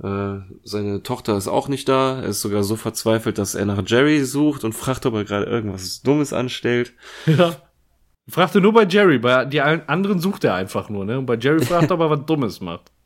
[0.00, 3.82] Äh, seine Tochter ist auch nicht da, er ist sogar so verzweifelt, dass er nach
[3.84, 6.92] Jerry sucht und fragt, ob er gerade irgendwas Dummes anstellt.
[7.26, 7.56] Ja.
[8.28, 11.18] Fragte nur bei Jerry, bei die anderen sucht er einfach nur, ne?
[11.18, 12.90] Und bei Jerry fragt er, ob er was Dummes macht.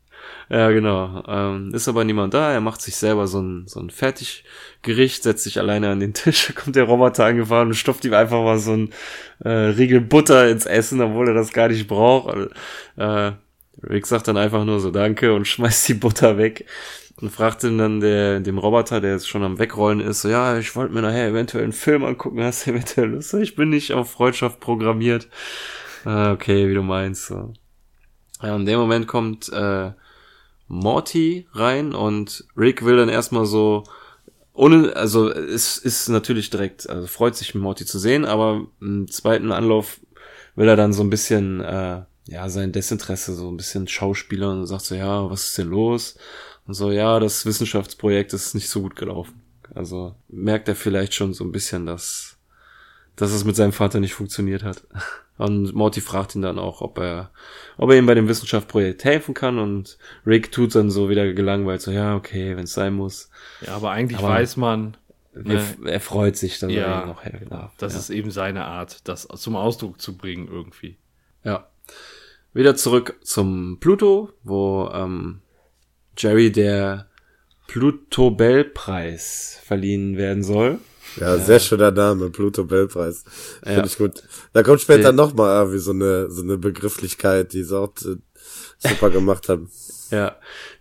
[0.51, 1.23] Ja, genau.
[1.29, 2.51] Ähm, ist aber niemand da.
[2.53, 6.53] Er macht sich selber so ein, so ein Fertiggericht, setzt sich alleine an den Tisch,
[6.57, 8.91] kommt der Roboter angefahren und stopft ihm einfach mal so ein
[9.45, 12.37] äh, Riegel Butter ins Essen, obwohl er das gar nicht braucht.
[12.97, 13.33] Äh,
[13.89, 16.67] Rick sagt dann einfach nur so Danke und schmeißt die Butter weg
[17.21, 20.59] und fragt ihn dann der, dem Roboter, der jetzt schon am Wegrollen ist, so, ja,
[20.59, 23.35] ich wollte mir nachher eventuell einen Film angucken, hast du eventuell Lust?
[23.35, 25.29] Ich bin nicht auf Freundschaft programmiert.
[26.05, 27.27] Ah, okay, wie du meinst.
[27.27, 27.53] So.
[28.43, 29.91] Ja, in dem Moment kommt äh,
[30.67, 33.85] Morty rein und Rick will dann erstmal so
[34.53, 39.53] ohne, also es ist natürlich direkt, also freut sich Morty zu sehen, aber im zweiten
[39.53, 40.01] Anlauf
[40.55, 44.67] will er dann so ein bisschen, äh, ja, sein Desinteresse so ein bisschen schauspielern und
[44.67, 46.17] sagt so, ja, was ist denn los?
[46.67, 49.43] Und so, ja, das Wissenschaftsprojekt ist nicht so gut gelaufen.
[49.75, 52.39] Also merkt er vielleicht schon so ein bisschen, dass,
[53.17, 54.83] dass es mit seinem Vater nicht funktioniert hat.
[55.39, 57.31] Und Morty fragt ihn dann auch, ob er,
[57.79, 59.59] ob er ihm bei dem Wissenschaftsprojekt helfen kann.
[59.59, 63.31] Und Rick tut dann so wieder gelangweilt, so, ja, okay, wenn es sein muss.
[63.67, 64.97] Ja, aber eigentlich Aber- weiß man,
[65.47, 66.83] Er, er freut sich, dass Ja.
[66.83, 67.73] er ihm noch helfen darf.
[67.79, 67.99] das ja.
[68.01, 70.99] ist eben seine Art, das zum Ausdruck zu bringen irgendwie.
[71.43, 71.69] Ja.
[72.53, 75.41] Wieder zurück zum Pluto, wo ähm,
[76.17, 77.09] Jerry der
[77.69, 80.79] Pluto-Bell-Preis verliehen werden soll.
[81.17, 83.25] Ja, sehr schöner Name, Pluto Bellpreis.
[83.63, 83.85] Finde Ja.
[83.87, 84.23] ich gut.
[84.53, 87.93] Da kommt später Der- noch mal irgendwie so eine, so eine Begrifflichkeit, die sie auch
[88.05, 88.17] äh,
[88.79, 89.71] super gemacht haben.
[90.13, 90.35] Ja,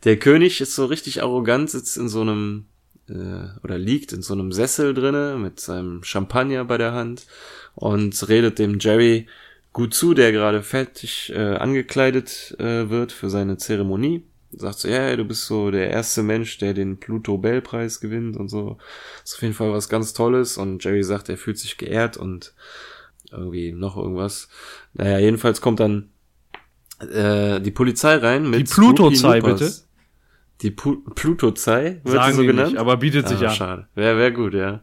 [0.05, 2.65] der König ist so richtig arrogant, sitzt in so einem
[3.07, 7.27] äh, oder liegt in so einem Sessel drinne mit seinem Champagner bei der Hand
[7.75, 9.27] und redet dem Jerry
[9.79, 14.25] gut zu, der gerade fertig äh, angekleidet äh, wird für seine Zeremonie.
[14.51, 18.77] Sagt so, ja, du bist so der erste Mensch, der den Pluto-Bell-Preis gewinnt und so.
[19.23, 20.57] Ist auf jeden Fall was ganz Tolles.
[20.57, 22.53] Und Jerry sagt, er fühlt sich geehrt und
[23.31, 24.49] irgendwie noch irgendwas.
[24.95, 26.09] Naja, jedenfalls kommt dann
[26.99, 29.71] äh, die Polizei rein mit Die Plutozei, bitte?
[30.61, 32.71] Die Pu Plutozei wird Sagen sie so genannt.
[32.71, 33.55] nicht, aber bietet sich ah, an.
[33.55, 33.87] Schade.
[33.95, 34.81] Wäre wär gut, ja.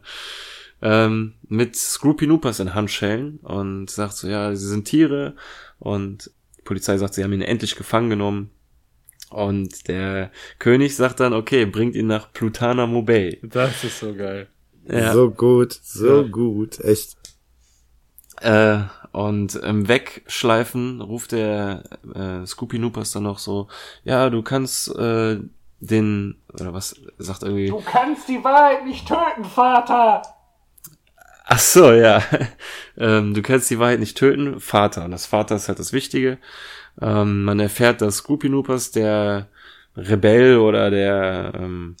[0.81, 5.35] Ähm, mit Scroopy Noopers in Handschellen und sagt so, ja, sie sind Tiere
[5.79, 8.51] und die Polizei sagt, sie haben ihn endlich gefangen genommen.
[9.29, 13.39] Und der König sagt dann, okay, bringt ihn nach Plutanamo Bay.
[13.43, 14.47] Das ist so geil.
[14.87, 15.11] Ja.
[15.13, 16.27] So gut, so Ja.
[16.27, 17.17] gut, echt.
[18.41, 18.79] Äh,
[19.11, 21.83] und im Wegschleifen ruft der
[22.13, 23.67] äh, Scoopy Noopers dann noch so,
[24.03, 25.39] ja, du kannst äh,
[25.79, 30.21] den, oder was, sagt irgendwie, Du kannst die Wahrheit nicht töten, Vater!
[31.49, 32.21] Ach so, ja.
[32.97, 35.05] ähm, du kannst die Wahrheit nicht töten, Vater.
[35.05, 36.39] Und das Vater ist halt das Wichtige.
[37.01, 39.47] Ähm, man erfährt, dass Noopers der
[39.95, 41.95] Rebell oder der, ähm,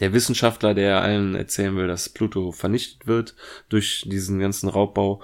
[0.00, 3.34] der Wissenschaftler, der allen erzählen will, dass Pluto vernichtet wird
[3.70, 5.22] durch diesen ganzen Raubbau,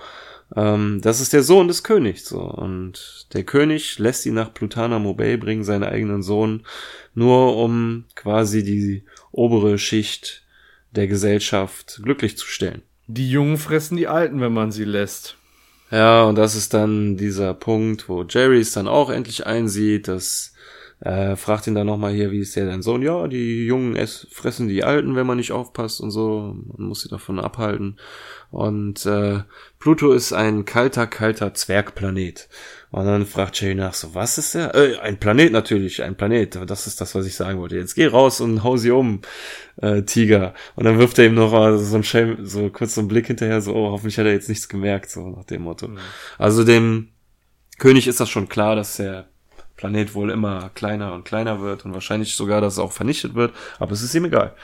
[0.57, 2.27] ähm, das ist der Sohn des Königs.
[2.27, 2.41] So.
[2.41, 6.65] Und der König lässt ihn nach Plutana Mobay bringen, seinen eigenen Sohn,
[7.15, 10.47] nur um quasi die obere Schicht
[10.93, 12.83] der Gesellschaft glücklich zu stellen.
[13.11, 15.37] Die Jungen fressen die Alten, wenn man sie lässt.
[15.91, 20.53] Ja, und das ist dann dieser Punkt, wo Jerry es dann auch endlich einsieht, dass
[21.01, 23.03] äh, fragt ihn dann nochmal hier, wie ist der dein Sohn?
[23.03, 26.57] Ja, die Jungen ess, fressen die Alten, wenn man nicht aufpasst und so.
[26.77, 27.97] Man muss sie davon abhalten.
[28.51, 29.41] Und äh,
[29.79, 32.49] Pluto ist ein kalter, kalter Zwergplanet.
[32.91, 34.75] Und dann fragt Jerry nach, so, was ist der?
[34.75, 36.59] Äh, ein Planet natürlich, ein Planet.
[36.67, 37.77] Das ist das, was ich sagen wollte.
[37.77, 39.21] Jetzt geh raus und hau sie um,
[39.77, 40.55] äh, Tiger.
[40.75, 43.27] Und dann wirft er ihm noch mal so ein Schelm, so kurz so einen Blick
[43.27, 45.89] hinterher, so, oh, hoffentlich hat er jetzt nichts gemerkt, so nach dem Motto.
[45.89, 45.99] Mhm.
[46.39, 47.09] Also dem
[47.79, 49.29] König ist das schon klar, dass der
[49.77, 53.55] Planet wohl immer kleiner und kleiner wird und wahrscheinlich sogar, dass es auch vernichtet wird.
[53.79, 54.55] Aber es ist ihm egal.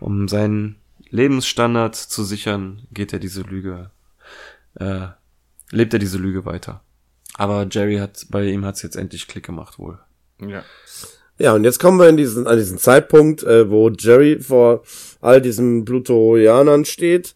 [0.00, 0.76] Um seinen
[1.10, 3.90] Lebensstandard zu sichern, geht er diese Lüge,
[4.74, 5.08] äh,
[5.70, 6.82] lebt er diese Lüge weiter.
[7.36, 9.98] Aber Jerry hat, bei ihm hat es jetzt endlich Klick gemacht wohl.
[10.40, 10.64] Ja.
[11.36, 14.84] Ja, und jetzt kommen wir in diesen, an diesen Zeitpunkt, äh, wo Jerry vor
[15.20, 17.34] all diesen Plutorianern steht.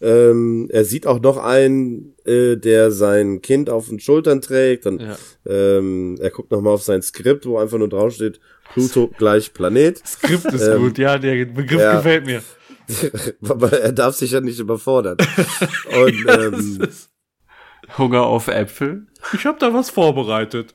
[0.00, 4.86] Ähm, er sieht auch noch einen, äh, der sein Kind auf den Schultern trägt.
[4.86, 5.16] Und, ja.
[5.48, 8.40] ähm, er guckt nochmal auf sein Skript, wo einfach nur drauf steht,
[8.72, 10.00] Pluto gleich Planet.
[10.06, 11.96] Skript ist ähm, gut, ja, der Begriff ja.
[11.96, 12.42] gefällt mir.
[13.48, 15.16] Aber er darf sich ja nicht überfordern.
[16.04, 16.88] und, ähm,
[18.00, 19.06] Hunger auf Äpfel?
[19.32, 20.74] Ich habe da was vorbereitet.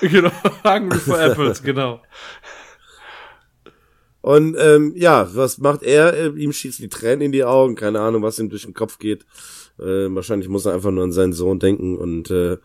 [0.00, 0.30] Genau,
[0.64, 2.00] Hungry for Apples, genau.
[4.22, 6.14] Und ähm, ja, was macht er?
[6.14, 8.98] Äh, ihm schießt die Tränen in die Augen, keine Ahnung, was ihm durch den Kopf
[8.98, 9.24] geht.
[9.78, 12.56] Äh, wahrscheinlich muss er einfach nur an seinen Sohn denken und äh,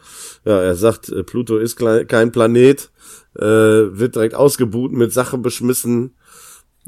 [0.46, 2.90] ja, er sagt, äh, Pluto ist kein Planet,
[3.36, 6.16] äh, wird direkt ausgebuht, mit Sachen beschmissen.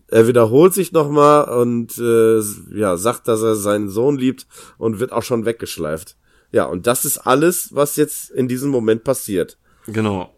[0.08, 2.40] Er wiederholt sich nochmal und äh,
[2.74, 4.48] ja, sagt, dass er seinen Sohn liebt
[4.78, 6.16] und wird auch schon weggeschleift.
[6.54, 9.58] Ja, und das ist alles, was jetzt in diesem Moment passiert.
[9.88, 10.34] Genau.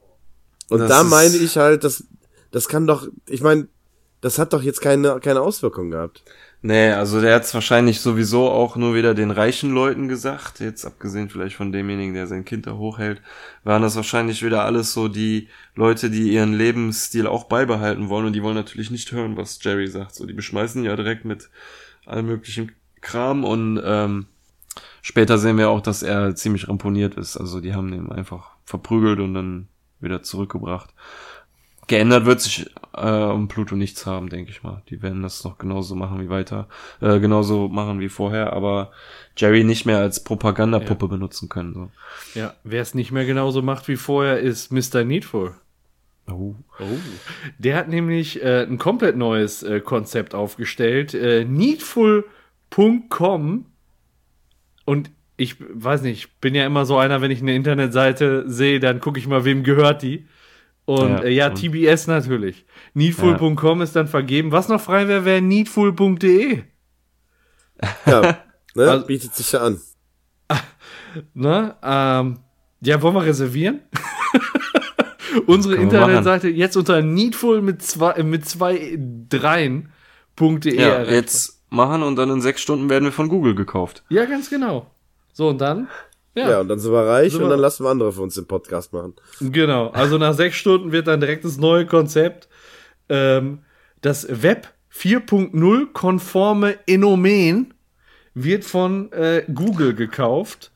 [0.69, 2.05] Und das da meine ich halt, das,
[2.51, 3.67] das kann doch, ich meine,
[4.21, 6.23] das hat doch jetzt keine, keine Auswirkung gehabt.
[6.61, 10.85] Nee, also der hat es wahrscheinlich sowieso auch nur wieder den reichen Leuten gesagt, jetzt
[10.85, 13.21] abgesehen vielleicht von demjenigen, der sein Kind da hochhält,
[13.65, 18.33] waren das wahrscheinlich wieder alles so die Leute, die ihren Lebensstil auch beibehalten wollen und
[18.33, 20.15] die wollen natürlich nicht hören, was Jerry sagt.
[20.15, 21.49] So, die beschmeißen ja direkt mit
[22.05, 22.71] allem möglichen
[23.01, 24.27] Kram und ähm,
[25.05, 27.37] später sehen wir auch, dass er ziemlich ramponiert ist.
[27.37, 29.67] Also die haben ihn einfach verprügelt und dann
[29.99, 30.95] wieder zurückgebracht.
[31.85, 34.81] Geändert wird sich äh, um Pluto nichts haben, denke ich mal.
[34.89, 36.67] Die werden das noch genauso machen wie weiter,
[37.01, 38.89] äh, genauso machen wie vorher, aber
[39.37, 41.09] Jerry nicht mehr als Propagandapuppe ja.
[41.09, 41.75] benutzen können.
[41.75, 41.91] So.
[42.33, 45.03] Ja, wer es nicht mehr genauso macht wie vorher, ist Mr.
[45.03, 45.53] Needful.
[46.27, 46.55] Oh.
[46.79, 46.97] oh.
[47.59, 51.13] Der hat nämlich äh, ein komplett neues äh, Konzept aufgestellt.
[51.13, 53.65] Äh, needful.com
[54.85, 58.99] und ich weiß nicht, bin ja immer so einer, wenn ich eine Internetseite sehe, dann
[58.99, 60.27] gucke ich mal, wem gehört die.
[60.85, 62.65] Und ja, äh, ja und TBS natürlich.
[62.93, 63.83] Needful.com ja.
[63.83, 64.51] ist dann vergeben.
[64.51, 66.61] Was noch frei wäre, wäre needful.de.
[68.05, 68.21] Ja,
[68.75, 68.91] ne?
[68.91, 69.81] also, bietet sich ja an.
[71.33, 71.75] ne?
[71.83, 72.39] Ähm,
[72.81, 73.81] ja, wollen wir reservieren?
[75.47, 78.97] Unsere Internetseite jetzt unter needful mit zwei, mit zwei
[79.29, 80.79] dreien.de.
[80.79, 84.03] Ja, jetzt machen und dann in sechs Stunden werden wir von Google gekauft.
[84.09, 84.87] Ja, ganz genau.
[85.33, 85.87] So, und dann?
[86.35, 88.35] Ja, ja und dann sind wir reich sind und dann lassen wir andere für uns
[88.35, 89.13] den Podcast machen.
[89.39, 92.49] Genau, also nach sechs Stunden wird dann direkt das neue Konzept,
[93.09, 93.59] ähm,
[94.01, 97.73] das Web 4.0 konforme Enomen
[98.33, 100.71] wird von äh, Google gekauft.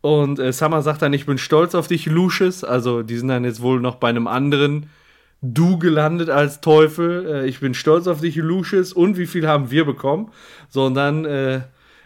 [0.00, 2.64] Und äh, Summer sagt dann, ich bin stolz auf dich, Lucius.
[2.64, 4.90] Also die sind dann jetzt wohl noch bei einem anderen
[5.44, 7.26] Du gelandet als Teufel.
[7.26, 8.92] Äh, ich bin stolz auf dich, Lucius.
[8.92, 10.30] Und wie viel haben wir bekommen?
[10.68, 11.62] So, und dann äh,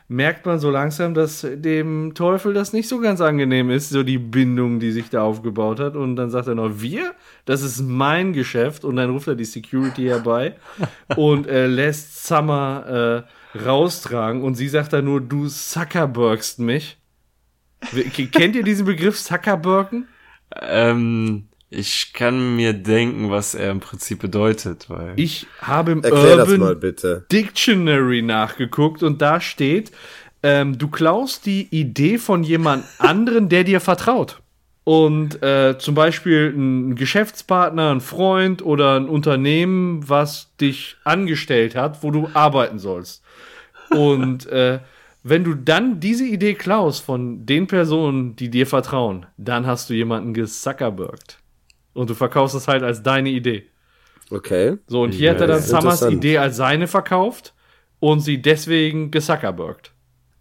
[0.09, 4.17] merkt man so langsam, dass dem Teufel das nicht so ganz angenehm ist, so die
[4.17, 5.97] Bindung, die sich da aufgebaut hat.
[5.97, 7.15] Und dann sagt er noch, wir?
[7.45, 8.87] Das ist mein Geschäft.
[8.87, 10.57] Und dann ruft er die Security herbei
[11.17, 14.43] und äh, lässt Summer äh, raustragen.
[14.43, 16.97] Und sie sagt dann nur, du Zuckerbergst mich.
[18.33, 20.09] Kennt ihr diesen Begriff Zuckerbergen?
[20.63, 25.15] Ähm, ich kann mir denken, was er im Prinzip bedeutet, weil.
[25.17, 29.91] Ich habe im Erklär Urban Dictionary nachgeguckt und da steht,
[30.43, 34.41] ähm, du klaust die Idee von jemand anderen, der dir vertraut.
[34.85, 42.05] Und äh, zum Beispiel ein Geschäftspartner, ein Freund oder ein Unternehmen, was dich angestellt hat,
[42.05, 43.25] wo du arbeiten sollst.
[43.91, 44.79] Und äh,
[45.25, 49.95] wenn du dann diese Idee klaust von den Personen, die dir vertrauen, dann hast du
[49.95, 51.41] jemanden gesuckerbergt.
[51.97, 53.67] Und du verkaufst es halt als deine Idee.
[54.31, 54.77] Okay.
[54.87, 56.03] So, und hier hat er dann Summers.
[56.03, 57.55] Idee als seine verkauft
[58.01, 59.93] und sie deswegen gesuckerbergt.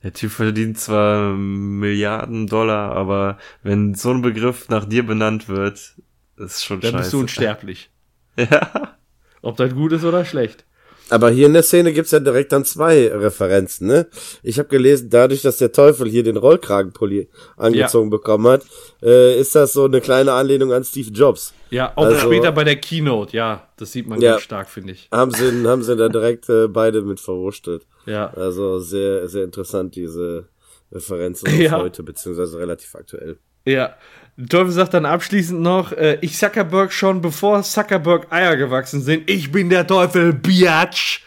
[0.03, 5.95] Der Typ verdient zwar Milliarden Dollar, aber wenn so ein Begriff nach dir benannt wird,
[6.38, 7.03] ist schon Dann scheiße.
[7.03, 7.90] bist du unsterblich.
[8.38, 8.98] ja.
[9.41, 10.65] Ob das gut ist oder schlecht.
[11.10, 14.07] Aber hier in der Szene gibt's ja direkt dann zwei Referenzen, ne?
[14.41, 18.64] Ich habe gelesen, dadurch, dass der Teufel hier den Rollkragenpulli angezogen bekommen hat,
[19.03, 21.53] äh, ist das so eine kleine Anlehnung an Steve Jobs.
[21.69, 23.68] Ja, auch Also- später bei der Keynote, ja.
[23.77, 24.32] Das sieht man Ja.
[24.32, 25.07] ganz stark, finde ich.
[25.11, 27.86] Haben sie, haben sie da direkt äh, beide mit verwurschtelt.
[28.07, 28.32] Ja.
[28.36, 30.48] Also sehr, sehr interessant, diese
[30.91, 31.77] Referenzen Ja.
[31.77, 33.38] heute, beziehungsweise relativ aktuell.
[33.65, 33.95] Ja.
[34.37, 39.29] Der Teufel sagt dann abschließend noch, äh, ich Zuckerberg schon bevor Zuckerberg Eier gewachsen sind.
[39.29, 41.23] Ich bin der Teufel, Biatch.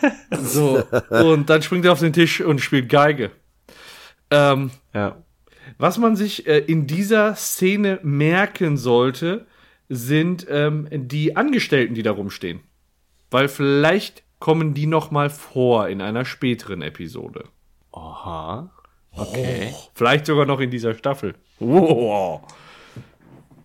[0.30, 0.82] so.
[1.10, 3.32] Und dann springt er auf den Tisch und spielt Geige.
[4.30, 5.16] Ähm, Ja.
[5.78, 9.46] was man sich äh, in dieser Szene merken sollte,
[9.88, 12.60] sind ähm, die Angestellten, die da rumstehen.
[13.30, 17.44] Weil vielleicht kommen die noch mal vor in einer späteren Episode.
[17.92, 18.70] Aha.
[19.18, 19.74] Okay.
[19.94, 21.34] Vielleicht sogar noch in dieser Staffel.
[21.58, 22.42] Wow.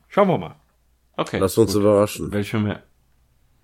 [0.07, 0.55] Schauen wir mal.
[1.17, 1.37] Okay.
[1.39, 2.31] Lass uns überraschen.
[2.31, 2.83] Welche mehr?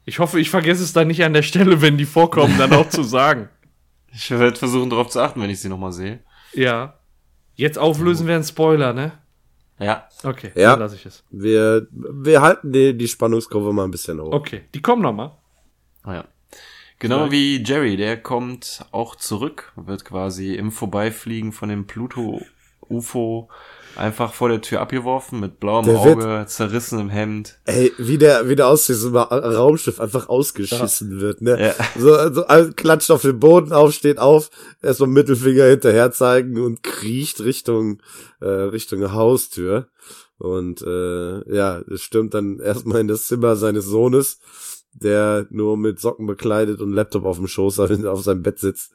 [0.06, 2.90] Ich hoffe, ich vergesse es dann nicht an der Stelle, wenn die vorkommen, dann auch
[2.90, 3.50] zu sagen.
[4.12, 6.22] Ich werde versuchen, darauf zu achten, wenn ich sie nochmal sehe.
[6.56, 6.96] Ja.
[7.54, 9.12] Jetzt auflösen wäre ein Spoiler, ne?
[9.78, 10.08] Ja.
[10.24, 10.72] Okay, Ja.
[10.72, 11.24] dann lasse ich es.
[11.30, 14.34] Wir, wir halten die, die Spannungskurve mal ein bisschen hoch.
[14.34, 15.38] Okay, die kommen noch mal.
[16.02, 16.26] Ah, ja.
[17.00, 23.50] Genau wie Jerry, der kommt auch zurück, wird quasi im Vorbeifliegen von dem Pluto-UFO
[23.96, 27.58] einfach vor der Tür abgeworfen, mit blauem Der wird- Auge, zerrissenem Hemd.
[27.66, 31.60] Ey, wie der, wie der aus diesem Ra- Raumschiff einfach ausgeschissen wird, ne?
[31.60, 31.74] Ja.
[31.98, 34.50] So, so all- klatscht auf den Boden auf, steht auf,
[34.82, 38.02] erstmal Mittelfinger hinterher zeigen und kriecht Richtung,
[38.42, 39.88] äh, Richtung Haustür.
[40.38, 44.40] Und äh, ja, es stürmt dann erstmal in das Zimmer seines Sohnes,
[44.94, 48.94] der nur mit Socken bekleidet und Laptop auf dem Schoß auf seinem Bett sitzt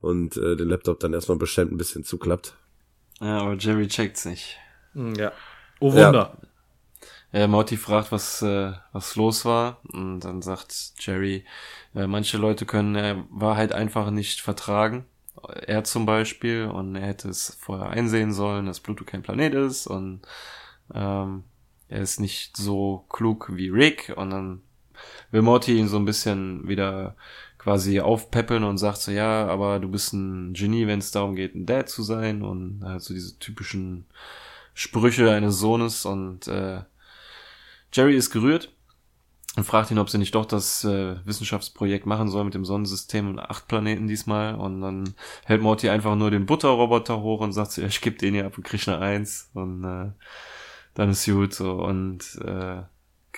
[0.00, 2.54] und äh, den Laptop dann erstmal beschämt ein bisschen zuklappt.
[3.20, 4.58] Ja, aber Jerry checkt's nicht.
[4.92, 5.32] Hm, Ja.
[5.80, 6.06] Oh Ja.
[6.06, 6.38] Wunder.
[7.32, 9.80] Äh, Morty fragt, was, äh, was los war.
[9.92, 11.44] Und dann sagt Jerry,
[11.94, 15.04] äh, manche Leute können äh, Wahrheit einfach nicht vertragen.
[15.66, 16.64] Er zum Beispiel.
[16.64, 19.86] Und er hätte es vorher einsehen sollen, dass Pluto kein Planet ist.
[19.86, 20.22] Und
[20.94, 21.44] ähm,
[21.88, 24.14] er ist nicht so klug wie Rick.
[24.16, 24.62] Und dann
[25.30, 27.16] will Morty ihn so ein bisschen wieder
[27.58, 31.54] quasi aufpeppeln und sagt so, ja, aber du bist ein Genie, wenn es darum geht,
[31.54, 32.42] ein Dad zu sein.
[32.42, 34.06] Und halt so diese typischen
[34.74, 36.06] Sprüche eines Sohnes.
[36.06, 36.82] Und äh,
[37.92, 38.72] Jerry ist gerührt
[39.56, 43.28] und fragt ihn, ob sie nicht doch das äh, Wissenschaftsprojekt machen soll mit dem Sonnensystem
[43.28, 44.54] und acht Planeten diesmal.
[44.54, 45.14] Und dann
[45.44, 48.46] hält Morty einfach nur den Butterroboter hoch und sagt so, ja, ich geb den hier
[48.46, 49.50] ab und krieg eine Eins.
[49.52, 50.12] Und äh,
[50.94, 51.72] dann ist gut so.
[51.72, 52.82] Und äh,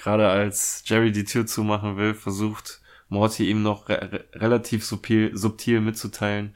[0.03, 5.37] gerade als Jerry die Tür zumachen will, versucht Morty ihm noch re re relativ subtil,
[5.37, 6.55] subtil mitzuteilen,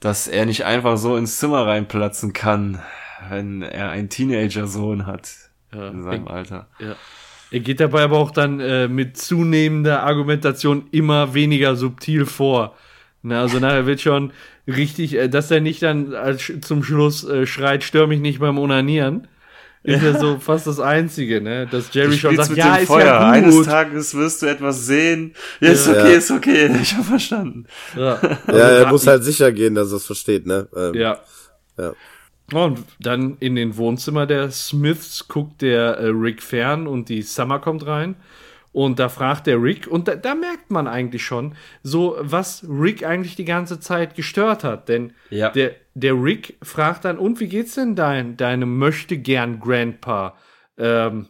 [0.00, 2.80] dass er nicht einfach so ins Zimmer reinplatzen kann,
[3.28, 5.30] wenn er einen Teenager-Sohn hat
[5.74, 5.88] Ja.
[5.88, 6.68] in seinem Alter.
[6.78, 6.96] Ja.
[7.50, 12.74] Er geht dabei aber auch dann äh, mit zunehmender Argumentation immer weniger subtil vor.
[13.22, 14.32] Na, also nachher wird schon
[14.66, 18.58] richtig, äh, dass er nicht dann als, zum Schluss äh, schreit, stör mich nicht beim
[18.58, 19.28] Onanieren.
[19.84, 21.66] Ist ja so fast das Einzige, ne?
[21.70, 23.04] Dass Jerry schon sagt, mit ja, dem ist Feuer.
[23.06, 23.66] ja Eines.
[23.66, 25.34] Tages wirst du etwas sehen.
[25.60, 25.92] Ja, ist Ja.
[25.92, 26.70] okay, ist okay.
[26.82, 27.66] Ich habe verstanden.
[27.94, 30.68] Ja, Ja, Also er muss halt sicher gehen, dass er es versteht, ne?
[30.74, 31.18] Ähm, Ja.
[31.78, 31.92] Ja.
[32.52, 37.58] Und dann in den Wohnzimmer der Smiths guckt der äh, Rick fern und die Summer
[37.58, 38.16] kommt rein.
[38.72, 41.54] Und da fragt der Rick, und da, da merkt man eigentlich schon,
[41.84, 44.88] so was Rick eigentlich die ganze Zeit gestört hat.
[44.88, 45.50] Denn Ja.
[45.50, 50.36] der, der Rick fragt dann, und wie geht's denn dein, deinem möchte gern Grandpa?
[50.76, 51.28] Ähm,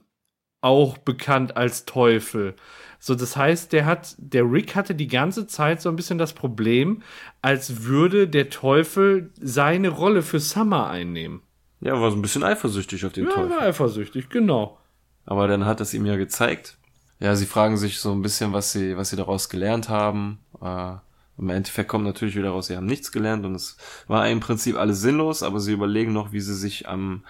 [0.61, 2.55] auch bekannt als Teufel.
[2.99, 6.33] So, das heißt, der hat, der Rick hatte die ganze Zeit so ein bisschen das
[6.33, 7.03] Problem,
[7.43, 11.43] als würde der Teufel seine Rolle für Summer einnehmen.
[11.81, 13.51] Ja, war so ein bisschen eifersüchtig auf den Ja, Teufel.
[13.51, 14.79] war eifersüchtig, genau.
[15.27, 16.79] Aber dann hat es ihm ja gezeigt.
[17.21, 20.39] Ja, sie fragen sich so ein bisschen, was sie, was sie daraus gelernt haben.
[20.63, 20.95] Äh,
[21.37, 24.77] Im Endeffekt kommt natürlich wieder raus, sie haben nichts gelernt und es war im Prinzip
[24.77, 27.25] alles sinnlos, aber sie überlegen noch, wie sie sich am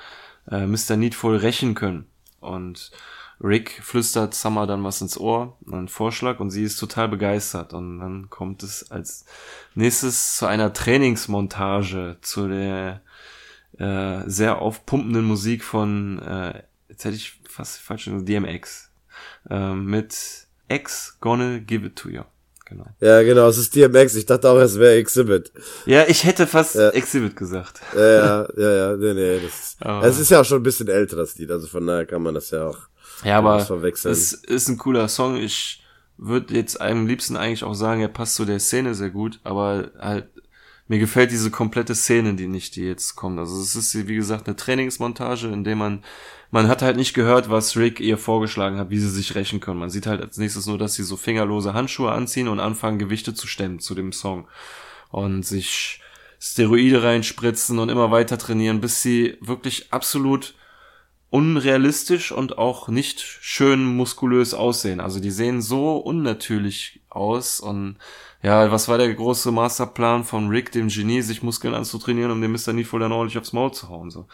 [0.50, 0.96] äh, Mr.
[0.96, 2.06] Needful rächen können.
[2.40, 2.90] Und
[3.40, 7.72] Rick flüstert Summer dann was ins Ohr, einen Vorschlag, und sie ist total begeistert.
[7.72, 9.24] Und dann kommt es als
[9.74, 13.02] nächstes zu einer Trainingsmontage, zu der
[13.78, 18.90] äh, sehr aufpumpenden Musik von, äh, jetzt hätte ich fast falsch DMX.
[19.50, 22.22] Ähm, mit X Gonna Give It To You.
[22.66, 22.86] Genau.
[23.00, 24.14] Ja, genau, es ist DMX.
[24.14, 25.52] Ich dachte auch, es wäre Exhibit.
[25.84, 26.90] Ja, ich hätte fast Ja.
[26.90, 27.80] Exhibit gesagt.
[27.94, 30.62] Ja, ja, ja, ja, nee, nee, das ist, Aber- es ist ja auch schon ein
[30.62, 32.78] bisschen älter, das Lied, also von daher kann man das ja auch
[33.22, 34.12] Ja, aber das verwechseln.
[34.12, 35.36] es ist ein cooler Song.
[35.36, 35.82] Ich
[36.16, 39.90] würde jetzt am liebsten eigentlich auch sagen, er passt zu der Szene sehr gut, aber
[39.98, 40.28] halt
[40.86, 43.38] mir gefällt diese komplette Szene, die nicht, die jetzt kommt.
[43.38, 46.04] Also es ist, wie gesagt, eine Trainingsmontage, in dem man,
[46.50, 49.80] man hat halt nicht gehört, was Rick ihr vorgeschlagen hat, wie sie sich rächen können.
[49.80, 53.34] Man sieht halt als nächstes nur, dass sie so fingerlose Handschuhe anziehen und anfangen, Gewichte
[53.34, 54.46] zu stemmen zu dem Song.
[55.10, 56.02] Und sich
[56.38, 60.54] Steroide reinspritzen und immer weiter trainieren, bis sie wirklich absolut
[61.30, 65.00] unrealistisch und auch nicht schön muskulös aussehen.
[65.00, 67.96] Also die sehen so unnatürlich aus und
[68.44, 72.52] ja, was war der große Masterplan von Rick, dem Genie, sich Muskeln anzutrainieren, um dem
[72.52, 72.74] Mr.
[72.74, 74.28] Needful dann ordentlich aufs Maul zu hauen, so.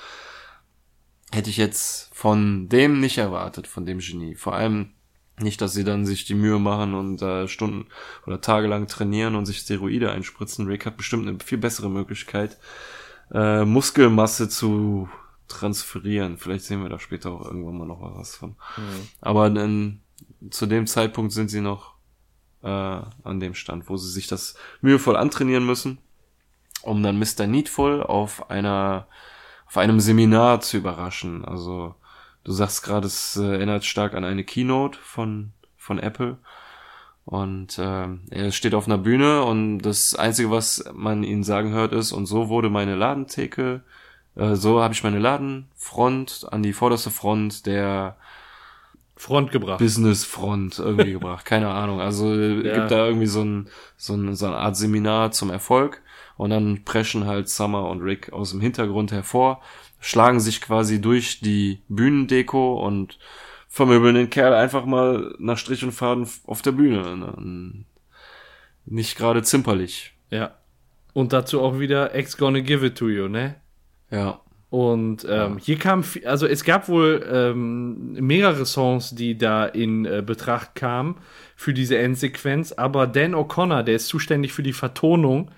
[1.30, 4.34] Hätte ich jetzt von dem nicht erwartet, von dem Genie.
[4.34, 4.90] Vor allem
[5.38, 7.86] nicht, dass sie dann sich die Mühe machen und äh, Stunden
[8.26, 10.66] oder tagelang trainieren und sich Steroide einspritzen.
[10.66, 12.58] Rick hat bestimmt eine viel bessere Möglichkeit,
[13.32, 15.08] äh, Muskelmasse zu
[15.46, 16.36] transferieren.
[16.36, 18.50] Vielleicht sehen wir da später auch irgendwann mal noch was von.
[18.76, 19.08] Mhm.
[19.20, 20.00] Aber dann,
[20.50, 21.89] zu dem Zeitpunkt sind sie noch
[22.62, 25.98] äh, an dem Stand, wo sie sich das mühevoll antrainieren müssen,
[26.82, 27.46] um dann Mr.
[27.46, 29.06] Needful auf einer
[29.66, 31.44] auf einem Seminar zu überraschen.
[31.44, 31.94] Also
[32.42, 36.38] du sagst gerade, es äh, erinnert stark an eine Keynote von von Apple.
[37.24, 41.92] Und äh, er steht auf einer Bühne und das Einzige, was man ihn sagen hört,
[41.92, 43.82] ist, und so wurde meine Ladentheke
[44.36, 48.16] äh, so habe ich meine Ladenfront an die vorderste Front der
[49.20, 49.80] Front gebracht.
[49.80, 51.44] Business Front irgendwie gebracht.
[51.44, 52.00] Keine Ahnung.
[52.00, 52.74] Also äh, ja.
[52.74, 53.68] gibt da irgendwie so ein,
[53.98, 56.00] so, ein, so eine Art Seminar zum Erfolg.
[56.38, 59.60] Und dann preschen halt Summer und Rick aus dem Hintergrund hervor,
[60.00, 63.18] schlagen sich quasi durch die Bühnendeko und
[63.68, 67.14] vermöbeln den Kerl einfach mal nach Strich und Faden auf der Bühne.
[67.14, 67.84] Ne?
[68.86, 70.14] Nicht gerade zimperlich.
[70.30, 70.54] Ja.
[71.12, 73.56] Und dazu auch wieder Ex gonna give it to you, ne?
[74.10, 74.40] Ja.
[74.70, 80.22] Und ähm, hier kam, also es gab wohl ähm, mehrere Songs, die da in äh,
[80.24, 81.16] Betracht kamen
[81.56, 85.50] für diese Endsequenz, aber Dan O'Connor, der ist zuständig für die Vertonung,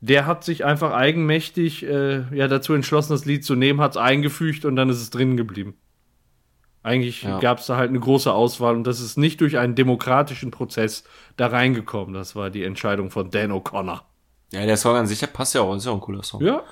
[0.00, 3.96] der hat sich einfach eigenmächtig äh, ja, dazu entschlossen, das Lied zu nehmen, hat es
[3.96, 5.74] eingefügt und dann ist es drin geblieben.
[6.84, 7.40] Eigentlich ja.
[7.40, 11.04] gab es da halt eine große Auswahl und das ist nicht durch einen demokratischen Prozess
[11.36, 12.14] da reingekommen.
[12.14, 14.02] Das war die Entscheidung von Dan O'Connor.
[14.52, 16.44] Ja, der Song an sich passt ja auch, ist ja auch ein cooler Song.
[16.44, 16.62] Ja,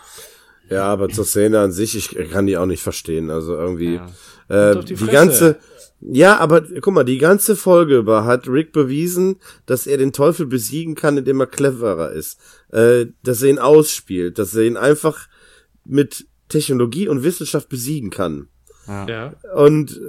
[0.71, 3.31] ja, aber zur Szene an sich, ich kann die auch nicht verstehen.
[3.31, 4.01] Also irgendwie
[4.49, 4.71] ja.
[4.71, 5.59] äh, die, die ganze,
[6.01, 9.37] ja, aber guck mal, die ganze Folge über hat Rick bewiesen,
[9.67, 12.39] dass er den Teufel besiegen kann, indem er cleverer ist.
[12.71, 15.29] Äh, dass er ihn ausspielt, dass er ihn einfach
[15.85, 18.49] mit Technologie und Wissenschaft besiegen kann.
[18.87, 19.35] Ja.
[19.55, 20.01] Und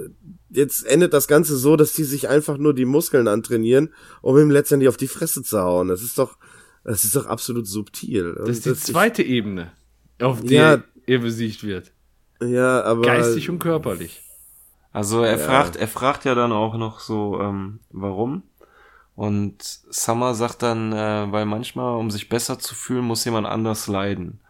[0.49, 4.49] jetzt endet das Ganze so, dass die sich einfach nur die Muskeln antrainieren, um ihm
[4.49, 5.87] letztendlich auf die Fresse zu hauen.
[5.87, 6.37] Das ist doch,
[6.83, 8.35] das ist doch absolut subtil.
[8.37, 9.71] Das ist die zweite Ebene
[10.21, 11.91] auf die ja, er besiegt wird.
[12.41, 13.01] Ja, aber.
[13.01, 14.21] Geistig und körperlich.
[14.93, 15.45] Also er ja.
[15.45, 18.43] fragt, er fragt ja dann auch noch so, ähm, warum?
[19.15, 23.87] Und Summer sagt dann, äh, weil manchmal, um sich besser zu fühlen, muss jemand anders
[23.87, 24.41] leiden.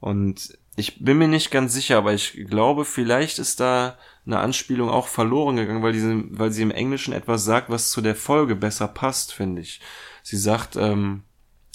[0.00, 3.96] Und ich bin mir nicht ganz sicher, aber ich glaube, vielleicht ist da
[4.26, 8.00] eine Anspielung auch verloren gegangen, weil, diese, weil sie im Englischen etwas sagt, was zu
[8.00, 9.80] der Folge besser passt, finde ich.
[10.22, 11.22] Sie sagt, ähm,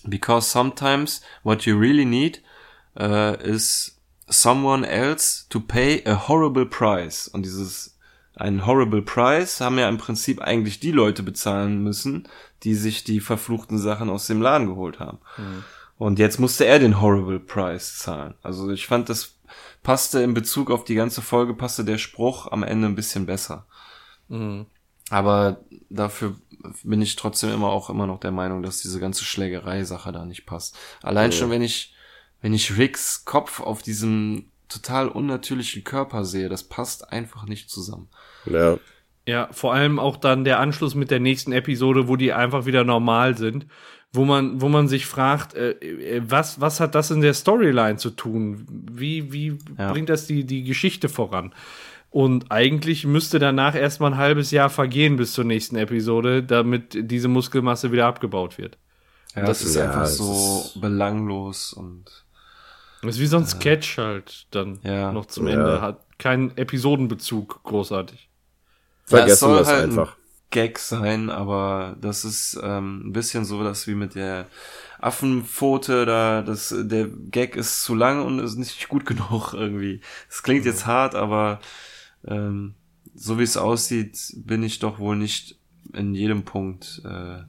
[0.06, 2.42] because sometimes what you really need
[2.98, 7.28] äh, ist someone else to pay a horrible price.
[7.28, 7.98] Und dieses
[8.36, 12.28] ein horrible price haben ja im Prinzip eigentlich die Leute bezahlen müssen,
[12.64, 15.20] die sich die verfluchten Sachen aus dem Laden geholt haben.
[15.38, 15.64] Mhm.
[15.98, 18.36] Und jetzt musste er den horrible price zahlen.
[18.44, 19.40] Also ich fand, das
[19.82, 23.66] passte in Bezug auf die ganze Folge, passte der Spruch am Ende ein bisschen besser.
[24.28, 24.68] Mhm.
[25.10, 26.36] Aber dafür
[26.84, 30.46] bin ich trotzdem immer auch immer noch der Meinung, dass diese ganze Schlägerei-Sache da nicht
[30.46, 30.78] passt.
[31.02, 31.38] Allein ja.
[31.38, 31.96] schon, wenn ich
[32.42, 38.10] wenn ich Ricks Kopf auf diesem total unnatürlichen Körper sehe, das passt einfach nicht zusammen.
[38.46, 38.78] Ja.
[39.26, 42.86] Ja, vor allem auch dann der Anschluss mit der nächsten Episode, wo die einfach wieder
[42.86, 43.68] normal sind,
[44.14, 47.98] wo man, wo man sich fragt, äh, äh was, was hat das in der Storyline
[47.98, 48.66] zu tun?
[48.70, 49.92] Wie, wie ja.
[49.92, 51.54] bringt das die, die Geschichte voran?
[52.10, 57.28] Und eigentlich müsste danach erstmal ein halbes Jahr vergehen bis zur nächsten Episode, damit diese
[57.28, 58.78] Muskelmasse wieder abgebaut wird.
[59.36, 62.26] Ja, das, das ist ja, einfach so ist belanglos und
[63.02, 65.12] das ist wie so ein Sketch halt dann ja.
[65.12, 65.82] noch zum Ende.
[65.82, 68.30] Hat keinen Episodenbezug großartig.
[69.06, 70.14] Vergessen ja, es soll das halt einfach.
[70.14, 74.48] Ein Gag sein, aber das ist ähm, ein bisschen so, dass wie mit der
[75.00, 80.02] Affenpfote da, das, der Gag ist zu lang und ist nicht gut genug irgendwie.
[80.30, 81.60] Es klingt jetzt hart, aber
[82.26, 82.76] ähm,
[83.14, 85.58] so wie es aussieht, bin ich doch wohl nicht
[85.94, 87.40] in jedem Punkt äh,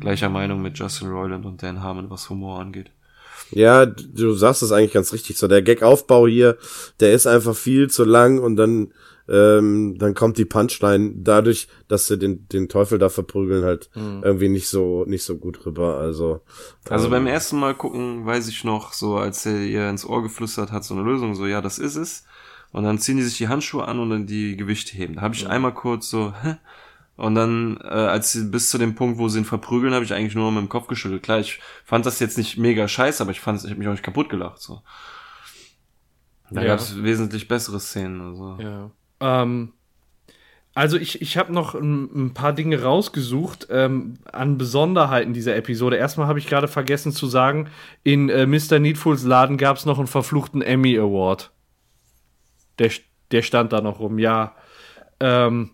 [0.00, 2.90] gleicher Meinung mit Justin Roiland und Dan Harmon, was Humor angeht.
[3.52, 5.38] Ja, du sagst es eigentlich ganz richtig.
[5.38, 6.56] So der Gag-Aufbau hier,
[7.00, 8.92] der ist einfach viel zu lang und dann
[9.28, 14.48] ähm, dann kommt die Punchline dadurch, dass sie den, den Teufel da verprügeln, halt irgendwie
[14.48, 15.98] nicht so, nicht so gut rüber.
[15.98, 16.40] Also,
[16.88, 20.22] Also ähm, beim ersten Mal gucken, weiß ich noch, so als er ihr ins Ohr
[20.22, 22.24] geflüstert hat, so eine Lösung, so, ja, das ist es.
[22.72, 25.14] Und dann ziehen die sich die Handschuhe an und dann die Gewichte heben.
[25.16, 26.56] Da habe ich einmal kurz so, hä?
[27.22, 30.12] Und dann, äh, als sie bis zu dem Punkt, wo sie ihn verprügeln, habe ich
[30.12, 31.22] eigentlich nur mit dem Kopf geschüttelt.
[31.22, 33.92] Klar, ich fand das jetzt nicht mega scheiße, aber ich fand, ich habe mich auch
[33.92, 34.60] nicht kaputt gelacht.
[34.60, 34.82] So.
[36.50, 36.66] Da Ja.
[36.66, 38.20] gab es wesentlich bessere Szenen.
[38.20, 38.58] Also.
[38.60, 38.90] Ja.
[39.20, 39.72] Ähm,
[40.74, 45.98] also ich, ich habe noch ein, ein paar Dinge rausgesucht ähm, an Besonderheiten dieser Episode.
[45.98, 47.68] Erstmal habe ich gerade vergessen zu sagen,
[48.02, 48.80] in äh, Mr.
[48.80, 51.52] Needfuls Laden gab es noch einen verfluchten Emmy Award.
[52.80, 52.90] Der,
[53.30, 54.56] der stand da noch rum, ja.
[55.20, 55.70] Ähm,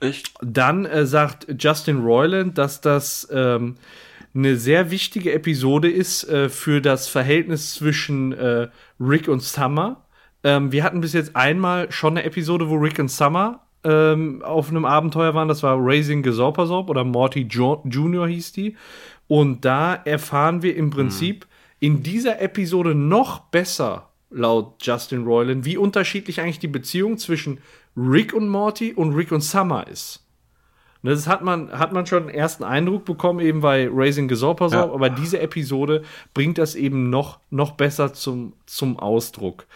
[0.00, 0.34] Echt?
[0.42, 3.76] dann äh, sagt Justin Roiland, dass das ähm,
[4.34, 8.68] eine sehr wichtige Episode ist äh, für das Verhältnis zwischen äh,
[9.00, 10.04] Rick und Summer.
[10.42, 14.70] Ähm, wir hatten bis jetzt einmal schon eine Episode, wo Rick und Summer ähm, auf
[14.70, 15.48] einem Abenteuer waren.
[15.48, 18.76] Das war Raising Gesorpasorp oder Morty jo Junior hieß die.
[19.28, 21.46] Und da erfahren wir im Prinzip
[21.80, 27.58] in dieser Episode noch besser, laut Justin Roiland, wie unterschiedlich eigentlich die Beziehung zwischen
[27.96, 30.20] Rick und Morty und Rick und Summer ist.
[31.02, 34.88] Ne, Das hat man, hat man schon einen ersten Eindruck bekommen, eben bei Raising Gesorpasorp,
[34.90, 34.94] Ja.
[34.94, 36.02] aber diese Episode
[36.32, 39.66] bringt das eben noch, noch besser zum, zum Ausdruck.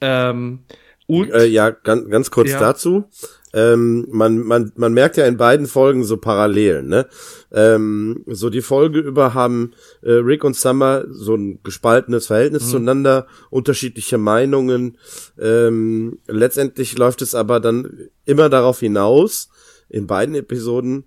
[0.00, 0.60] Ähm,
[1.06, 2.60] und Äh, ja, ganz, ganz kurz Ja.
[2.60, 3.04] dazu.
[3.52, 7.08] Ähm, man, man, man merkt ja in beiden Folgen so Parallelen, ne?
[7.50, 9.72] Ähm, so die Folge über haben
[10.02, 14.98] äh, Rick und Summer so ein gespaltenes Verhältnis zueinander, unterschiedliche Meinungen.
[15.38, 19.48] Ähm, letztendlich läuft es aber dann immer darauf hinaus,
[19.88, 21.04] in beiden Episoden,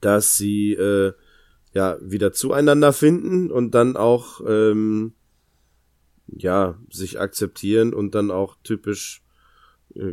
[0.00, 1.12] dass sie äh,
[1.74, 5.12] ja wieder zueinander finden und dann auch ähm,
[6.26, 9.22] ja sich akzeptieren und dann auch typisch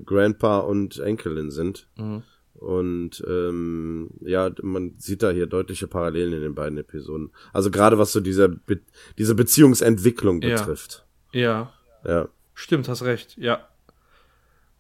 [0.06, 1.88] Grandpa und Enkelin sind.
[1.98, 2.24] Mhm.
[2.56, 7.32] Und ähm, ja, man sieht da hier deutliche Parallelen in den beiden Episoden.
[7.52, 8.80] Also gerade was so diese, Be
[9.18, 10.56] diese Beziehungsentwicklung Ja.
[10.56, 11.06] betrifft.
[11.34, 11.74] ja,
[12.06, 12.30] Ja.
[12.54, 13.68] Stimmt, hast recht, ja.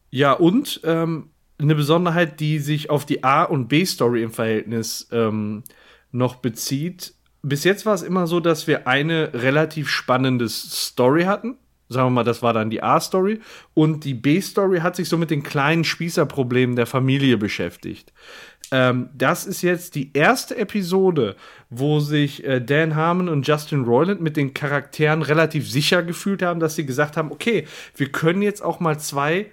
[0.09, 5.63] Ja, und ähm, eine Besonderheit, die sich auf die A- und B-Story im Verhältnis ähm,
[6.11, 7.13] noch bezieht.
[7.41, 11.57] Bis jetzt war es immer so, dass wir eine relativ spannende Story hatten.
[11.87, 13.39] Sagen wir mal, das war dann die A-Story.
[13.73, 18.11] Und die B-Story hat sich so mit den kleinen Spießerproblemen der Familie beschäftigt.
[18.71, 21.35] Ähm, das ist jetzt die erste Episode,
[21.69, 26.59] wo sich äh, Dan Harmon und Justin Roiland mit den Charakteren relativ sicher gefühlt haben,
[26.59, 29.51] dass sie gesagt haben, okay, wir können jetzt auch mal zwei,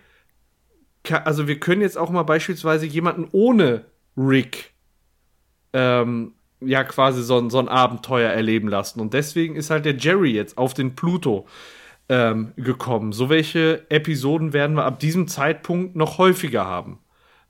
[1.24, 3.84] also wir können jetzt auch mal beispielsweise jemanden ohne
[4.16, 4.72] Rick
[5.74, 9.00] ähm, ja quasi so, so ein Abenteuer erleben lassen.
[9.00, 11.46] Und deswegen ist halt der Jerry jetzt auf den Pluto
[12.08, 13.12] ähm, gekommen.
[13.12, 16.98] So welche Episoden werden wir ab diesem Zeitpunkt noch häufiger haben.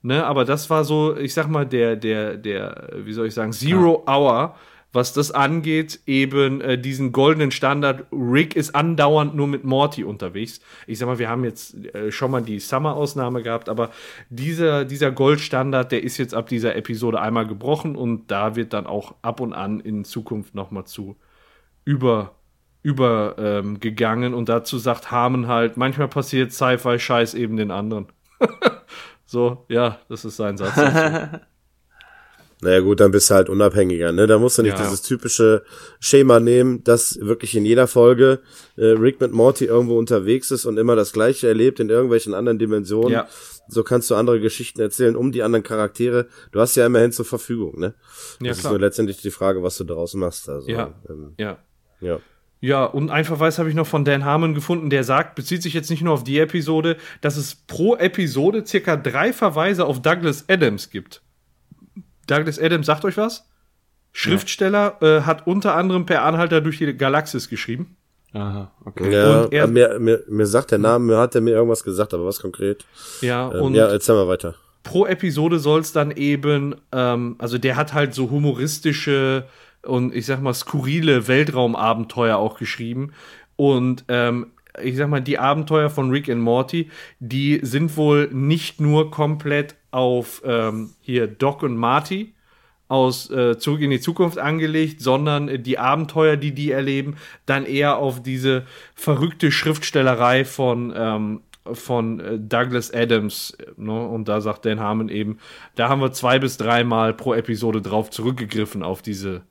[0.05, 3.53] Ne, aber das war so, ich sag mal, der, der, der, wie soll ich sagen,
[3.53, 4.53] Zero Hour,
[4.91, 8.05] was das angeht, eben äh, diesen goldenen Standard.
[8.11, 10.59] Rick ist andauernd nur mit Morty unterwegs.
[10.87, 13.91] Ich sag mal, wir haben jetzt äh, schon mal die Summer-Ausnahme gehabt, aber
[14.29, 18.85] dieser, dieser Goldstandard, der ist jetzt ab dieser Episode einmal gebrochen und da wird dann
[18.85, 21.15] auch ab und an in Zukunft nochmal zu
[21.85, 22.35] über
[22.83, 23.79] über ähm,
[24.33, 28.07] und dazu sagt Harmon halt, manchmal passiert Sci-Fi-Scheiß eben den anderen.
[29.25, 30.75] so, ja, das ist sein Satz.
[32.61, 34.25] Naja gut, dann bist du halt unabhängiger, ne?
[34.25, 34.81] Da musst du nicht Ja.
[34.81, 35.65] dieses typische
[35.99, 38.39] Schema nehmen, dass wirklich in jeder Folge
[38.77, 42.59] äh, Rick mit Morty irgendwo unterwegs ist und immer das Gleiche erlebt in irgendwelchen anderen
[42.59, 43.11] Dimensionen.
[43.11, 43.27] Ja.
[43.67, 46.27] So kannst du andere Geschichten erzählen um die anderen Charaktere.
[46.53, 47.95] Du hast ja immerhin zur Verfügung, ne?
[48.39, 48.71] Ja, das ist klar.
[48.73, 50.47] nur letztendlich die Frage, was du daraus machst.
[50.47, 50.93] Also, Ja.
[51.09, 51.57] ähm, ja.
[51.99, 52.19] ja.
[52.65, 55.73] Ja, und ein Verweis habe ich noch von Dan Harmon gefunden, der sagt, bezieht sich
[55.73, 60.45] jetzt nicht nur auf die Episode, dass es pro Episode circa drei Verweise auf Douglas
[60.47, 61.21] Adams gibt.
[62.27, 63.49] Douglas Adams sagt euch was?
[64.13, 67.97] Schriftsteller äh, hat unter anderem per Anhalter durch die Galaxis geschrieben.
[68.31, 69.11] Aha, okay.
[69.11, 72.13] Ja, Und er- mir, mir, mir sagt der Name, mir hat er mir irgendwas gesagt,
[72.13, 72.85] aber was konkret?
[73.21, 74.55] Ja, Ähm, und ja, erzähl mal weiter.
[74.83, 79.47] pro Episode soll es dann eben, ähm, also der hat halt so humoristische
[79.83, 83.13] und ich sag mal skurrile Weltraumabenteuer auch geschrieben.
[83.55, 84.47] Und ähm,
[84.81, 86.89] ich sag mal, die Abenteuer von Rick and Morty,
[87.19, 92.33] die sind wohl nicht nur komplett auf ähm, hier Doc und Marty
[92.87, 97.15] aus äh, Zurück in die Zukunft angelegt, sondern die Abenteuer, die die erleben,
[97.45, 98.65] dann eher auf diese
[98.95, 101.41] verrückte Schriftstellerei von ähm,
[101.71, 103.57] von äh, Douglas Adams.
[103.77, 104.07] Ne?
[104.07, 105.37] Und da sagt Dan Harmon eben,
[105.75, 109.43] da haben wir zwei bis dreimal pro Episode drauf zurückgegriffen auf diese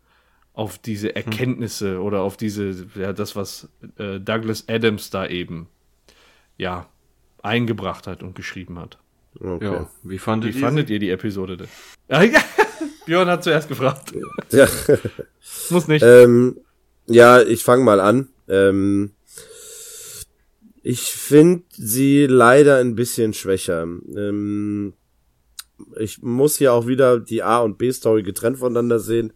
[0.54, 5.68] auf diese Erkenntnisse oder auf diese, ja, das, was äh, Douglas Adams da eben,
[6.58, 6.88] ja,
[7.42, 8.98] eingebracht hat und geschrieben hat.
[9.40, 9.64] Okay.
[9.64, 10.64] Ja, wie fandet Wie ihr?
[10.64, 11.68] fandet ihr die Episode denn?
[12.08, 12.40] Ah, ja.
[13.06, 14.12] Björn hat zuerst gefragt.
[14.50, 14.68] Ja.
[15.70, 16.02] Muss nicht.
[16.02, 16.58] Ähm,
[17.06, 18.28] ja, ich fange mal an.
[18.48, 19.12] Ähm,
[20.82, 23.84] ich finde sie leider ein bisschen schwächer.
[23.84, 24.92] Ähm,
[25.98, 29.32] ich muss hier auch wieder die A- und B-Story getrennt voneinander sehen.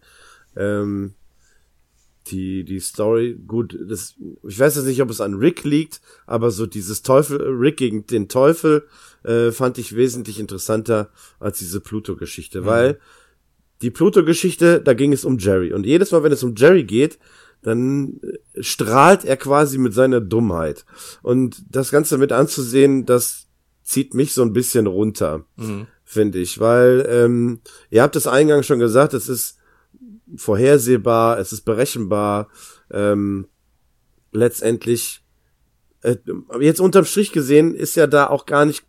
[0.56, 1.14] Ähm,
[2.28, 4.14] die, die Story, gut, das,
[4.46, 8.06] ich weiß jetzt nicht, ob es an Rick liegt, aber so dieses Teufel, Rick gegen
[8.06, 8.86] den Teufel,
[9.22, 12.98] äh, fand ich wesentlich interessanter als diese Pluto-Geschichte, weil
[13.82, 15.72] die Pluto-Geschichte, da ging es um Jerry.
[15.72, 17.18] Und jedes Mal, wenn es um Jerry geht,
[17.62, 20.84] dann äh, strahlt er quasi mit seiner Dummheit.
[21.22, 23.46] Und das Ganze mit anzusehen, das
[23.82, 25.44] zieht mich so ein bisschen runter,
[26.04, 26.58] finde ich.
[26.58, 27.60] Weil, ähm,
[27.90, 29.55] ihr habt es eingangs schon gesagt, es ist
[30.36, 32.48] vorhersehbar, es ist berechenbar.
[32.90, 33.46] Ähm,
[34.32, 35.22] letztendlich,
[36.02, 36.16] äh,
[36.60, 38.84] jetzt unterm Strich gesehen, ist ja da auch gar nicht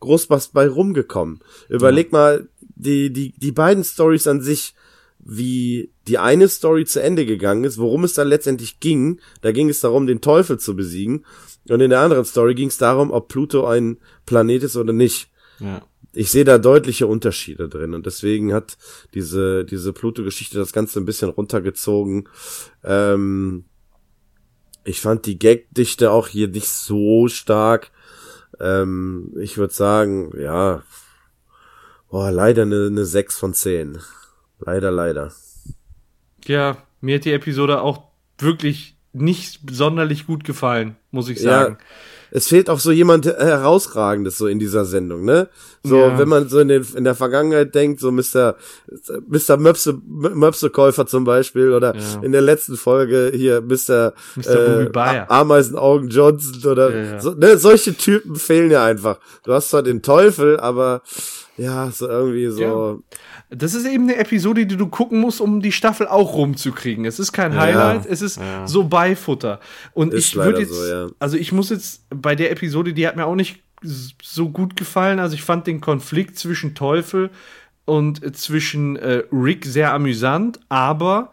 [0.00, 1.40] groß was bei rumgekommen.
[1.68, 4.74] Überleg mal, die, die, die beiden Stories an sich,
[5.18, 9.68] wie die eine Story zu Ende gegangen ist, worum es dann letztendlich ging, da ging
[9.68, 11.24] es darum, den Teufel zu besiegen.
[11.68, 15.30] Und in der anderen Story ging es darum, ob Pluto ein Planet ist oder nicht.
[15.60, 15.82] Ja.
[16.14, 18.76] Ich sehe da deutliche Unterschiede drin und deswegen hat
[19.14, 22.28] diese, diese Pluto-Geschichte das Ganze ein bisschen runtergezogen.
[22.84, 23.64] Ähm,
[24.84, 27.90] ich fand die Gagdichte auch hier nicht so stark.
[28.60, 30.82] Ähm, ich würde sagen, ja,
[32.10, 33.98] boah, leider eine, eine 6 von 10.
[34.58, 35.32] Leider, leider.
[36.44, 38.08] Ja, mir hat die Episode auch
[38.38, 41.78] wirklich nicht sonderlich gut gefallen, muss ich sagen.
[42.34, 45.48] Es fehlt auch so jemand herausragendes so in dieser Sendung, ne?
[45.84, 46.18] So, Ja.
[46.18, 48.56] wenn man so in, den, in der Vergangenheit denkt, so Mr.
[49.28, 49.56] Mr.
[49.58, 52.22] Möpse, Möpsekäufer zum Beispiel oder Ja.
[52.22, 54.14] in der letzten Folge hier Mr.
[54.36, 54.90] Mr.
[54.96, 57.20] A- Ameisenaugen Johnson oder ja.
[57.20, 59.18] So, ne, solche Typen fehlen ja einfach.
[59.44, 61.02] Du hast zwar den Teufel, aber
[61.58, 63.02] ja, so irgendwie so.
[63.52, 63.56] Ja.
[63.56, 67.04] Das ist eben eine Episode, die du gucken musst, um die Staffel auch rumzukriegen.
[67.04, 68.66] Es ist kein Highlight, es ist Ja.
[68.66, 69.60] so Beifutter.
[69.92, 71.06] Und Ist ich würde jetzt, so, ja.
[71.18, 73.62] also ich muss jetzt bei der Episode, die hat mir auch nicht
[74.22, 75.18] so gut gefallen.
[75.18, 77.30] Also ich fand den Konflikt zwischen Teufel
[77.84, 81.32] und äh, zwischen äh, Rick sehr amüsant, aber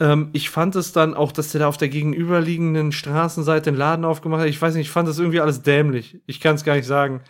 [0.00, 4.04] ähm, ich fand es dann auch, dass der da auf der gegenüberliegenden Straßenseite den Laden
[4.04, 4.48] aufgemacht hat.
[4.48, 6.20] Ich weiß nicht, ich fand das irgendwie alles dämlich.
[6.26, 7.20] Ich kann es gar nicht sagen.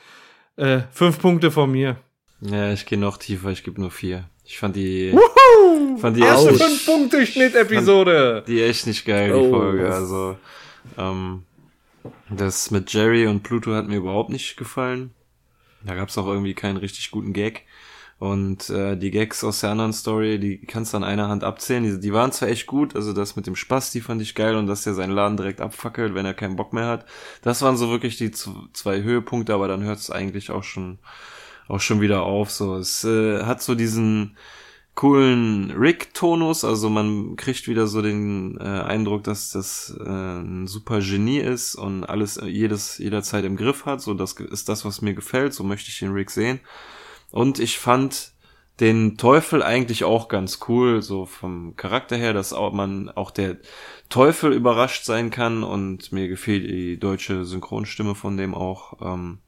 [0.56, 1.96] Äh, fünf Punkte von mir.
[2.40, 4.28] Ja, ich gehe noch tiefer, ich gebe nur vier.
[4.44, 5.16] Ich fand die,
[5.98, 8.44] fand die Erste echt, fünf Punkte Schnitt-Episode.
[8.46, 9.50] die echt nicht geil, die Oh.
[9.50, 9.90] Folge.
[9.92, 10.36] Also,
[10.98, 11.44] ähm,
[12.28, 15.12] das mit Jerry und Pluto hat mir überhaupt nicht gefallen.
[15.84, 17.62] Da gab's auch irgendwie keinen richtig guten Gag.
[18.18, 21.82] Und äh, die Gags aus der anderen Story, die kannst du an einer Hand abzählen.
[21.82, 24.56] Die, die waren zwar echt gut, also das mit dem Spaß, die fand ich geil
[24.56, 27.06] und dass er seinen Laden direkt abfackelt, wenn er keinen Bock mehr hat.
[27.42, 30.98] Das waren so wirklich die zwei Höhepunkte, aber dann hört es eigentlich auch schon
[31.68, 32.50] auch schon wieder auf.
[32.50, 34.36] So, es äh, hat so diesen
[34.94, 41.00] coolen Rick-Tonus, also man kriegt wieder so den äh, Eindruck, dass das äh, ein super
[41.00, 44.00] Genie ist und alles äh, jedes jederzeit im Griff hat.
[44.00, 45.52] So, das ist das, was mir gefällt.
[45.52, 46.60] So möchte ich den Rick sehen.
[47.32, 48.32] Und ich fand
[48.80, 53.56] den Teufel eigentlich auch ganz cool, so vom Charakter her, dass auch man auch der
[54.08, 58.94] Teufel überrascht sein kann und mir gefällt die deutsche Synchronstimme von dem auch.
[59.00, 59.38] Ähm,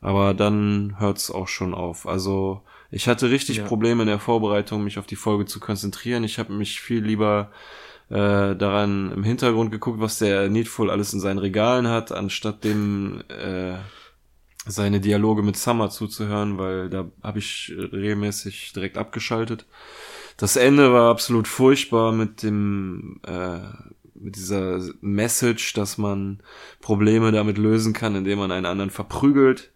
[0.00, 2.06] aber dann hört's auch schon auf.
[2.06, 3.64] Also ich hatte richtig Ja.
[3.64, 6.24] Probleme in der Vorbereitung, mich auf die Folge zu konzentrieren.
[6.24, 7.50] Ich habe mich viel lieber
[8.08, 13.22] äh, daran im Hintergrund geguckt, was der Needful alles in seinen Regalen hat, anstatt dem
[13.28, 13.74] äh,
[14.66, 19.66] seine Dialoge mit Summer zuzuhören, weil da habe ich regelmäßig direkt abgeschaltet.
[20.36, 23.58] Das Ende war absolut furchtbar mit dem äh,
[24.14, 26.40] mit dieser Message, dass man
[26.80, 29.72] Probleme damit lösen kann, indem man einen anderen verprügelt.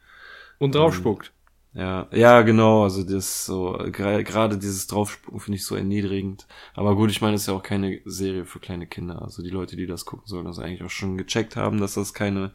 [0.60, 1.32] Und draufspuckt.
[1.72, 6.46] Ja, ja, genau, also das so, gerade dieses Draufspucken finde ich so erniedrigend.
[6.74, 9.22] Aber gut, ich meine, es ist ja auch keine Serie für kleine Kinder.
[9.22, 12.12] Also die Leute, die das gucken, sollen das eigentlich auch schon gecheckt haben, dass das
[12.12, 12.50] keine,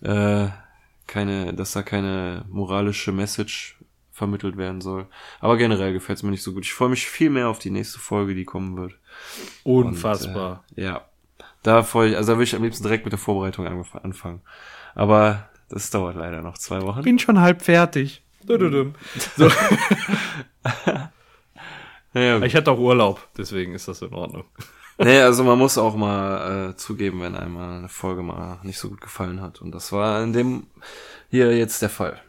[0.00, 0.48] äh,
[1.06, 3.78] keine, dass da keine moralische Message
[4.10, 5.06] vermittelt werden soll.
[5.38, 6.64] Aber generell gefällt es mir nicht so gut.
[6.64, 8.98] Ich freue mich viel mehr auf die nächste Folge, die kommen wird.
[9.62, 10.64] Unfassbar.
[10.70, 11.04] Und, äh, ja.
[11.62, 14.42] Da freue ich, also da würde ich am liebsten direkt mit der Vorbereitung anfangen.
[14.94, 17.02] Aber das dauert leider noch zwei Wochen.
[17.02, 18.22] Bin schon halb fertig.
[18.46, 18.94] Dududum.
[19.36, 19.50] So.
[22.16, 24.44] Ja, Ich hatte auch Urlaub, deswegen ist das in Ordnung.
[24.98, 28.88] Nee, also man muss auch mal äh, zugeben, wenn einmal eine Folge mal nicht so
[28.88, 29.60] gut gefallen hat.
[29.60, 30.68] Und das war in dem
[31.28, 32.20] hier jetzt der Fall.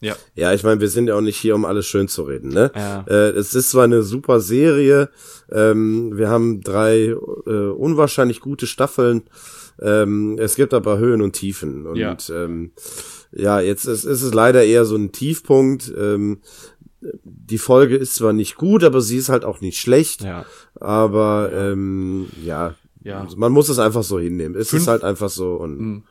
[0.00, 0.14] Ja.
[0.36, 2.70] Ja, ich meine, wir sind ja auch nicht hier, um alles schön zu reden, ne?
[2.76, 3.04] Ja.
[3.08, 5.10] Äh, es ist zwar eine super Serie,
[5.50, 7.06] ähm, wir haben drei
[7.46, 9.22] äh, unwahrscheinlich gute Staffeln,
[9.80, 12.16] ähm, es gibt aber Höhen und Tiefen und Ja.
[12.30, 12.72] ähm,
[13.32, 15.92] ja, jetzt ist, ist es leider eher so ein Tiefpunkt.
[15.96, 16.40] Ähm,
[17.24, 20.22] die Folge ist zwar nicht gut, aber sie ist halt auch nicht schlecht.
[20.22, 20.44] Ja.
[20.80, 23.20] Aber ähm, ja, Ja.
[23.22, 24.54] also man muss es einfach so hinnehmen.
[24.54, 26.04] Es Fünf- ist halt einfach so und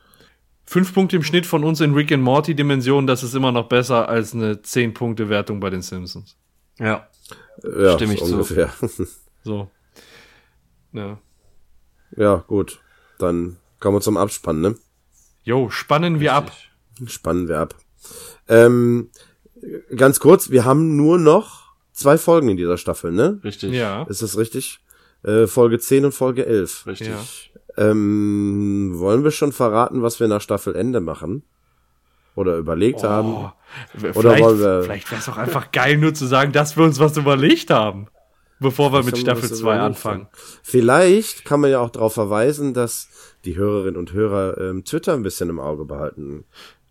[0.64, 3.68] Fünf Punkte im Schnitt von uns in Rick and Morty Dimension, das ist immer noch
[3.68, 6.36] besser als eine 10 Punkte Wertung bei den Simpsons.
[6.78, 7.08] Ja.
[7.64, 8.32] ja, Stimme ich so zu.
[8.34, 8.72] ungefähr.
[9.44, 9.68] So.
[10.92, 11.18] Ja.
[12.16, 12.80] ja, gut.
[13.18, 14.74] Dann kommen wir zum Abspann, ne?
[15.44, 16.52] Jo, spannen wir ab.
[17.06, 17.74] Spannen wir ab.
[18.48, 19.10] Ähm,
[19.96, 23.40] ganz kurz, wir haben nur noch zwei Folgen in dieser Staffel, ne?
[23.44, 23.72] Richtig.
[23.72, 24.04] Ja.
[24.04, 24.80] Ist das richtig?
[25.24, 26.86] Äh, Folge 10 und Folge 11.
[26.86, 27.08] Richtig.
[27.08, 27.18] Ja.
[27.76, 31.42] Ähm, wollen wir schon verraten, was wir nach Staffelende machen?
[32.34, 33.28] Oder überlegt haben?
[33.34, 33.50] Oh,
[33.98, 36.84] Oder vielleicht wollen wir- vielleicht wäre es auch einfach geil, nur zu sagen, dass wir
[36.84, 38.08] uns was überlegt haben,
[38.62, 39.84] bevor wir mit Staffel was 2 überlegt.
[39.84, 40.28] anfangen.
[40.62, 43.08] Vielleicht kann man ja auch darauf verweisen, dass
[43.44, 46.44] die Hörerinnen und Hörer ähm, Twitter ein bisschen im Auge behalten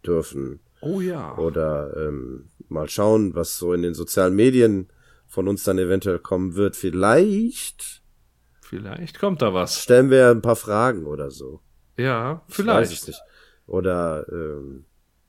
[0.06, 0.60] dürfen.
[0.81, 1.38] Oh ja.
[1.38, 4.89] Oder ähm, mal schauen, was so in den sozialen Medien
[5.27, 6.76] von uns dann eventuell kommen wird.
[6.76, 8.02] Vielleicht
[8.61, 9.81] Vielleicht kommt da was.
[9.81, 11.61] stellen wir ein paar Fragen oder so.
[11.98, 12.91] Ja, Ich weiß vielleicht.
[12.93, 13.22] es nicht.
[13.68, 14.85] Oder ähm,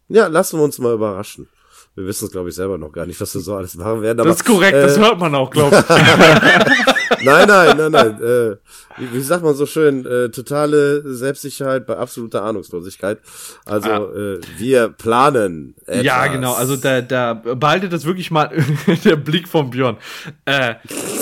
[0.08, 1.48] ja, lassen wir uns mal überraschen.
[1.94, 4.20] Wir wissen es, glaube ich, selber noch gar nicht, was wir so alles machen werden.
[4.20, 5.96] Aber, Das ist korrekt, das äh, hört man auch, glaube ich.
[7.24, 8.22] Nein, nein, nein, nein.
[8.22, 8.56] Äh,
[8.98, 13.18] wie, wie sagt man so schön, äh, totale Selbstsicherheit bei absoluter Ahnungslosigkeit.
[13.64, 15.74] Also äh, wir planen.
[15.86, 15.98] Etwas.
[15.98, 16.02] Ah.
[16.02, 16.54] Ja, genau.
[16.54, 18.50] Also da, da behaltet das wirklich mal
[19.04, 19.96] der Blick von Björn.
[20.44, 20.74] Äh,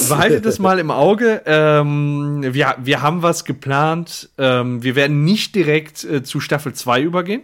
[0.09, 1.43] behaltet das mal im Auge.
[1.45, 4.31] Ähm, wir, wir haben was geplant.
[4.39, 7.43] Ähm, wir werden nicht direkt äh, zu Staffel 2 übergehen.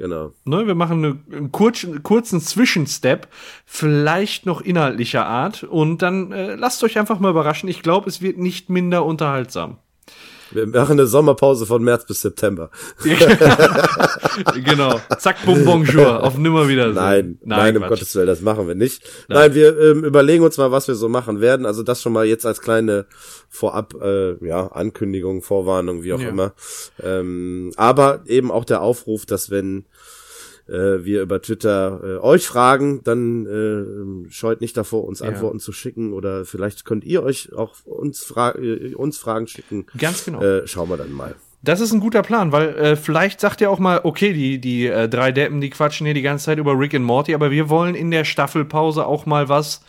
[0.00, 0.32] Genau.
[0.44, 3.28] Ne, wir machen eine, einen kurzen, kurzen Zwischenstep,
[3.64, 5.62] vielleicht noch inhaltlicher Art.
[5.62, 7.68] Und dann äh, lasst euch einfach mal überraschen.
[7.68, 9.78] Ich glaube, es wird nicht minder unterhaltsam.
[10.52, 12.70] Wir machen eine Sommerpause von März bis September.
[14.64, 15.00] genau.
[15.18, 16.22] Zack, bum, bonjour.
[16.22, 16.94] Auf Nimmerwiedersehen.
[16.94, 17.90] Nein, nein, um Quatsch.
[17.90, 19.02] Gottes Willen, das machen wir nicht.
[19.28, 21.66] Nein, wir ähm, überlegen uns mal, was wir so machen werden.
[21.66, 23.06] Also das schon mal jetzt als kleine
[23.48, 26.28] Vorab, äh, ja, Ankündigung, Vorwarnung, wie auch Ja.
[26.28, 26.52] immer.
[27.02, 29.84] Ähm, aber eben auch der Aufruf, dass wenn
[30.70, 33.46] äh, wir über Twitter äh, euch fragen, dann
[34.26, 35.28] äh, scheut nicht davor, uns Ja.
[35.28, 39.86] Antworten zu schicken oder vielleicht könnt ihr euch auch uns, fra äh, uns Fragen schicken.
[39.98, 40.40] Ganz genau.
[40.42, 41.34] Äh, schauen wir dann mal.
[41.62, 44.86] Das ist ein guter Plan, weil äh, vielleicht sagt ihr auch mal, okay, die, die
[44.86, 47.68] äh, drei Deppen, die quatschen hier die ganze Zeit über Rick and Morty, aber wir
[47.68, 49.82] wollen in der Staffelpause auch mal was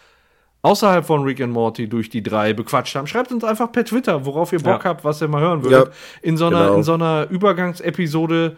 [0.64, 3.08] außerhalb von Rick and Morty durch die drei bequatscht haben.
[3.08, 4.90] Schreibt uns einfach per Twitter, worauf ihr Bock Ja.
[4.92, 5.88] habt, was ihr mal hören würdet.
[5.88, 6.76] Ja, in so einer, genau.
[6.76, 8.56] in so einer Übergangsepisode,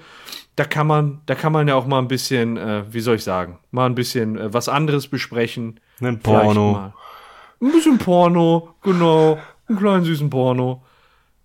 [0.55, 3.23] da kann man, da kann man ja auch mal ein bisschen, äh, wie soll ich
[3.23, 5.79] sagen, mal ein bisschen äh, was anderes besprechen.
[6.01, 6.91] Ein Porno.
[7.61, 9.39] Ein bisschen Porno, genau.
[9.69, 10.83] Einen kleinen süßen Porno.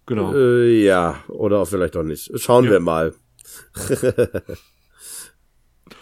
[0.06, 0.34] Genau.
[0.34, 2.30] Äh, ja, oder vielleicht auch nicht.
[2.40, 3.14] Schauen wir mal.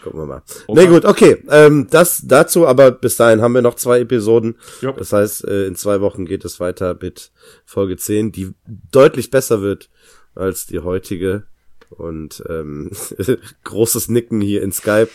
[0.07, 0.43] Gucken wir mal.
[0.69, 1.43] Nee, gut, okay.
[1.51, 4.55] Ähm, das dazu, aber bis dahin haben wir noch zwei Episoden.
[4.81, 4.99] Jupp.
[4.99, 7.33] Das heißt, äh, in zwei Wochen geht es weiter mit
[7.65, 8.55] Folge 10, die
[8.93, 9.91] deutlich besser wird
[10.37, 11.43] als die heutige.
[11.91, 12.91] Und ähm,
[13.65, 15.09] großes Nicken hier in Skype.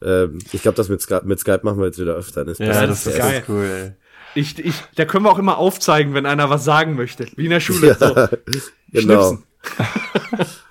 [0.00, 2.44] Ähm, ich glaube, das mit Skype, mit Skype machen wir jetzt wieder öfter.
[2.44, 2.54] Ne?
[2.58, 3.42] Ja, Das ist geil.
[3.48, 3.96] cool.
[4.36, 7.26] Ich, ich, da können wir auch immer aufzeigen, wenn einer was sagen möchte.
[7.34, 7.96] Wie in der Schule.
[7.98, 8.14] So.
[8.92, 9.38] Genau.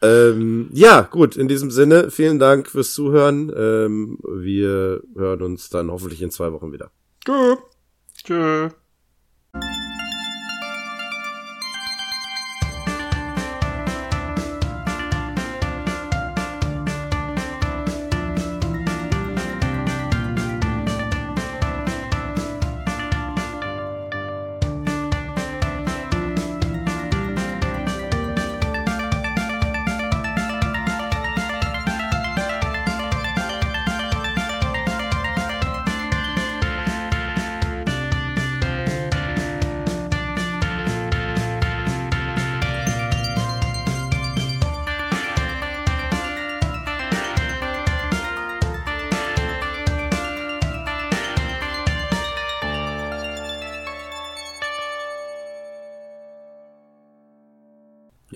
[0.00, 3.52] Ähm, ja, gut, in diesem Sinne, vielen Dank fürs Zuhören.
[3.56, 6.90] Ähm, wir hören uns dann hoffentlich in zwei Wochen wieder.
[8.14, 8.70] Tschö.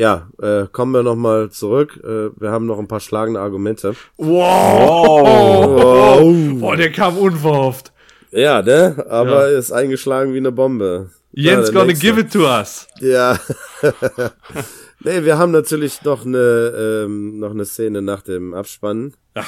[0.02, 2.00] Ja, äh, kommen wir nochmal zurück.
[2.02, 3.94] Äh, wir haben noch ein paar schlagende Argumente.
[4.16, 5.22] Wow.
[5.22, 6.58] Wow.
[6.60, 7.92] Boah, der kam unverhofft.
[8.32, 9.06] Ja, ne?
[9.08, 9.56] Aber Ja.
[9.58, 11.10] ist eingeschlagen wie eine Bombe.
[11.30, 12.04] Jens der gonna nächste.
[12.04, 12.88] give it to us.
[12.98, 13.38] Ja.
[15.04, 19.14] nee, wir haben natürlich noch eine, ähm, noch eine Szene nach dem Abspann.
[19.36, 19.44] Ja.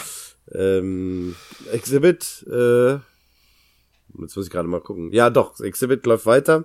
[0.55, 1.35] Ähm,
[1.73, 2.99] Exhibit, äh,
[4.21, 5.13] jetzt muss ich gerade mal gucken.
[5.13, 6.65] Ja, doch, Exhibit läuft weiter.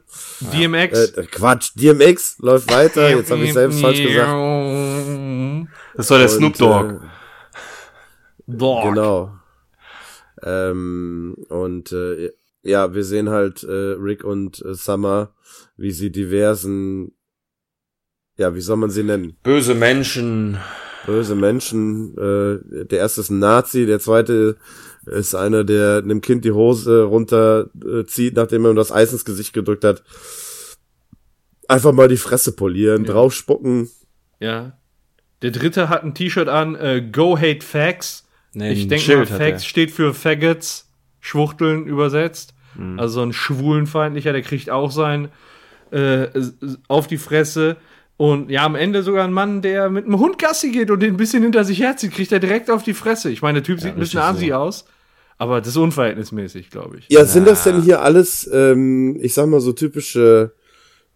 [0.53, 1.11] DMX.
[1.11, 3.09] Äh, Quatsch, DMX läuft weiter.
[3.09, 4.29] Jetzt habe ich selbst falsch gesagt.
[5.95, 6.99] Das war der Snoop Dogg.
[8.45, 8.83] Und, Dog.
[8.83, 9.31] Genau.
[10.43, 12.31] Ähm, und äh,
[12.63, 15.33] ja, wir sehen halt äh, Rick und äh, Summer,
[15.77, 17.13] wie sie diversen,
[18.37, 19.37] ja, wie soll man sie nennen?
[19.43, 20.57] Böse Menschen.
[21.05, 22.17] Böse Menschen.
[22.17, 24.57] Äh, der erste ist ein Nazi, der zweite
[25.11, 29.25] ist einer, der einem Kind die Hose runterzieht, zieht, nachdem er ihm das Eis ins
[29.25, 30.03] Gesicht gedrückt hat.
[31.67, 33.13] Einfach mal die Fresse polieren, Ja.
[33.13, 33.89] draufspucken.
[34.39, 34.73] Ja.
[35.41, 38.27] Der dritte hat ein T-Shirt an, äh, Go Hate Facts.
[38.53, 42.53] Nee, ich denke mal, Facts steht für Faggots, Schwuchteln übersetzt.
[42.75, 42.99] Mhm.
[42.99, 45.29] Also ein schwulenfeindlicher, der kriegt auch sein
[45.91, 46.27] äh,
[46.87, 47.77] auf die Fresse.
[48.17, 51.13] Und ja, am Ende sogar ein Mann, der mit einem Hund Gassi geht und den
[51.13, 53.29] ein bisschen hinter sich herzieht, kriegt er direkt auf die Fresse.
[53.29, 54.55] Ich meine, der Typ sieht ein bisschen assi so.
[54.55, 54.85] aus,
[55.39, 57.05] aber das ist unverhältnismäßig, glaube ich.
[57.09, 60.53] Ja, sind das denn hier alles, ähm, ich sag mal so typische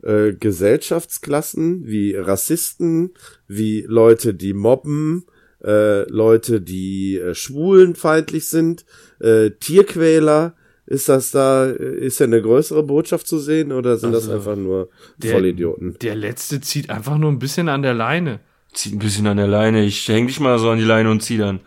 [0.02, 3.12] äh, Gesellschaftsklassen wie Rassisten,
[3.48, 5.26] wie Leute, die mobben,
[5.64, 8.86] äh, Leute, die äh, schwulenfeindlich sind,
[9.20, 10.56] äh, Tierquäler?
[10.86, 14.36] Ist das da, äh, ist ja eine größere Botschaft zu sehen oder sind das Also,
[14.36, 15.98] einfach nur Der- Vollidioten?
[16.02, 18.42] Der letzte zieht einfach nur ein bisschen an der Leine.
[18.74, 19.86] Zieht ein bisschen an der Leine.
[19.86, 21.62] Ich häng dich mal so an die Leine und zieh dann.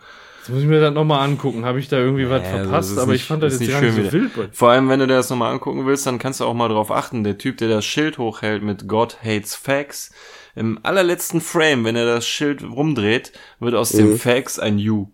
[0.47, 1.65] Jetzt muss ich mir das nochmal angucken.
[1.65, 2.89] Habe ich da irgendwie was Ja, also verpasst?
[2.89, 4.55] das ist Aber nicht- ich fand das jetzt nicht gar nicht so schön wild.
[4.55, 6.89] Vor allem, wenn du dir das nochmal angucken willst, dann kannst du auch mal drauf
[6.91, 7.23] achten.
[7.25, 10.11] Der Typ, der das Schild hochhält mit God hates Facts,
[10.55, 13.97] im allerletzten Frame, wenn er das Schild rumdreht, wird aus Mhm.
[13.97, 15.07] dem Facts ein You.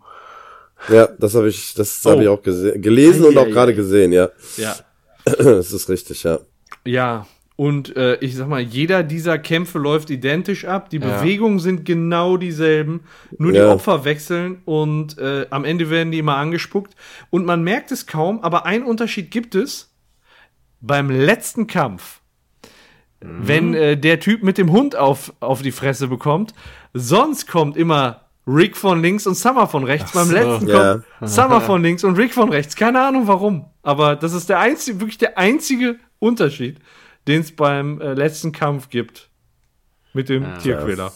[0.89, 2.11] Ja, das habe ich, das Oh.
[2.11, 3.51] habe ich auch gesehen, gelesen und auch Eieiei.
[3.53, 4.29] gerade gesehen, ja.
[4.57, 4.75] Ja.
[5.25, 6.39] Das ist richtig, ja.
[6.85, 10.89] Ja, und äh, ich sag mal, jeder dieser Kämpfe läuft identisch ab.
[10.89, 11.19] Die Ja.
[11.19, 13.01] Bewegungen sind genau dieselben.
[13.37, 13.71] Nur die Ja.
[13.71, 16.95] Opfer wechseln und äh, am Ende werden die immer angespuckt.
[17.29, 19.91] Und man merkt es kaum, aber einen Unterschied gibt es.
[20.81, 22.19] Beim letzten Kampf,
[23.21, 26.53] wenn äh, der Typ mit dem Hund auf, auf die Fresse bekommt,
[26.93, 30.11] sonst kommt immer Rick von links und Summer von rechts.
[30.11, 30.33] Beim so.
[30.33, 30.93] letzten Ja.
[31.19, 32.75] kommt Summer von links und Rick von rechts.
[32.75, 33.65] Keine Ahnung warum.
[33.83, 36.79] Aber das ist der einzige, wirklich der einzige Unterschied,
[37.27, 39.29] den es beim äh, letzten Kampf gibt.
[40.13, 41.11] Mit dem Tierquäler.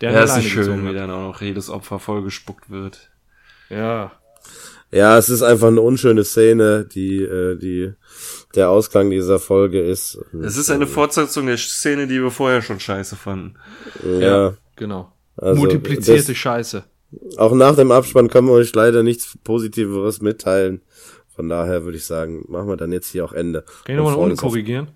[0.00, 0.96] Der Ja, ist nicht schön, wie hat.
[0.96, 3.10] dann auch noch jedes Opfer vollgespuckt wird.
[3.68, 4.12] Ja.
[4.90, 7.92] Ja, es ist einfach eine unschöne Szene, die, äh, die,
[8.54, 10.18] der Ausklang dieser Folge ist.
[10.42, 13.54] Es ist eine Fortsetzung der Szene, die wir vorher schon scheiße fanden.
[14.04, 14.54] Ja.
[14.76, 15.12] Genau.
[15.36, 16.84] Also, Multiplizierte das- Scheiße.
[17.36, 20.80] Auch nach dem Abspann können wir euch leider nichts Positiveres mitteilen.
[21.34, 23.62] Von daher würde ich sagen, machen wir dann jetzt hier auch Ende.
[23.84, 24.90] Kann ich nochmal korrigieren?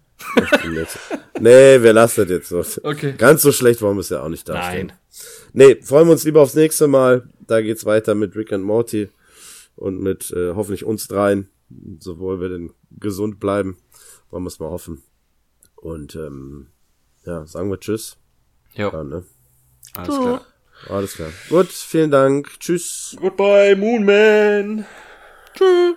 [1.41, 2.65] nee, wir lassen das jetzt so.
[2.89, 3.15] Okay.
[3.17, 4.89] Ganz so schlecht wollen wir es ja auch nicht darstellen.
[4.89, 4.97] Nein.
[5.53, 7.29] Nee, freuen wir uns lieber aufs nächste Mal.
[7.47, 9.09] Da geht's weiter mit Rick und Morty
[9.77, 11.49] und mit äh, hoffentlich uns dreien.
[12.01, 13.79] Sowohl wir denn gesund bleiben,
[14.31, 15.03] wollen wir es mal hoffen.
[15.75, 16.69] Und ähm,
[17.25, 18.17] ja, sagen wir Tschüss.
[18.75, 19.25] Ja, Ja, ne?
[19.95, 20.47] alles klar.
[20.89, 21.31] Alles klar.
[21.49, 22.61] Gut, vielen Dank.
[22.61, 23.17] Tschüss.
[23.19, 24.85] Goodbye, Moonman!
[25.55, 25.97] Tschüss.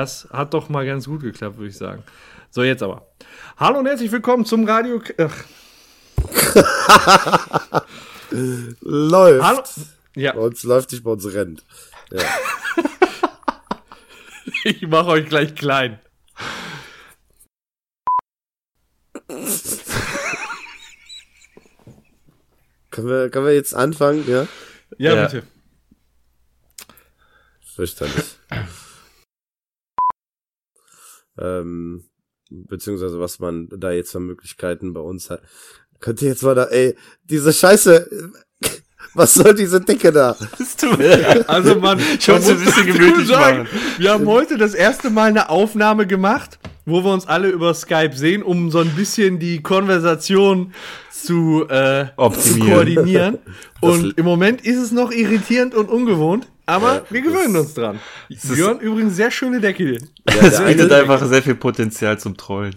[0.00, 2.02] Das hat doch mal ganz gut geklappt, würde ich sagen.
[2.48, 3.06] So, jetzt aber.
[3.58, 5.02] Hallo und herzlich willkommen zum Radio.
[5.18, 5.44] Ach,
[8.80, 9.44] Läuft.
[9.44, 9.62] hallo.
[10.16, 11.62] Ja, Bei uns läuft nicht, bei uns rennt.
[14.64, 16.00] ich mache euch gleich klein.
[22.90, 24.28] Können wir, können wir jetzt anfangen?
[24.28, 24.46] Ja?
[24.98, 25.26] Ja, Ja.
[25.26, 25.46] bitte.
[27.74, 28.36] Fürchterlich.
[31.40, 32.04] Ähm,
[32.50, 35.42] beziehungsweise was man da jetzt für Möglichkeiten bei uns hat.
[36.00, 38.30] Könnt ihr jetzt mal da, ey, diese Scheiße,
[39.14, 40.36] was soll diese Dicke da?
[41.46, 43.68] Also man, Ich wollte es ein bisschen gemütlich machen.
[43.98, 46.58] Wir haben heute das erste Mal eine Aufnahme gemacht,
[46.90, 50.72] wo wir uns alle über Skype sehen, um so ein bisschen die Konversation
[51.10, 52.70] zu, äh, zu Optimieren.
[52.70, 53.38] koordinieren.
[53.80, 57.98] Und im Moment ist es noch irritierend und ungewohnt, aber Ja, wir gewöhnen uns dran.
[58.28, 59.98] Björn, übrigens sehr schöne Decke.
[60.28, 62.74] Ja, Es bietet einfach sehr viel Potenzial zum Trollen.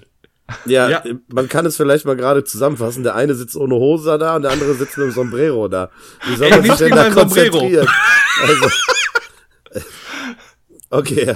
[0.66, 1.04] ja, Ja.
[1.34, 3.04] man kann es vielleicht mal gerade zusammenfassen.
[3.04, 5.90] Der eine sitzt ohne Hose da und der andere sitzt mit einem Sombrero da.
[6.28, 7.52] Wie soll man sich nicht denn in da meinem Sombrero.
[7.60, 7.88] konzentrieren?
[8.46, 8.70] Also,
[10.90, 11.36] okay.